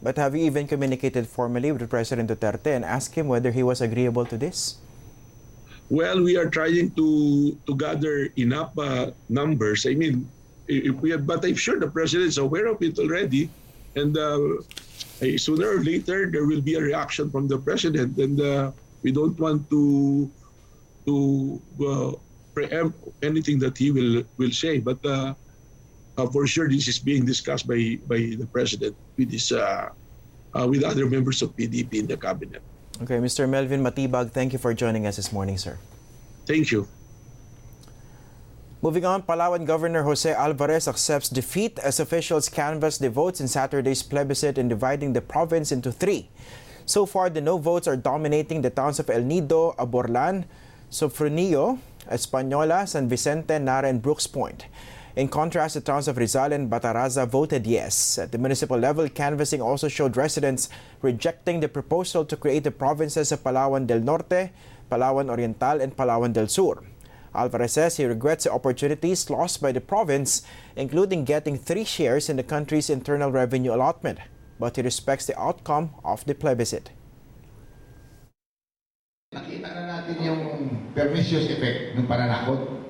but 0.04 0.20
have 0.20 0.36
you 0.36 0.44
even 0.44 0.68
communicated 0.68 1.26
formally 1.26 1.72
with 1.72 1.88
President 1.90 2.28
Duterte 2.28 2.76
and 2.76 2.84
asked 2.84 3.16
him 3.16 3.32
whether 3.32 3.52
he 3.56 3.64
was 3.64 3.80
agreeable 3.80 4.28
to 4.28 4.38
this? 4.38 4.76
Well, 5.94 6.26
we 6.26 6.42
are 6.42 6.50
trying 6.50 6.90
to 6.98 7.54
to 7.70 7.74
gather 7.78 8.26
enough 8.34 8.74
uh, 8.82 9.14
numbers. 9.30 9.86
I 9.86 9.94
mean, 9.94 10.26
if 10.66 10.98
we 11.06 11.14
have, 11.14 11.30
but 11.30 11.46
I'm 11.46 11.54
sure 11.54 11.78
the 11.78 11.86
president 11.86 12.34
is 12.34 12.42
aware 12.42 12.66
of 12.66 12.82
it 12.82 12.98
already, 12.98 13.54
and 13.94 14.18
uh, 14.18 14.58
sooner 15.38 15.70
or 15.70 15.86
later 15.86 16.34
there 16.34 16.50
will 16.50 16.66
be 16.66 16.74
a 16.74 16.82
reaction 16.82 17.30
from 17.30 17.46
the 17.46 17.62
president, 17.62 18.18
and 18.18 18.42
uh, 18.42 18.74
we 19.06 19.14
don't 19.14 19.38
want 19.38 19.70
to 19.70 20.26
to 21.06 21.16
uh, 21.86 22.18
preempt 22.58 22.98
anything 23.22 23.62
that 23.62 23.78
he 23.78 23.94
will 23.94 24.26
will 24.42 24.50
say. 24.50 24.82
But 24.82 24.98
uh, 25.06 25.38
uh, 26.18 26.26
for 26.34 26.50
sure, 26.50 26.66
this 26.66 26.90
is 26.90 26.98
being 26.98 27.22
discussed 27.22 27.70
by 27.70 28.02
by 28.10 28.34
the 28.34 28.50
president 28.50 28.98
with 29.14 29.30
his 29.30 29.54
uh, 29.54 29.94
uh, 30.58 30.66
with 30.66 30.82
other 30.82 31.06
members 31.06 31.46
of 31.46 31.54
PDP 31.54 32.02
in 32.02 32.10
the 32.10 32.18
cabinet. 32.18 32.66
Okay, 33.04 33.20
Mr. 33.20 33.50
Melvin 33.50 33.84
Matibag, 33.84 34.32
thank 34.32 34.54
you 34.54 34.60
for 34.60 34.74
joining 34.74 35.06
us 35.06 35.18
this 35.18 35.34
morning, 35.34 35.58
sir. 35.58 35.78
Thank 36.46 36.72
you. 36.72 36.88
Moving 38.82 39.04
on, 39.04 39.24
Palawan 39.24 39.68
Governor 39.68 40.04
Jose 40.04 40.32
Alvarez 40.32 40.88
accepts 40.88 41.28
defeat 41.28 41.78
as 41.80 42.00
officials 42.00 42.48
canvass 42.48 42.98
the 42.98 43.10
votes 43.10 43.42
in 43.42 43.50
Saturday's 43.50 44.04
plebiscite 44.04 44.58
in 44.58 44.70
dividing 44.70 45.12
the 45.12 45.20
province 45.20 45.74
into 45.74 45.92
three. 45.92 46.30
So 46.86 47.06
far, 47.06 47.30
the 47.30 47.42
no 47.42 47.58
votes 47.58 47.90
are 47.90 47.98
dominating 47.98 48.62
the 48.62 48.70
towns 48.70 49.00
of 49.00 49.10
El 49.10 49.24
Nido, 49.24 49.76
Aborlan, 49.78 50.46
Sofronio, 50.90 51.80
Española, 52.10 52.88
San 52.88 53.10
Vicente, 53.10 53.60
Narra, 53.60 53.90
and 53.90 54.02
Brooke's 54.02 54.28
Point. 54.28 54.68
In 55.16 55.28
contrast, 55.28 55.76
the 55.76 55.82
towns 55.82 56.08
of 56.08 56.18
Rizal 56.18 56.54
and 56.54 56.72
Bataraza 56.72 57.28
voted 57.28 57.68
yes. 57.68 58.18
At 58.18 58.32
the 58.32 58.40
municipal 58.40 58.80
level, 58.80 59.08
canvassing 59.10 59.62
also 59.62 59.88
showed 59.88 60.18
residents 60.18 60.70
rejecting 61.04 61.60
the 61.60 61.70
proposal 61.70 62.26
to 62.26 62.36
create 62.36 62.64
the 62.64 62.72
provinces 62.72 63.32
of 63.32 63.44
Palawan 63.44 63.86
del 63.86 64.00
Norte, 64.00 64.50
Palawan 64.90 65.30
Oriental, 65.30 65.82
and 65.82 65.96
Palawan 65.96 66.34
del 66.34 66.48
Sur. 66.48 66.82
Alvarez 67.36 67.74
says 67.74 67.98
he 67.98 68.06
regrets 68.06 68.46
the 68.46 68.52
opportunities 68.52 69.30
lost 69.30 69.62
by 69.62 69.72
the 69.72 69.82
province, 69.82 70.42
including 70.76 71.26
getting 71.26 71.58
three 71.58 71.86
shares 71.86 72.28
in 72.28 72.38
the 72.38 72.44
country's 72.44 72.90
internal 72.90 73.32
revenue 73.32 73.74
allotment, 73.74 74.18
but 74.60 74.76
he 74.78 74.82
respects 74.82 75.28
the 75.28 75.38
outcome 75.40 75.94
of 76.04 76.26
the 76.26 76.34
plebiscite. 76.34 76.90
Nakita 79.34 79.70
na 79.78 79.82
natin 79.86 80.18
yung 80.26 80.42
pernicious 80.94 81.50
effect 81.54 81.98
ng 81.98 82.06
pananakot. 82.06 82.82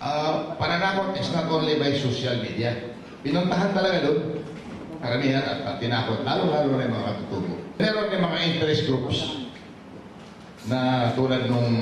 Ah, 0.00 0.55
pananakot 0.76 1.16
is 1.16 1.32
not 1.32 1.48
only 1.48 1.80
by 1.80 1.96
social 1.96 2.36
media. 2.44 2.76
Pinuntahan 3.24 3.72
talaga 3.72 4.04
doon. 4.04 4.44
Karamihan 5.00 5.40
at, 5.40 5.60
at 5.64 5.76
tinakot, 5.80 6.20
lalo-lalo 6.20 6.76
na 6.76 6.84
yung 6.84 6.94
mga 6.94 7.06
katutubo. 7.08 7.52
Meron 7.80 8.12
yung 8.12 8.24
mga 8.28 8.38
interest 8.44 8.82
groups 8.84 9.18
na 10.68 11.12
tulad 11.16 11.48
nung 11.48 11.72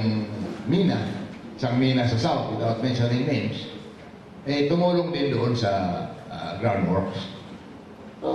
Mina, 0.71 0.99
isang 1.59 1.79
Mina 1.79 2.07
sa 2.07 2.19
South, 2.19 2.55
without 2.55 2.79
mentioning 2.83 3.27
names, 3.27 3.67
eh 4.47 4.71
tumulong 4.71 5.11
din 5.11 5.35
doon 5.35 5.59
sa 5.59 5.71
ah, 6.31 6.57
groundworks. 6.63 7.19
So, 8.23 8.31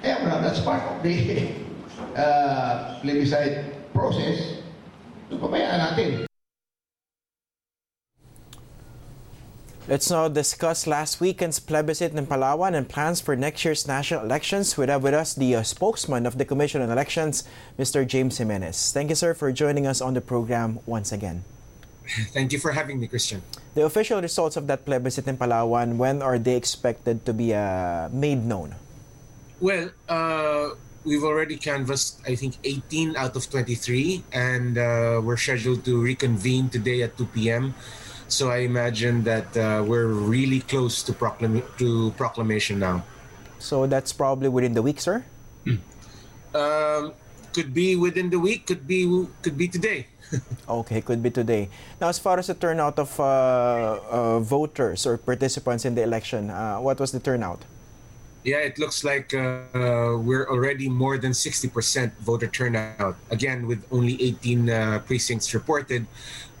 eh, 0.00 0.16
well, 0.24 0.40
that's 0.40 0.60
part 0.64 0.82
of 0.82 1.00
the 1.04 1.48
uh, 2.16 2.72
plebiscite 3.02 3.92
process. 3.92 4.64
So, 5.28 5.40
pabayaan 5.40 5.80
natin. 5.80 6.33
Let's 9.84 10.08
now 10.08 10.32
discuss 10.32 10.88
last 10.88 11.20
weekend's 11.20 11.60
plebiscite 11.60 12.16
in 12.16 12.24
Palawan 12.24 12.72
and 12.72 12.88
plans 12.88 13.20
for 13.20 13.36
next 13.36 13.68
year's 13.68 13.84
national 13.84 14.24
elections. 14.24 14.80
We 14.80 14.88
have 14.88 15.02
with 15.04 15.12
us 15.12 15.36
the 15.36 15.56
uh, 15.56 15.62
spokesman 15.62 16.24
of 16.24 16.40
the 16.40 16.48
Commission 16.48 16.80
on 16.80 16.88
Elections, 16.88 17.44
Mr. 17.78 18.00
James 18.08 18.38
Jimenez. 18.40 18.92
Thank 18.96 19.10
you, 19.10 19.14
sir, 19.14 19.34
for 19.34 19.52
joining 19.52 19.86
us 19.86 20.00
on 20.00 20.14
the 20.14 20.22
program 20.24 20.80
once 20.86 21.12
again. 21.12 21.44
Thank 22.32 22.56
you 22.56 22.58
for 22.58 22.72
having 22.72 22.98
me, 22.98 23.08
Christian. 23.08 23.42
The 23.74 23.84
official 23.84 24.22
results 24.22 24.56
of 24.56 24.66
that 24.68 24.86
plebiscite 24.86 25.28
in 25.28 25.36
Palawan, 25.36 26.00
when 26.00 26.22
are 26.22 26.38
they 26.38 26.56
expected 26.56 27.26
to 27.26 27.34
be 27.34 27.52
uh, 27.52 28.08
made 28.08 28.40
known? 28.40 28.76
Well, 29.60 29.90
uh, 30.08 30.80
we've 31.04 31.24
already 31.24 31.58
canvassed, 31.58 32.24
I 32.26 32.36
think, 32.36 32.56
18 32.64 33.16
out 33.16 33.36
of 33.36 33.50
23, 33.50 34.24
and 34.32 34.78
uh, 34.78 35.20
we're 35.22 35.36
scheduled 35.36 35.84
to 35.84 36.00
reconvene 36.00 36.70
today 36.70 37.02
at 37.02 37.18
2 37.18 37.26
p.m. 37.36 37.74
So 38.28 38.50
I 38.50 38.58
imagine 38.64 39.22
that 39.24 39.56
uh, 39.56 39.84
we're 39.86 40.06
really 40.06 40.60
close 40.60 41.02
to, 41.04 41.12
proclam- 41.12 41.62
to 41.78 42.10
proclamation 42.16 42.78
now. 42.78 43.04
So 43.58 43.86
that's 43.86 44.12
probably 44.12 44.48
within 44.48 44.74
the 44.74 44.82
week, 44.82 45.00
sir? 45.00 45.24
Um, 46.54 47.12
could 47.52 47.72
be 47.74 47.96
within 47.96 48.30
the 48.30 48.38
week, 48.38 48.66
could 48.66 48.86
be 48.86 49.06
could 49.42 49.56
be 49.56 49.68
today. 49.68 50.06
Okay, 50.68 51.00
could 51.00 51.22
be 51.22 51.30
today. 51.30 51.68
Now, 52.00 52.08
as 52.08 52.18
far 52.18 52.38
as 52.38 52.48
the 52.48 52.54
turnout 52.54 52.98
of 52.98 53.12
uh, 53.20 53.24
uh, 53.24 54.40
voters 54.40 55.06
or 55.06 55.18
participants 55.18 55.84
in 55.84 55.94
the 55.94 56.02
election, 56.02 56.50
uh, 56.50 56.78
what 56.78 56.98
was 56.98 57.12
the 57.12 57.20
turnout? 57.20 57.62
Yeah, 58.44 58.60
it 58.60 58.78
looks 58.78 59.04
like 59.04 59.32
uh, 59.32 60.20
we're 60.20 60.44
already 60.52 60.88
more 60.88 61.16
than 61.16 61.32
60% 61.32 62.12
voter 62.20 62.46
turnout. 62.46 63.16
Again, 63.30 63.66
with 63.66 63.82
only 63.90 64.20
18 64.20 64.68
uh, 64.68 64.98
precincts 65.06 65.54
reported, 65.54 66.06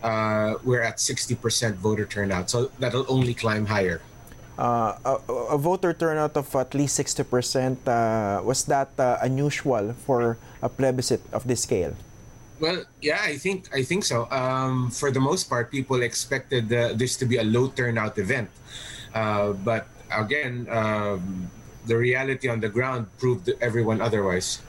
uh, 0.02 0.54
we're 0.64 0.80
at 0.80 0.96
60% 0.96 1.76
voter 1.76 2.06
turnout. 2.06 2.48
So 2.48 2.72
that'll 2.78 3.04
only 3.08 3.34
climb 3.34 3.66
higher. 3.66 4.00
Uh, 4.56 4.96
a, 5.04 5.32
a 5.52 5.58
voter 5.58 5.92
turnout 5.92 6.36
of 6.36 6.54
at 6.56 6.72
least 6.74 6.98
60%, 6.98 7.76
uh, 7.84 8.42
was 8.42 8.64
that 8.64 8.88
uh, 8.98 9.18
unusual 9.20 9.92
for 10.06 10.38
a 10.62 10.68
plebiscite 10.68 11.22
of 11.32 11.46
this 11.46 11.62
scale? 11.62 11.94
Well, 12.60 12.84
yeah, 13.02 13.18
I 13.20 13.36
think 13.36 13.68
I 13.74 13.82
think 13.82 14.04
so. 14.04 14.30
Um, 14.30 14.88
for 14.90 15.10
the 15.10 15.18
most 15.18 15.50
part, 15.50 15.72
people 15.72 16.00
expected 16.02 16.72
uh, 16.72 16.94
this 16.94 17.16
to 17.18 17.26
be 17.26 17.36
a 17.38 17.42
low 17.42 17.66
turnout 17.66 18.16
event, 18.16 18.48
uh, 19.12 19.52
but 19.52 19.88
again, 20.08 20.68
um, 20.70 21.50
the 21.86 21.96
reality 21.96 22.48
on 22.48 22.60
the 22.60 22.68
ground 22.68 23.06
proved 23.18 23.50
everyone 23.60 24.00
otherwise. 24.00 24.60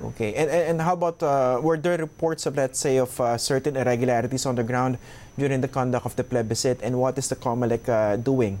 Okay, 0.00 0.32
and, 0.34 0.48
and, 0.48 0.62
and 0.70 0.80
how 0.80 0.94
about, 0.94 1.22
uh, 1.22 1.60
were 1.60 1.76
there 1.76 1.98
reports 1.98 2.46
of, 2.46 2.56
let's 2.56 2.78
say, 2.78 2.96
of 2.96 3.20
uh, 3.20 3.36
certain 3.36 3.76
irregularities 3.76 4.46
on 4.46 4.54
the 4.54 4.64
ground 4.64 4.96
during 5.36 5.60
the 5.60 5.68
conduct 5.68 6.06
of 6.06 6.16
the 6.16 6.24
plebiscite, 6.24 6.80
and 6.82 6.98
what 6.98 7.18
is 7.18 7.28
the 7.28 7.36
COMELEC 7.36 7.88
uh, 7.88 8.16
doing 8.16 8.58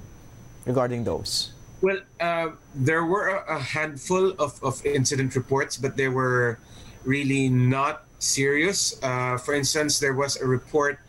regarding 0.66 1.04
those? 1.04 1.52
Well, 1.80 2.00
uh, 2.20 2.50
there 2.74 3.06
were 3.06 3.40
a, 3.40 3.56
a 3.56 3.58
handful 3.58 4.32
of, 4.38 4.62
of 4.62 4.84
incident 4.84 5.34
reports, 5.34 5.78
but 5.78 5.96
they 5.96 6.08
were 6.08 6.58
really 7.04 7.48
not 7.48 8.04
serious. 8.18 9.00
Uh, 9.02 9.38
for 9.38 9.54
instance, 9.54 9.98
there 9.98 10.12
was 10.12 10.36
a 10.36 10.46
report 10.46 11.00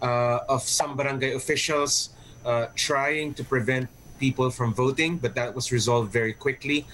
uh, 0.00 0.40
of 0.48 0.62
some 0.62 0.96
barangay 0.96 1.34
officials 1.34 2.10
uh, 2.46 2.68
trying 2.74 3.34
to 3.34 3.44
prevent 3.44 3.88
people 4.18 4.50
from 4.50 4.74
voting, 4.74 5.18
but 5.18 5.34
that 5.34 5.54
was 5.54 5.72
resolved 5.72 6.12
very 6.12 6.32
quickly. 6.32 6.86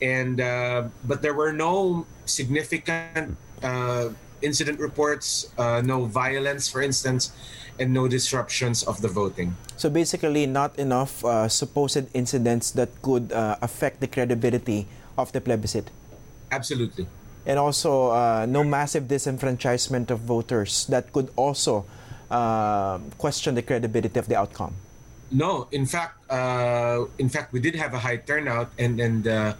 And 0.00 0.40
uh, 0.40 0.88
but 1.04 1.20
there 1.20 1.34
were 1.34 1.52
no 1.52 2.06
significant 2.24 3.36
uh, 3.62 4.08
incident 4.40 4.80
reports, 4.80 5.52
uh, 5.58 5.82
no 5.84 6.04
violence, 6.04 6.68
for 6.68 6.80
instance, 6.80 7.32
and 7.78 7.92
no 7.92 8.08
disruptions 8.08 8.82
of 8.82 9.00
the 9.00 9.08
voting. 9.08 9.56
So 9.76 9.90
basically, 9.90 10.46
not 10.46 10.78
enough 10.78 11.24
uh, 11.24 11.48
supposed 11.48 12.08
incidents 12.14 12.70
that 12.72 12.88
could 13.02 13.32
uh, 13.32 13.56
affect 13.60 14.00
the 14.00 14.06
credibility 14.06 14.86
of 15.16 15.32
the 15.32 15.40
plebiscite. 15.40 15.90
Absolutely. 16.50 17.06
And 17.46 17.58
also, 17.58 18.10
uh, 18.10 18.46
no 18.46 18.64
massive 18.64 19.04
disenfranchisement 19.04 20.10
of 20.10 20.20
voters 20.20 20.86
that 20.86 21.12
could 21.12 21.30
also 21.36 21.86
uh, 22.30 22.98
question 23.18 23.54
the 23.54 23.62
credibility 23.62 24.18
of 24.18 24.28
the 24.28 24.36
outcome. 24.36 24.74
No, 25.30 25.68
in 25.70 25.86
fact, 25.86 26.18
uh, 26.30 27.06
in 27.18 27.28
fact, 27.28 27.52
we 27.52 27.60
did 27.60 27.74
have 27.74 27.94
a 27.94 27.98
high 27.98 28.18
turnout, 28.18 28.70
and 28.78 29.00
and 29.00 29.26
uh, 29.26 29.54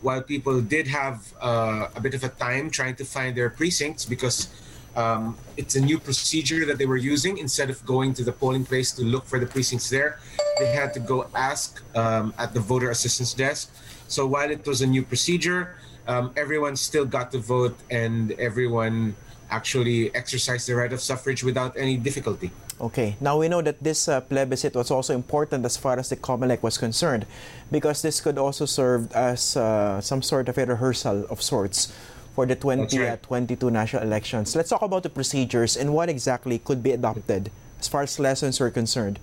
while 0.00 0.22
people 0.22 0.60
did 0.60 0.88
have 0.88 1.32
uh, 1.40 1.88
a 1.94 2.00
bit 2.00 2.14
of 2.14 2.24
a 2.24 2.32
time 2.32 2.70
trying 2.70 2.96
to 2.96 3.04
find 3.04 3.36
their 3.36 3.50
precincts 3.50 4.04
because 4.04 4.48
Um, 4.90 5.38
it's 5.54 5.78
a 5.78 5.80
new 5.80 6.02
procedure 6.02 6.66
that 6.66 6.74
they 6.74 6.88
were 6.92 6.98
using. 6.98 7.38
Instead 7.38 7.70
of 7.70 7.78
going 7.86 8.10
to 8.18 8.26
the 8.26 8.34
polling 8.34 8.66
place 8.66 8.90
to 8.98 9.06
look 9.06 9.22
for 9.22 9.38
the 9.38 9.46
precincts 9.46 9.86
there, 9.86 10.18
they 10.58 10.74
had 10.74 10.90
to 10.98 11.00
go 11.00 11.30
ask 11.30 11.78
um, 11.94 12.34
at 12.42 12.50
the 12.58 12.58
voter 12.58 12.90
assistance 12.90 13.30
desk. 13.30 13.70
So 14.10 14.26
while 14.26 14.50
it 14.50 14.66
was 14.66 14.82
a 14.82 14.90
new 14.90 15.06
procedure, 15.06 15.78
um, 16.10 16.34
everyone 16.34 16.74
still 16.74 17.06
got 17.06 17.30
to 17.30 17.38
vote 17.38 17.78
and 17.86 18.34
everyone 18.34 19.14
actually 19.46 20.10
exercised 20.10 20.66
the 20.66 20.74
right 20.74 20.90
of 20.90 20.98
suffrage 20.98 21.46
without 21.46 21.78
any 21.78 21.94
difficulty. 21.94 22.50
Okay, 22.80 23.16
now 23.20 23.36
we 23.36 23.48
know 23.48 23.60
that 23.60 23.82
this 23.82 24.08
uh, 24.08 24.22
plebiscite 24.22 24.74
was 24.74 24.90
also 24.90 25.14
important 25.14 25.66
as 25.66 25.76
far 25.76 25.98
as 25.98 26.08
the 26.08 26.16
COMELEC 26.16 26.62
was 26.62 26.78
concerned 26.78 27.26
because 27.70 28.00
this 28.00 28.22
could 28.22 28.38
also 28.38 28.64
serve 28.64 29.12
as 29.12 29.54
uh, 29.54 30.00
some 30.00 30.22
sort 30.22 30.48
of 30.48 30.56
a 30.56 30.64
rehearsal 30.64 31.26
of 31.28 31.42
sorts 31.42 31.92
for 32.34 32.46
the 32.46 32.54
2022 32.54 33.66
right. 33.66 33.72
national 33.72 34.02
elections. 34.02 34.56
Let's 34.56 34.70
talk 34.70 34.80
about 34.80 35.02
the 35.02 35.10
procedures 35.10 35.76
and 35.76 35.92
what 35.92 36.08
exactly 36.08 36.58
could 36.58 36.82
be 36.82 36.92
adopted 36.92 37.50
as 37.78 37.86
far 37.86 38.02
as 38.02 38.18
lessons 38.18 38.60
are 38.62 38.70
concerned 38.70 39.18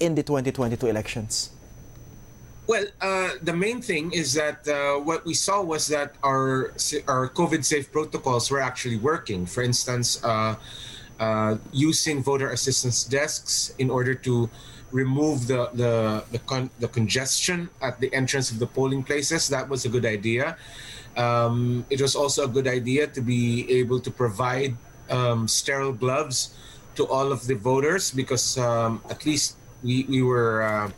in 0.00 0.14
the 0.14 0.22
2022 0.22 0.86
elections. 0.86 1.50
Well, 2.66 2.86
uh, 3.02 3.30
the 3.42 3.52
main 3.52 3.82
thing 3.82 4.12
is 4.12 4.32
that 4.34 4.66
uh, 4.66 4.98
what 5.00 5.26
we 5.26 5.34
saw 5.34 5.60
was 5.60 5.88
that 5.88 6.14
our 6.22 6.72
our 7.08 7.28
COVID 7.28 7.64
safe 7.64 7.92
protocols 7.92 8.50
were 8.50 8.60
actually 8.60 8.96
working. 8.96 9.44
For 9.44 9.62
instance, 9.62 10.22
uh, 10.24 10.54
uh 11.20 11.56
using 11.72 12.22
voter 12.22 12.50
assistance 12.50 13.04
desks 13.04 13.74
in 13.78 13.90
order 13.90 14.14
to 14.14 14.48
remove 14.92 15.48
the 15.48 15.70
the 15.74 16.24
the, 16.30 16.38
con- 16.40 16.70
the, 16.78 16.88
congestion 16.88 17.68
at 17.80 17.98
the 18.00 18.12
entrance 18.14 18.50
of 18.50 18.58
the 18.58 18.66
polling 18.66 19.02
places. 19.02 19.48
That 19.48 19.68
was 19.68 19.84
a 19.84 19.88
good 19.88 20.04
idea. 20.04 20.56
Um, 21.16 21.84
it 21.90 22.00
was 22.00 22.14
also 22.14 22.44
a 22.44 22.48
good 22.48 22.68
idea 22.68 23.06
to 23.08 23.20
be 23.20 23.68
able 23.70 24.00
to 24.00 24.10
provide 24.10 24.76
um, 25.10 25.48
sterile 25.48 25.92
gloves 25.92 26.54
to 26.94 27.06
all 27.08 27.32
of 27.32 27.46
the 27.46 27.54
voters 27.54 28.10
because 28.10 28.56
um, 28.58 29.02
at 29.10 29.24
least 29.26 29.56
we, 29.82 30.04
we 30.08 30.22
were 30.22 30.62
uh, 30.62 30.90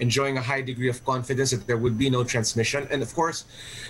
enjoying 0.00 0.36
a 0.36 0.42
high 0.42 0.60
degree 0.60 0.88
of 0.88 1.04
confidence 1.04 1.50
that 1.50 1.66
there 1.66 1.76
would 1.76 1.96
be 1.96 2.10
no 2.10 2.24
transmission. 2.24 2.86
And 2.90 3.02
of 3.02 3.14
course, 3.14 3.44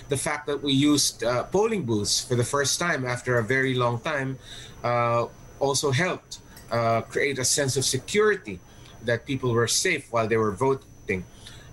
the 0.09 0.17
fact 0.17 0.47
that 0.47 0.61
we 0.61 0.73
used 0.73 1.23
uh, 1.23 1.43
polling 1.45 1.83
booths 1.83 2.23
for 2.23 2.35
the 2.35 2.43
first 2.43 2.79
time 2.79 3.05
after 3.05 3.37
a 3.39 3.43
very 3.43 3.73
long 3.73 3.99
time 3.99 4.37
uh, 4.83 5.25
also 5.63 5.95
helped 5.95 6.43
uh, 6.67 7.01
create 7.07 7.39
a 7.39 7.47
sense 7.47 7.79
of 7.79 7.87
security 7.87 8.59
that 9.07 9.25
people 9.25 9.55
were 9.55 9.67
safe 9.67 10.11
while 10.11 10.27
they 10.27 10.35
were 10.35 10.51
voting. 10.51 11.23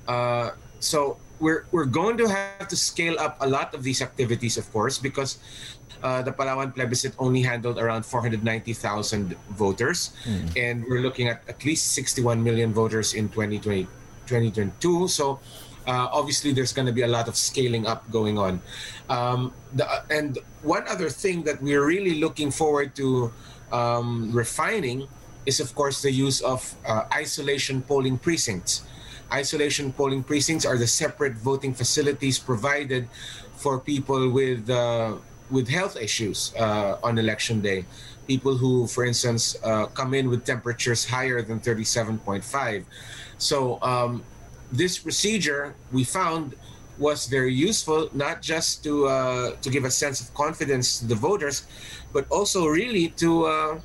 Uh, 0.06 0.54
so 0.78 1.18
we're 1.40 1.66
we're 1.72 1.88
going 1.88 2.16
to 2.20 2.28
have 2.28 2.68
to 2.68 2.76
scale 2.76 3.18
up 3.18 3.36
a 3.40 3.48
lot 3.48 3.74
of 3.74 3.82
these 3.82 4.00
activities, 4.02 4.56
of 4.56 4.70
course, 4.70 4.98
because 4.98 5.40
uh, 6.02 6.22
the 6.22 6.30
Palawan 6.30 6.74
plebiscite 6.74 7.16
only 7.18 7.42
handled 7.42 7.78
around 7.78 8.04
490,000 8.04 9.34
voters, 9.56 10.12
mm. 10.24 10.46
and 10.56 10.84
we're 10.84 11.00
looking 11.02 11.28
at 11.28 11.42
at 11.48 11.64
least 11.64 11.92
61 11.92 12.42
million 12.42 12.72
voters 12.72 13.14
in 13.14 13.28
2020, 13.28 13.84
2022. 14.26 15.08
So. 15.08 15.40
Uh, 15.88 16.12
obviously, 16.12 16.52
there's 16.52 16.76
going 16.76 16.86
to 16.86 16.92
be 16.92 17.02
a 17.02 17.08
lot 17.08 17.26
of 17.26 17.34
scaling 17.34 17.88
up 17.88 18.04
going 18.12 18.36
on. 18.36 18.60
Um, 19.08 19.50
the, 19.72 19.88
and 20.12 20.38
one 20.62 20.86
other 20.86 21.08
thing 21.08 21.42
that 21.48 21.56
we're 21.62 21.82
really 21.82 22.20
looking 22.20 22.52
forward 22.52 22.94
to 23.00 23.32
um, 23.72 24.30
refining 24.32 25.08
is, 25.46 25.60
of 25.60 25.74
course, 25.74 26.02
the 26.02 26.10
use 26.10 26.40
of 26.40 26.74
uh, 26.86 27.04
isolation 27.12 27.82
polling 27.82 28.18
precincts. 28.18 28.82
Isolation 29.32 29.92
polling 29.92 30.22
precincts 30.22 30.66
are 30.66 30.76
the 30.76 30.86
separate 30.86 31.34
voting 31.34 31.72
facilities 31.72 32.38
provided 32.38 33.08
for 33.54 33.78
people 33.78 34.30
with 34.30 34.68
uh, 34.68 35.16
with 35.50 35.68
health 35.68 35.96
issues 35.96 36.54
uh, 36.58 36.96
on 37.02 37.18
election 37.18 37.60
day. 37.60 37.84
People 38.26 38.56
who, 38.56 38.86
for 38.86 39.04
instance, 39.04 39.56
uh, 39.64 39.86
come 39.86 40.14
in 40.14 40.30
with 40.30 40.44
temperatures 40.44 41.04
higher 41.04 41.42
than 41.42 41.58
37.5. 41.58 42.84
So 43.38 43.82
um, 43.82 44.22
this 44.70 44.98
procedure 44.98 45.74
we 45.90 46.04
found 46.04 46.54
was 47.00 47.26
very 47.26 47.52
useful, 47.52 48.08
not 48.12 48.42
just 48.44 48.84
to 48.84 49.08
uh, 49.08 49.56
to 49.64 49.68
give 49.70 49.84
a 49.84 49.90
sense 49.90 50.20
of 50.20 50.32
confidence 50.34 51.00
to 51.00 51.06
the 51.08 51.16
voters, 51.16 51.64
but 52.12 52.28
also 52.30 52.68
really 52.68 53.08
to 53.16 53.46
uh, 53.46 53.80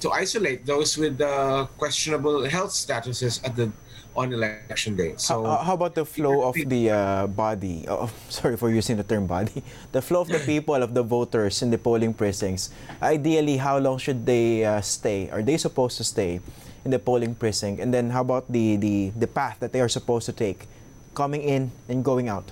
to 0.00 0.12
isolate 0.12 0.66
those 0.66 0.96
with 1.00 1.20
uh, 1.20 1.66
questionable 1.80 2.44
health 2.44 2.70
statuses 2.70 3.42
at 3.42 3.56
the 3.56 3.72
on 4.18 4.32
election 4.34 4.96
day. 4.96 5.14
So, 5.16 5.46
how, 5.46 5.56
how 5.62 5.74
about 5.74 5.94
the 5.94 6.04
flow 6.04 6.42
of 6.42 6.54
the 6.54 6.90
uh, 6.90 7.26
body? 7.26 7.86
Oh, 7.86 8.10
sorry 8.28 8.56
for 8.56 8.68
using 8.70 8.96
the 8.96 9.06
term 9.06 9.26
body. 9.26 9.62
The 9.94 10.02
flow 10.02 10.20
of 10.22 10.28
the 10.28 10.42
people, 10.42 10.74
of 10.82 10.92
the 10.92 11.02
voters 11.02 11.62
in 11.62 11.70
the 11.70 11.78
polling 11.78 12.12
precincts. 12.12 12.70
Ideally, 13.00 13.56
how 13.56 13.78
long 13.78 13.98
should 13.98 14.26
they 14.26 14.64
uh, 14.64 14.82
stay? 14.82 15.30
Are 15.30 15.42
they 15.42 15.56
supposed 15.56 15.96
to 15.98 16.04
stay 16.04 16.40
in 16.84 16.90
the 16.90 16.98
polling 16.98 17.34
precinct? 17.34 17.80
And 17.80 17.94
then, 17.94 18.10
how 18.10 18.22
about 18.22 18.50
the, 18.50 18.76
the, 18.76 19.10
the 19.14 19.26
path 19.26 19.56
that 19.60 19.72
they 19.72 19.80
are 19.80 19.88
supposed 19.88 20.26
to 20.26 20.32
take, 20.32 20.66
coming 21.14 21.42
in 21.42 21.70
and 21.88 22.04
going 22.04 22.28
out? 22.28 22.50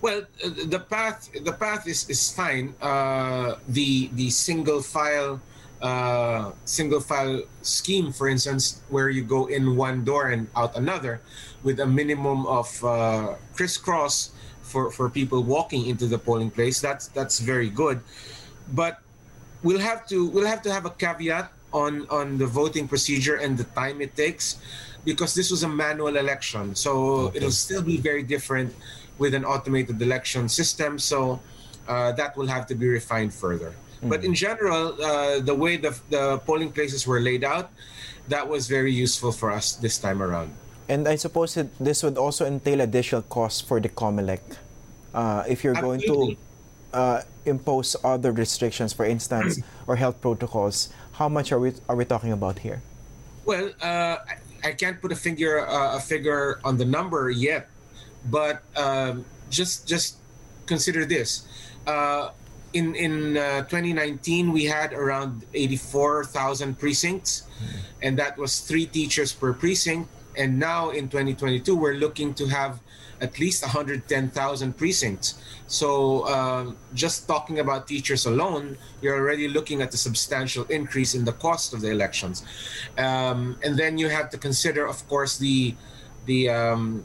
Well, 0.00 0.24
uh, 0.44 0.48
the 0.66 0.80
path 0.80 1.28
the 1.44 1.52
path 1.52 1.86
is, 1.86 2.08
is 2.08 2.32
fine. 2.32 2.74
Uh, 2.80 3.56
the 3.68 4.08
the 4.14 4.30
single 4.30 4.80
file 4.80 5.40
uh, 5.82 6.52
single 6.64 7.00
file 7.00 7.42
scheme, 7.62 8.12
for 8.12 8.28
instance, 8.28 8.80
where 8.88 9.08
you 9.08 9.22
go 9.22 9.46
in 9.46 9.76
one 9.76 10.04
door 10.04 10.28
and 10.28 10.48
out 10.56 10.76
another, 10.76 11.20
with 11.62 11.80
a 11.80 11.86
minimum 11.86 12.46
of 12.46 12.68
uh, 12.84 13.34
crisscross 13.54 14.32
for, 14.62 14.90
for 14.90 15.08
people 15.10 15.42
walking 15.42 15.86
into 15.86 16.06
the 16.06 16.18
polling 16.18 16.50
place. 16.50 16.80
That's 16.80 17.08
that's 17.08 17.40
very 17.40 17.68
good, 17.68 18.00
but 18.72 19.00
we'll 19.62 19.80
have 19.80 20.06
to 20.08 20.28
we'll 20.28 20.46
have 20.46 20.62
to 20.62 20.72
have 20.72 20.86
a 20.86 20.90
caveat 20.90 21.52
on 21.72 22.08
on 22.08 22.38
the 22.38 22.46
voting 22.46 22.88
procedure 22.88 23.36
and 23.36 23.56
the 23.56 23.64
time 23.76 24.00
it 24.00 24.16
takes, 24.16 24.56
because 25.04 25.34
this 25.34 25.50
was 25.50 25.62
a 25.62 25.68
manual 25.68 26.16
election, 26.16 26.74
so 26.74 27.28
okay. 27.28 27.36
it'll 27.38 27.50
still 27.50 27.82
be 27.82 27.96
very 27.96 28.22
different 28.22 28.74
with 29.20 29.34
an 29.34 29.44
automated 29.44 30.00
election 30.02 30.48
system. 30.48 30.98
So 30.98 31.38
uh, 31.86 32.12
that 32.12 32.36
will 32.36 32.48
have 32.48 32.66
to 32.68 32.74
be 32.74 32.88
refined 32.88 33.32
further. 33.32 33.72
But 34.02 34.24
in 34.24 34.34
general, 34.34 34.96
uh, 34.96 35.40
the 35.40 35.54
way 35.54 35.76
the, 35.76 35.92
the 36.08 36.38
polling 36.38 36.72
places 36.72 37.06
were 37.06 37.20
laid 37.20 37.44
out, 37.44 37.70
that 38.28 38.48
was 38.48 38.66
very 38.66 38.90
useful 38.92 39.30
for 39.30 39.52
us 39.52 39.76
this 39.76 39.98
time 39.98 40.22
around. 40.22 40.50
And 40.88 41.06
I 41.06 41.16
suppose 41.16 41.56
it, 41.56 41.68
this 41.78 42.02
would 42.02 42.16
also 42.16 42.46
entail 42.46 42.80
additional 42.80 43.22
costs 43.22 43.60
for 43.60 43.78
the 43.78 43.90
COMELEC. 43.90 44.40
Uh, 45.12 45.44
if 45.46 45.62
you're 45.62 45.76
Absolutely. 45.76 46.06
going 46.06 46.36
to 46.36 46.96
uh, 46.96 47.22
impose 47.44 47.94
other 48.02 48.32
restrictions, 48.32 48.92
for 48.92 49.04
instance, 49.04 49.60
or 49.86 49.96
health 49.96 50.20
protocols, 50.20 50.88
how 51.12 51.28
much 51.28 51.52
are 51.52 51.60
we 51.60 51.74
are 51.88 51.96
we 51.96 52.04
talking 52.04 52.32
about 52.32 52.58
here? 52.58 52.80
Well, 53.44 53.70
uh, 53.82 54.16
I 54.64 54.72
can't 54.72 55.00
put 55.00 55.12
a 55.12 55.16
figure 55.16 55.66
uh, 55.66 55.96
a 55.96 56.00
figure 56.00 56.60
on 56.64 56.78
the 56.78 56.84
number 56.84 57.30
yet, 57.30 57.68
but 58.26 58.62
um, 58.76 59.24
just 59.48 59.86
just 59.86 60.16
consider 60.66 61.04
this. 61.04 61.46
Uh, 61.86 62.30
in 62.72 62.94
in 62.94 63.36
uh, 63.36 63.62
2019 63.66 64.52
we 64.52 64.64
had 64.64 64.92
around 64.92 65.44
84,000 65.54 66.78
precincts 66.78 67.42
mm-hmm. 67.42 67.78
and 68.02 68.18
that 68.18 68.38
was 68.38 68.60
three 68.60 68.86
teachers 68.86 69.32
per 69.32 69.52
precinct 69.52 70.08
and 70.36 70.58
now 70.58 70.90
in 70.90 71.08
2022 71.08 71.74
we're 71.74 71.94
looking 71.94 72.32
to 72.34 72.46
have 72.46 72.80
at 73.20 73.38
least 73.38 73.62
110,000 73.62 74.76
precincts 74.76 75.42
so 75.66 76.20
uh, 76.22 76.72
just 76.94 77.26
talking 77.26 77.58
about 77.58 77.88
teachers 77.88 78.26
alone 78.26 78.78
you're 79.02 79.18
already 79.18 79.48
looking 79.48 79.82
at 79.82 79.92
a 79.92 79.96
substantial 79.96 80.64
increase 80.70 81.14
in 81.14 81.24
the 81.24 81.32
cost 81.32 81.74
of 81.74 81.80
the 81.80 81.90
elections 81.90 82.44
um, 82.98 83.58
and 83.64 83.76
then 83.76 83.98
you 83.98 84.08
have 84.08 84.30
to 84.30 84.38
consider 84.38 84.86
of 84.86 85.06
course 85.08 85.38
the 85.38 85.74
the 86.26 86.48
um, 86.48 87.02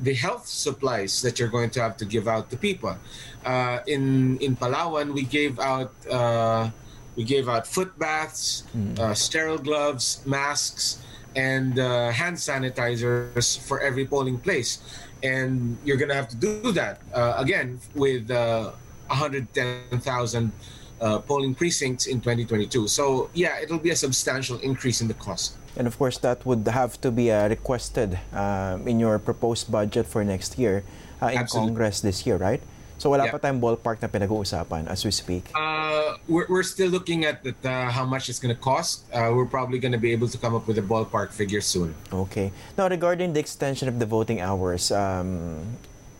the 0.00 0.14
health 0.14 0.46
supplies 0.46 1.20
that 1.22 1.38
you're 1.38 1.48
going 1.48 1.70
to 1.70 1.82
have 1.82 1.96
to 1.96 2.04
give 2.04 2.28
out 2.28 2.50
to 2.50 2.56
people. 2.56 2.96
Uh, 3.44 3.80
in 3.86 4.38
in 4.38 4.56
Palawan, 4.56 5.12
we 5.12 5.22
gave 5.22 5.58
out 5.58 5.92
uh, 6.10 6.70
we 7.16 7.24
gave 7.24 7.48
out 7.48 7.66
foot 7.66 7.98
baths, 7.98 8.64
mm. 8.76 8.98
uh, 8.98 9.14
sterile 9.14 9.58
gloves, 9.58 10.22
masks, 10.24 11.02
and 11.34 11.78
uh, 11.78 12.10
hand 12.10 12.36
sanitizers 12.36 13.58
for 13.58 13.80
every 13.80 14.06
polling 14.06 14.38
place. 14.38 14.78
And 15.22 15.76
you're 15.84 15.96
going 15.96 16.10
to 16.10 16.14
have 16.14 16.28
to 16.28 16.36
do 16.36 16.70
that 16.72 17.00
uh, 17.12 17.34
again 17.38 17.80
with 17.96 18.30
110,000 18.30 20.52
uh, 21.00 21.18
polling 21.20 21.54
precincts 21.54 22.06
in 22.06 22.20
2022. 22.20 22.86
So 22.86 23.30
yeah, 23.34 23.58
it'll 23.60 23.78
be 23.78 23.90
a 23.90 23.96
substantial 23.96 24.58
increase 24.60 25.00
in 25.00 25.08
the 25.08 25.14
cost. 25.14 25.57
And 25.78 25.86
of 25.86 25.96
course, 25.96 26.18
that 26.18 26.44
would 26.44 26.66
have 26.66 27.00
to 27.02 27.10
be 27.14 27.30
uh, 27.30 27.48
requested 27.48 28.18
um, 28.34 28.86
in 28.88 28.98
your 28.98 29.18
proposed 29.20 29.70
budget 29.70 30.06
for 30.06 30.24
next 30.24 30.58
year 30.58 30.82
uh, 31.22 31.30
in 31.30 31.38
Absolutely. 31.38 31.70
Congress 31.70 32.00
this 32.00 32.26
year, 32.26 32.36
right? 32.36 32.60
So 32.98 33.14
wala 33.14 33.30
yeah. 33.30 33.30
pa 33.30 33.38
tayong 33.38 33.62
ballpark 33.62 34.02
na 34.02 34.10
pinag-uusapan 34.10 34.90
as 34.90 35.06
we 35.06 35.14
speak? 35.14 35.54
Uh, 35.54 36.18
we're, 36.26 36.50
we're 36.50 36.66
still 36.66 36.90
looking 36.90 37.22
at 37.22 37.46
that, 37.46 37.62
uh, 37.62 37.94
how 37.94 38.02
much 38.02 38.26
it's 38.26 38.42
going 38.42 38.50
to 38.50 38.60
cost. 38.60 39.06
Uh, 39.14 39.30
we're 39.30 39.46
probably 39.46 39.78
going 39.78 39.94
to 39.94 40.02
be 40.02 40.10
able 40.10 40.26
to 40.26 40.36
come 40.36 40.58
up 40.58 40.66
with 40.66 40.82
a 40.82 40.82
ballpark 40.82 41.30
figure 41.30 41.62
soon. 41.62 41.94
Okay. 42.10 42.50
Now, 42.76 42.90
regarding 42.90 43.34
the 43.34 43.40
extension 43.40 43.86
of 43.86 44.02
the 44.02 44.06
voting 44.06 44.42
hours, 44.42 44.90
um, 44.90 45.62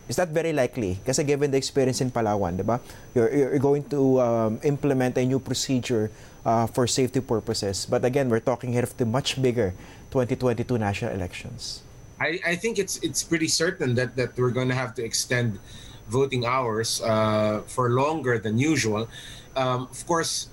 Is 0.08 0.16
that 0.16 0.32
very 0.32 0.56
likely? 0.56 0.96
Kasi 1.04 1.20
given 1.20 1.52
the 1.52 1.60
experience 1.60 2.00
in 2.00 2.08
Palawan, 2.08 2.56
di 2.56 2.64
ba? 2.64 2.80
You're, 3.12 3.28
you're 3.28 3.60
going 3.60 3.84
to 3.92 4.16
um, 4.24 4.52
implement 4.64 5.20
a 5.20 5.24
new 5.24 5.36
procedure 5.36 6.08
uh, 6.48 6.66
for 6.66 6.88
safety 6.88 7.20
purposes. 7.20 7.84
But 7.84 8.04
again, 8.04 8.32
we're 8.32 8.40
talking 8.40 8.72
here 8.72 8.82
of 8.88 8.96
the 8.96 9.04
much 9.04 9.36
bigger 9.36 9.74
2022 10.10 10.78
national 10.78 11.12
elections. 11.12 11.84
I, 12.18 12.40
I 12.40 12.54
think 12.56 12.80
it's 12.80 12.96
it's 13.04 13.22
pretty 13.22 13.46
certain 13.46 13.94
that, 13.94 14.16
that 14.16 14.32
we're 14.34 14.56
going 14.56 14.72
to 14.72 14.74
have 14.74 14.96
to 14.96 15.04
extend 15.04 15.60
voting 16.08 16.48
hours 16.48 17.04
uh, 17.04 17.60
for 17.68 17.92
longer 17.92 18.40
than 18.40 18.56
usual. 18.56 19.06
Um, 19.54 19.92
of 19.92 20.00
course, 20.08 20.48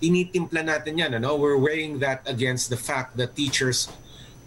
initimpla 0.00 0.64
natin 0.64 0.96
yan. 0.96 1.12
Ano? 1.14 1.36
We're 1.36 1.60
weighing 1.60 2.00
that 2.00 2.24
against 2.24 2.72
the 2.72 2.80
fact 2.80 3.20
that 3.20 3.36
teachers 3.36 3.92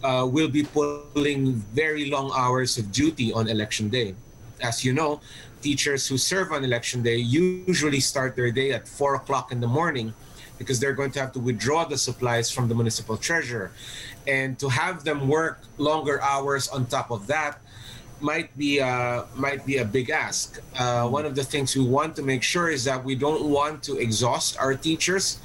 uh, 0.02 0.26
will 0.26 0.50
be 0.50 0.66
pulling 0.66 1.62
very 1.72 2.10
long 2.10 2.34
hours 2.34 2.76
of 2.76 2.90
duty 2.90 3.32
on 3.32 3.46
election 3.46 3.88
day. 3.88 4.18
As 4.60 4.84
you 4.84 4.92
know, 4.92 5.22
teachers 5.62 6.10
who 6.10 6.18
serve 6.18 6.52
on 6.52 6.66
election 6.66 7.00
day 7.00 7.16
usually 7.16 8.00
start 8.00 8.36
their 8.36 8.50
day 8.50 8.72
at 8.72 8.84
4 8.84 9.16
o'clock 9.22 9.48
in 9.48 9.62
the 9.62 9.70
morning 9.70 10.12
because 10.58 10.80
they're 10.80 10.92
going 10.92 11.10
to 11.12 11.20
have 11.20 11.32
to 11.32 11.40
withdraw 11.40 11.84
the 11.84 11.98
supplies 11.98 12.50
from 12.50 12.68
the 12.68 12.74
municipal 12.74 13.16
treasurer. 13.16 13.70
And 14.26 14.58
to 14.58 14.68
have 14.68 15.04
them 15.04 15.28
work 15.28 15.60
longer 15.78 16.20
hours 16.22 16.68
on 16.68 16.86
top 16.86 17.10
of 17.10 17.26
that 17.26 17.60
might 18.20 18.56
be 18.56 18.80
uh, 18.80 19.24
might 19.34 19.66
be 19.66 19.78
a 19.78 19.84
big 19.84 20.10
ask. 20.10 20.60
Uh, 20.78 21.08
one 21.08 21.26
of 21.26 21.34
the 21.34 21.44
things 21.44 21.76
we 21.76 21.84
want 21.84 22.16
to 22.16 22.22
make 22.22 22.42
sure 22.42 22.70
is 22.70 22.84
that 22.84 23.02
we 23.04 23.14
don't 23.14 23.50
want 23.50 23.82
to 23.84 23.98
exhaust 23.98 24.56
our 24.58 24.74
teachers 24.74 25.38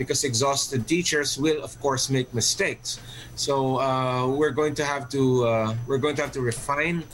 because 0.00 0.24
exhausted 0.24 0.88
teachers 0.88 1.36
will 1.36 1.62
of 1.62 1.78
course 1.78 2.08
make 2.08 2.32
mistakes 2.32 2.98
so 3.36 3.78
uh, 3.78 4.26
we're 4.26 4.56
going 4.60 4.72
to 4.72 4.82
have 4.82 5.10
to 5.10 5.44
uh, 5.44 5.76
we're 5.86 5.98
going 5.98 6.16
to 6.16 6.22
have 6.22 6.32
to 6.32 6.40
refine 6.40 7.04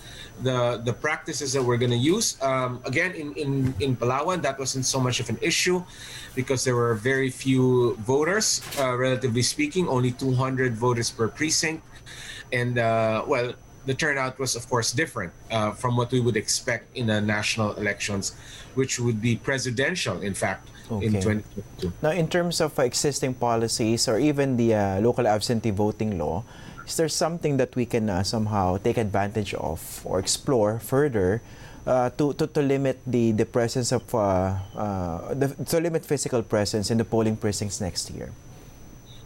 the 0.42 0.80
the 0.84 0.92
practices 0.92 1.52
that 1.52 1.62
we're 1.62 1.76
going 1.76 1.94
to 1.94 2.00
use. 2.00 2.36
Um, 2.42 2.80
again 2.84 3.12
in, 3.12 3.32
in 3.34 3.74
in 3.80 3.96
Palawan 3.96 4.42
that 4.42 4.58
wasn't 4.58 4.84
so 4.84 5.00
much 5.00 5.20
of 5.20 5.28
an 5.28 5.38
issue 5.40 5.82
because 6.34 6.64
there 6.64 6.76
were 6.76 6.94
very 6.94 7.30
few 7.30 7.96
voters 8.04 8.60
uh, 8.78 8.96
relatively 8.96 9.42
speaking 9.42 9.88
only 9.88 10.12
200 10.12 10.76
voters 10.76 11.10
per 11.10 11.28
precinct. 11.28 11.82
And 12.52 12.78
uh, 12.78 13.24
well 13.26 13.54
the 13.86 13.94
turnout 13.94 14.38
was 14.38 14.54
of 14.54 14.68
course 14.68 14.92
different 14.92 15.32
uh, 15.50 15.70
from 15.70 15.96
what 15.96 16.10
we 16.10 16.20
would 16.20 16.36
expect 16.36 16.90
in 16.96 17.06
the 17.06 17.20
national 17.20 17.72
elections 17.78 18.34
which 18.74 18.98
would 18.98 19.22
be 19.22 19.36
presidential 19.38 20.20
in 20.20 20.34
fact 20.34 20.68
okay. 20.90 21.06
in 21.06 21.12
2022 21.14 21.92
now 22.02 22.10
in 22.10 22.26
terms 22.26 22.60
of 22.60 22.76
existing 22.78 23.32
policies 23.32 24.08
or 24.08 24.18
even 24.18 24.58
the 24.58 24.74
uh, 24.74 25.00
local 25.00 25.26
absentee 25.26 25.70
voting 25.70 26.18
law 26.18 26.42
is 26.86 26.96
there 26.96 27.08
something 27.08 27.56
that 27.56 27.74
we 27.74 27.84
can 27.84 28.08
uh, 28.08 28.22
somehow 28.22 28.78
take 28.78 28.96
advantage 28.96 29.54
of 29.54 30.02
or 30.04 30.18
explore 30.18 30.78
further 30.78 31.42
uh, 31.86 32.10
to, 32.10 32.32
to, 32.34 32.46
to 32.46 32.62
limit 32.62 32.98
the, 33.06 33.32
the 33.32 33.44
presence 33.44 33.92
of 33.92 34.02
uh, 34.14 34.58
uh, 34.74 35.34
the, 35.34 35.48
to 35.66 35.80
limit 35.80 36.04
physical 36.04 36.42
presence 36.42 36.90
in 36.90 36.98
the 36.98 37.04
polling 37.04 37.36
precincts 37.36 37.80
next 37.80 38.10
year? 38.10 38.32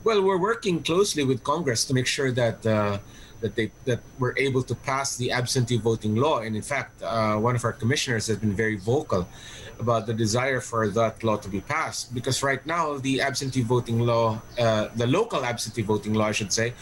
Well 0.05 0.23
we're 0.23 0.41
working 0.41 0.83
closely 0.83 1.25
with 1.25 1.45
congress 1.45 1.85
to 1.85 1.95
make 1.95 2.07
sure 2.07 2.33
that 2.33 2.65
uh, 2.65 2.99
that 3.41 3.55
they 3.55 3.70
that 3.84 4.01
we're 4.18 4.36
able 4.36 4.62
to 4.62 4.74
pass 4.74 5.16
the 5.16 5.32
absentee 5.32 5.78
voting 5.78 6.16
law. 6.16 6.41
And 6.41 6.57
in 6.57 6.62
fact, 6.62 7.03
uh, 7.03 7.36
one 7.36 7.57
of 7.57 7.64
our 7.64 7.72
commissioners 7.72 8.26
has 8.26 8.36
been 8.36 8.55
very 8.55 8.76
vocal 8.76 9.26
about 9.80 10.07
the 10.07 10.14
desire 10.14 10.61
for 10.61 10.88
that 10.88 11.24
law 11.24 11.36
to 11.36 11.49
be 11.49 11.61
passed 11.61 12.14
because 12.14 12.43
right 12.43 12.64
now 12.66 12.99
the 12.99 13.20
absentee 13.20 13.62
voting 13.62 14.01
law, 14.01 14.41
uh, 14.59 14.88
the 14.97 15.07
local 15.07 15.45
absentee 15.45 15.82
voting 15.82 16.12
law, 16.14 16.26
I 16.26 16.32
should 16.32 16.53
say, 16.53 16.74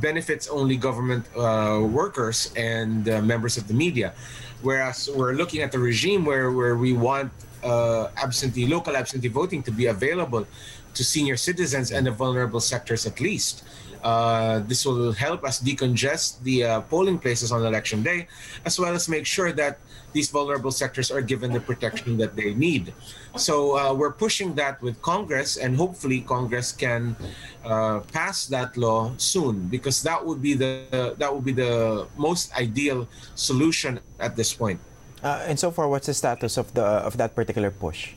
benefits 0.00 0.48
only 0.48 0.76
government 0.76 1.26
uh, 1.36 1.82
workers 1.82 2.52
and 2.56 3.08
uh, 3.08 3.20
members 3.22 3.56
of 3.56 3.66
the 3.66 3.74
media, 3.74 4.14
whereas 4.62 5.10
we're 5.14 5.34
looking 5.34 5.62
at 5.62 5.72
the 5.72 5.78
regime 5.78 6.24
where 6.24 6.52
where 6.52 6.76
we 6.76 6.92
want 6.92 7.32
uh, 7.64 8.08
absentee 8.16 8.66
local 8.66 8.96
absentee 8.96 9.28
voting 9.28 9.62
to 9.62 9.72
be 9.72 9.86
available 9.86 10.46
to 10.94 11.02
senior 11.02 11.36
citizens 11.36 11.90
and 11.90 12.06
the 12.06 12.10
vulnerable 12.10 12.60
sectors 12.60 13.04
at 13.06 13.20
least. 13.20 13.64
Uh, 14.04 14.60
this 14.68 14.84
will 14.84 15.16
help 15.16 15.42
us 15.48 15.64
decongest 15.64 16.36
the 16.44 16.62
uh, 16.62 16.80
polling 16.92 17.18
places 17.18 17.50
on 17.50 17.64
election 17.64 18.04
day, 18.04 18.28
as 18.68 18.78
well 18.78 18.92
as 18.92 19.08
make 19.08 19.24
sure 19.24 19.50
that 19.50 19.80
these 20.12 20.28
vulnerable 20.28 20.70
sectors 20.70 21.10
are 21.10 21.24
given 21.24 21.50
the 21.50 21.58
protection 21.58 22.20
that 22.20 22.36
they 22.36 22.52
need. 22.52 22.92
So 23.34 23.80
uh, 23.80 23.96
we're 23.96 24.12
pushing 24.12 24.54
that 24.60 24.76
with 24.84 25.00
Congress, 25.00 25.56
and 25.56 25.74
hopefully 25.74 26.20
Congress 26.20 26.70
can 26.70 27.16
uh, 27.64 28.00
pass 28.12 28.46
that 28.52 28.76
law 28.76 29.16
soon, 29.16 29.66
because 29.72 30.04
that 30.04 30.20
would 30.20 30.44
be 30.44 30.52
the 30.52 31.16
that 31.18 31.32
would 31.32 31.44
be 31.44 31.56
the 31.56 32.06
most 32.20 32.52
ideal 32.54 33.08
solution 33.34 33.98
at 34.20 34.36
this 34.36 34.52
point. 34.52 34.78
Uh, 35.24 35.48
and 35.48 35.58
so 35.58 35.72
far, 35.72 35.88
what's 35.88 36.06
the 36.06 36.14
status 36.14 36.60
of 36.60 36.68
the 36.76 36.84
of 36.84 37.16
that 37.16 37.34
particular 37.34 37.72
push? 37.72 38.12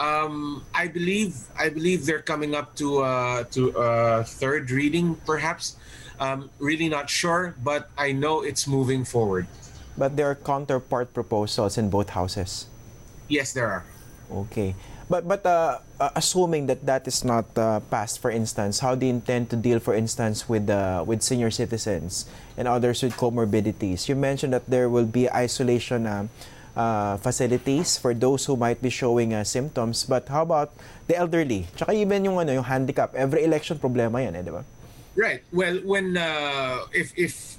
Um, 0.00 0.64
I 0.72 0.88
believe 0.88 1.36
I 1.52 1.68
believe 1.68 2.08
they're 2.08 2.24
coming 2.24 2.56
up 2.56 2.72
to 2.80 3.04
uh, 3.04 3.44
to 3.52 3.76
uh, 3.76 4.24
third 4.24 4.72
reading, 4.72 5.20
perhaps. 5.28 5.76
Um, 6.16 6.48
really 6.58 6.88
not 6.88 7.12
sure, 7.12 7.54
but 7.60 7.92
I 7.96 8.12
know 8.12 8.40
it's 8.40 8.64
moving 8.64 9.04
forward. 9.04 9.44
But 9.96 10.16
there 10.16 10.28
are 10.32 10.36
counterpart 10.36 11.12
proposals 11.12 11.76
in 11.76 11.92
both 11.92 12.16
houses. 12.16 12.64
Yes, 13.28 13.52
there 13.52 13.68
are. 13.68 13.84
Okay, 14.48 14.72
but 15.12 15.28
but 15.28 15.44
uh, 15.44 15.84
uh 16.00 16.16
assuming 16.16 16.64
that 16.72 16.80
that 16.88 17.04
is 17.04 17.20
not 17.20 17.44
uh, 17.60 17.84
passed, 17.92 18.24
for 18.24 18.32
instance, 18.32 18.80
how 18.80 18.96
do 18.96 19.04
you 19.04 19.12
intend 19.12 19.52
to 19.52 19.56
deal, 19.56 19.84
for 19.84 19.92
instance, 19.92 20.48
with 20.48 20.72
uh, 20.72 21.04
with 21.04 21.20
senior 21.20 21.52
citizens 21.52 22.24
and 22.56 22.64
others 22.64 23.04
with 23.04 23.20
comorbidities? 23.20 24.08
You 24.08 24.16
mentioned 24.16 24.56
that 24.56 24.64
there 24.64 24.88
will 24.88 25.08
be 25.08 25.28
isolation. 25.28 26.08
Um, 26.08 26.32
uh, 26.76 27.16
facilities 27.18 27.98
for 27.98 28.14
those 28.14 28.44
who 28.46 28.56
might 28.56 28.82
be 28.82 28.90
showing 28.90 29.34
uh, 29.34 29.44
symptoms. 29.44 30.04
But 30.04 30.28
how 30.28 30.42
about 30.42 30.72
the 31.06 31.16
elderly? 31.16 31.66
Tsaka 31.76 31.92
even 31.92 32.24
yung 32.24 32.38
ano 32.38 32.52
yung 32.52 32.66
handicap. 32.66 33.14
Every 33.14 33.44
election 33.44 33.78
problema 33.78 34.22
yan 34.22 34.36
eh, 34.36 34.42
di 34.42 34.52
ba? 34.52 34.62
Right. 35.16 35.42
Well, 35.52 35.82
when 35.82 36.16
uh, 36.16 36.86
if 36.94 37.12
if 37.18 37.58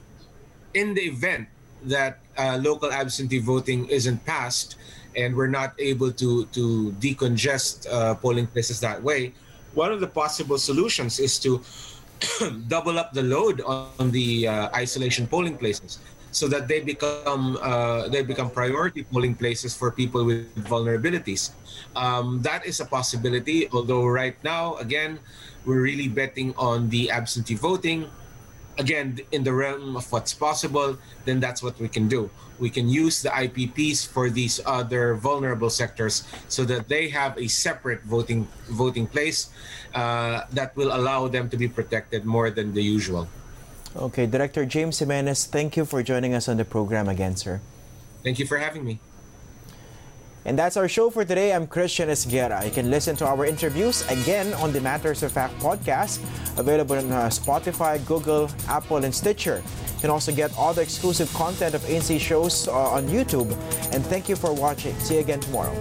in 0.73 0.93
the 0.95 1.03
event 1.03 1.47
that 1.83 2.19
uh, 2.37 2.57
local 2.61 2.91
absentee 2.93 3.39
voting 3.39 3.89
isn't 3.89 4.23
passed 4.23 4.77
and 5.17 5.35
we're 5.35 5.51
not 5.51 5.75
able 5.79 6.11
to 6.15 6.45
to 6.55 6.95
decongest 7.03 7.89
uh, 7.91 8.15
polling 8.15 8.47
places 8.47 8.79
that 8.79 9.03
way, 9.03 9.35
one 9.75 9.91
of 9.91 9.99
the 9.99 10.07
possible 10.07 10.57
solutions 10.57 11.19
is 11.19 11.39
to 11.43 11.59
double 12.71 12.99
up 12.99 13.11
the 13.11 13.23
load 13.23 13.59
on 13.65 14.11
the 14.11 14.47
uh, 14.47 14.69
isolation 14.75 15.27
polling 15.27 15.57
places 15.57 15.99
so 16.31 16.47
that 16.47 16.67
they 16.67 16.79
become 16.79 17.59
uh, 17.61 18.07
they 18.07 18.23
become 18.23 18.49
priority 18.49 19.03
polling 19.03 19.35
places 19.35 19.75
for 19.75 19.91
people 19.91 20.23
with 20.25 20.47
vulnerabilities. 20.63 21.51
Um, 21.95 22.41
that 22.41 22.65
is 22.65 22.79
a 22.79 22.87
possibility. 22.87 23.67
Although 23.71 24.07
right 24.07 24.35
now, 24.43 24.75
again, 24.79 25.19
we're 25.65 25.83
really 25.83 26.07
betting 26.07 26.55
on 26.57 26.89
the 26.89 27.11
absentee 27.11 27.55
voting. 27.55 28.07
Again, 28.79 29.19
in 29.35 29.43
the 29.43 29.53
realm 29.53 29.99
of 29.99 30.09
what's 30.11 30.33
possible, 30.33 30.97
then 31.25 31.39
that's 31.39 31.61
what 31.61 31.77
we 31.77 31.91
can 31.91 32.07
do. 32.07 32.31
We 32.57 32.69
can 32.69 32.87
use 32.87 33.21
the 33.21 33.29
IPPs 33.29 34.07
for 34.07 34.29
these 34.29 34.61
other 34.65 35.13
vulnerable 35.15 35.69
sectors 35.69 36.23
so 36.47 36.63
that 36.65 36.87
they 36.87 37.09
have 37.09 37.37
a 37.37 37.47
separate 37.47 38.01
voting 38.07 38.47
voting 38.71 39.05
place 39.05 39.51
uh, 39.93 40.47
that 40.55 40.71
will 40.77 40.95
allow 40.95 41.27
them 41.27 41.49
to 41.49 41.57
be 41.57 41.67
protected 41.67 42.23
more 42.23 42.49
than 42.49 42.73
the 42.73 42.81
usual. 42.81 43.27
Okay, 43.95 44.25
Director 44.25 44.65
James 44.65 44.99
Jimenez, 44.99 45.45
thank 45.47 45.75
you 45.75 45.83
for 45.83 46.01
joining 46.01 46.33
us 46.33 46.47
on 46.47 46.57
the 46.57 46.65
program 46.65 47.09
again, 47.09 47.35
sir. 47.35 47.59
Thank 48.23 48.39
you 48.39 48.45
for 48.45 48.57
having 48.57 48.85
me. 48.85 48.99
And 50.45 50.57
that's 50.57 50.75
our 50.75 50.87
show 50.87 51.09
for 51.11 51.23
today. 51.23 51.53
I'm 51.53 51.67
Christian 51.67 52.09
Esguerra. 52.09 52.65
You 52.65 52.71
can 52.71 52.89
listen 52.89 53.15
to 53.17 53.27
our 53.27 53.45
interviews 53.45 54.09
again 54.09 54.53
on 54.55 54.71
the 54.71 54.81
Matters 54.81 55.21
of 55.21 55.31
Fact 55.31 55.53
podcast, 55.59 56.17
available 56.57 56.97
on 56.97 57.11
uh, 57.11 57.27
Spotify, 57.27 58.03
Google, 58.07 58.49
Apple, 58.67 59.03
and 59.03 59.13
Stitcher. 59.13 59.61
You 59.95 60.01
can 60.01 60.09
also 60.09 60.33
get 60.33 60.55
all 60.57 60.73
the 60.73 60.81
exclusive 60.81 61.31
content 61.33 61.75
of 61.75 61.81
ANC 61.83 62.19
shows 62.19 62.67
uh, 62.67 62.73
on 62.73 63.07
YouTube. 63.07 63.51
And 63.93 64.03
thank 64.05 64.29
you 64.29 64.35
for 64.35 64.51
watching. 64.51 64.97
See 64.99 65.15
you 65.15 65.19
again 65.19 65.41
tomorrow. 65.41 65.75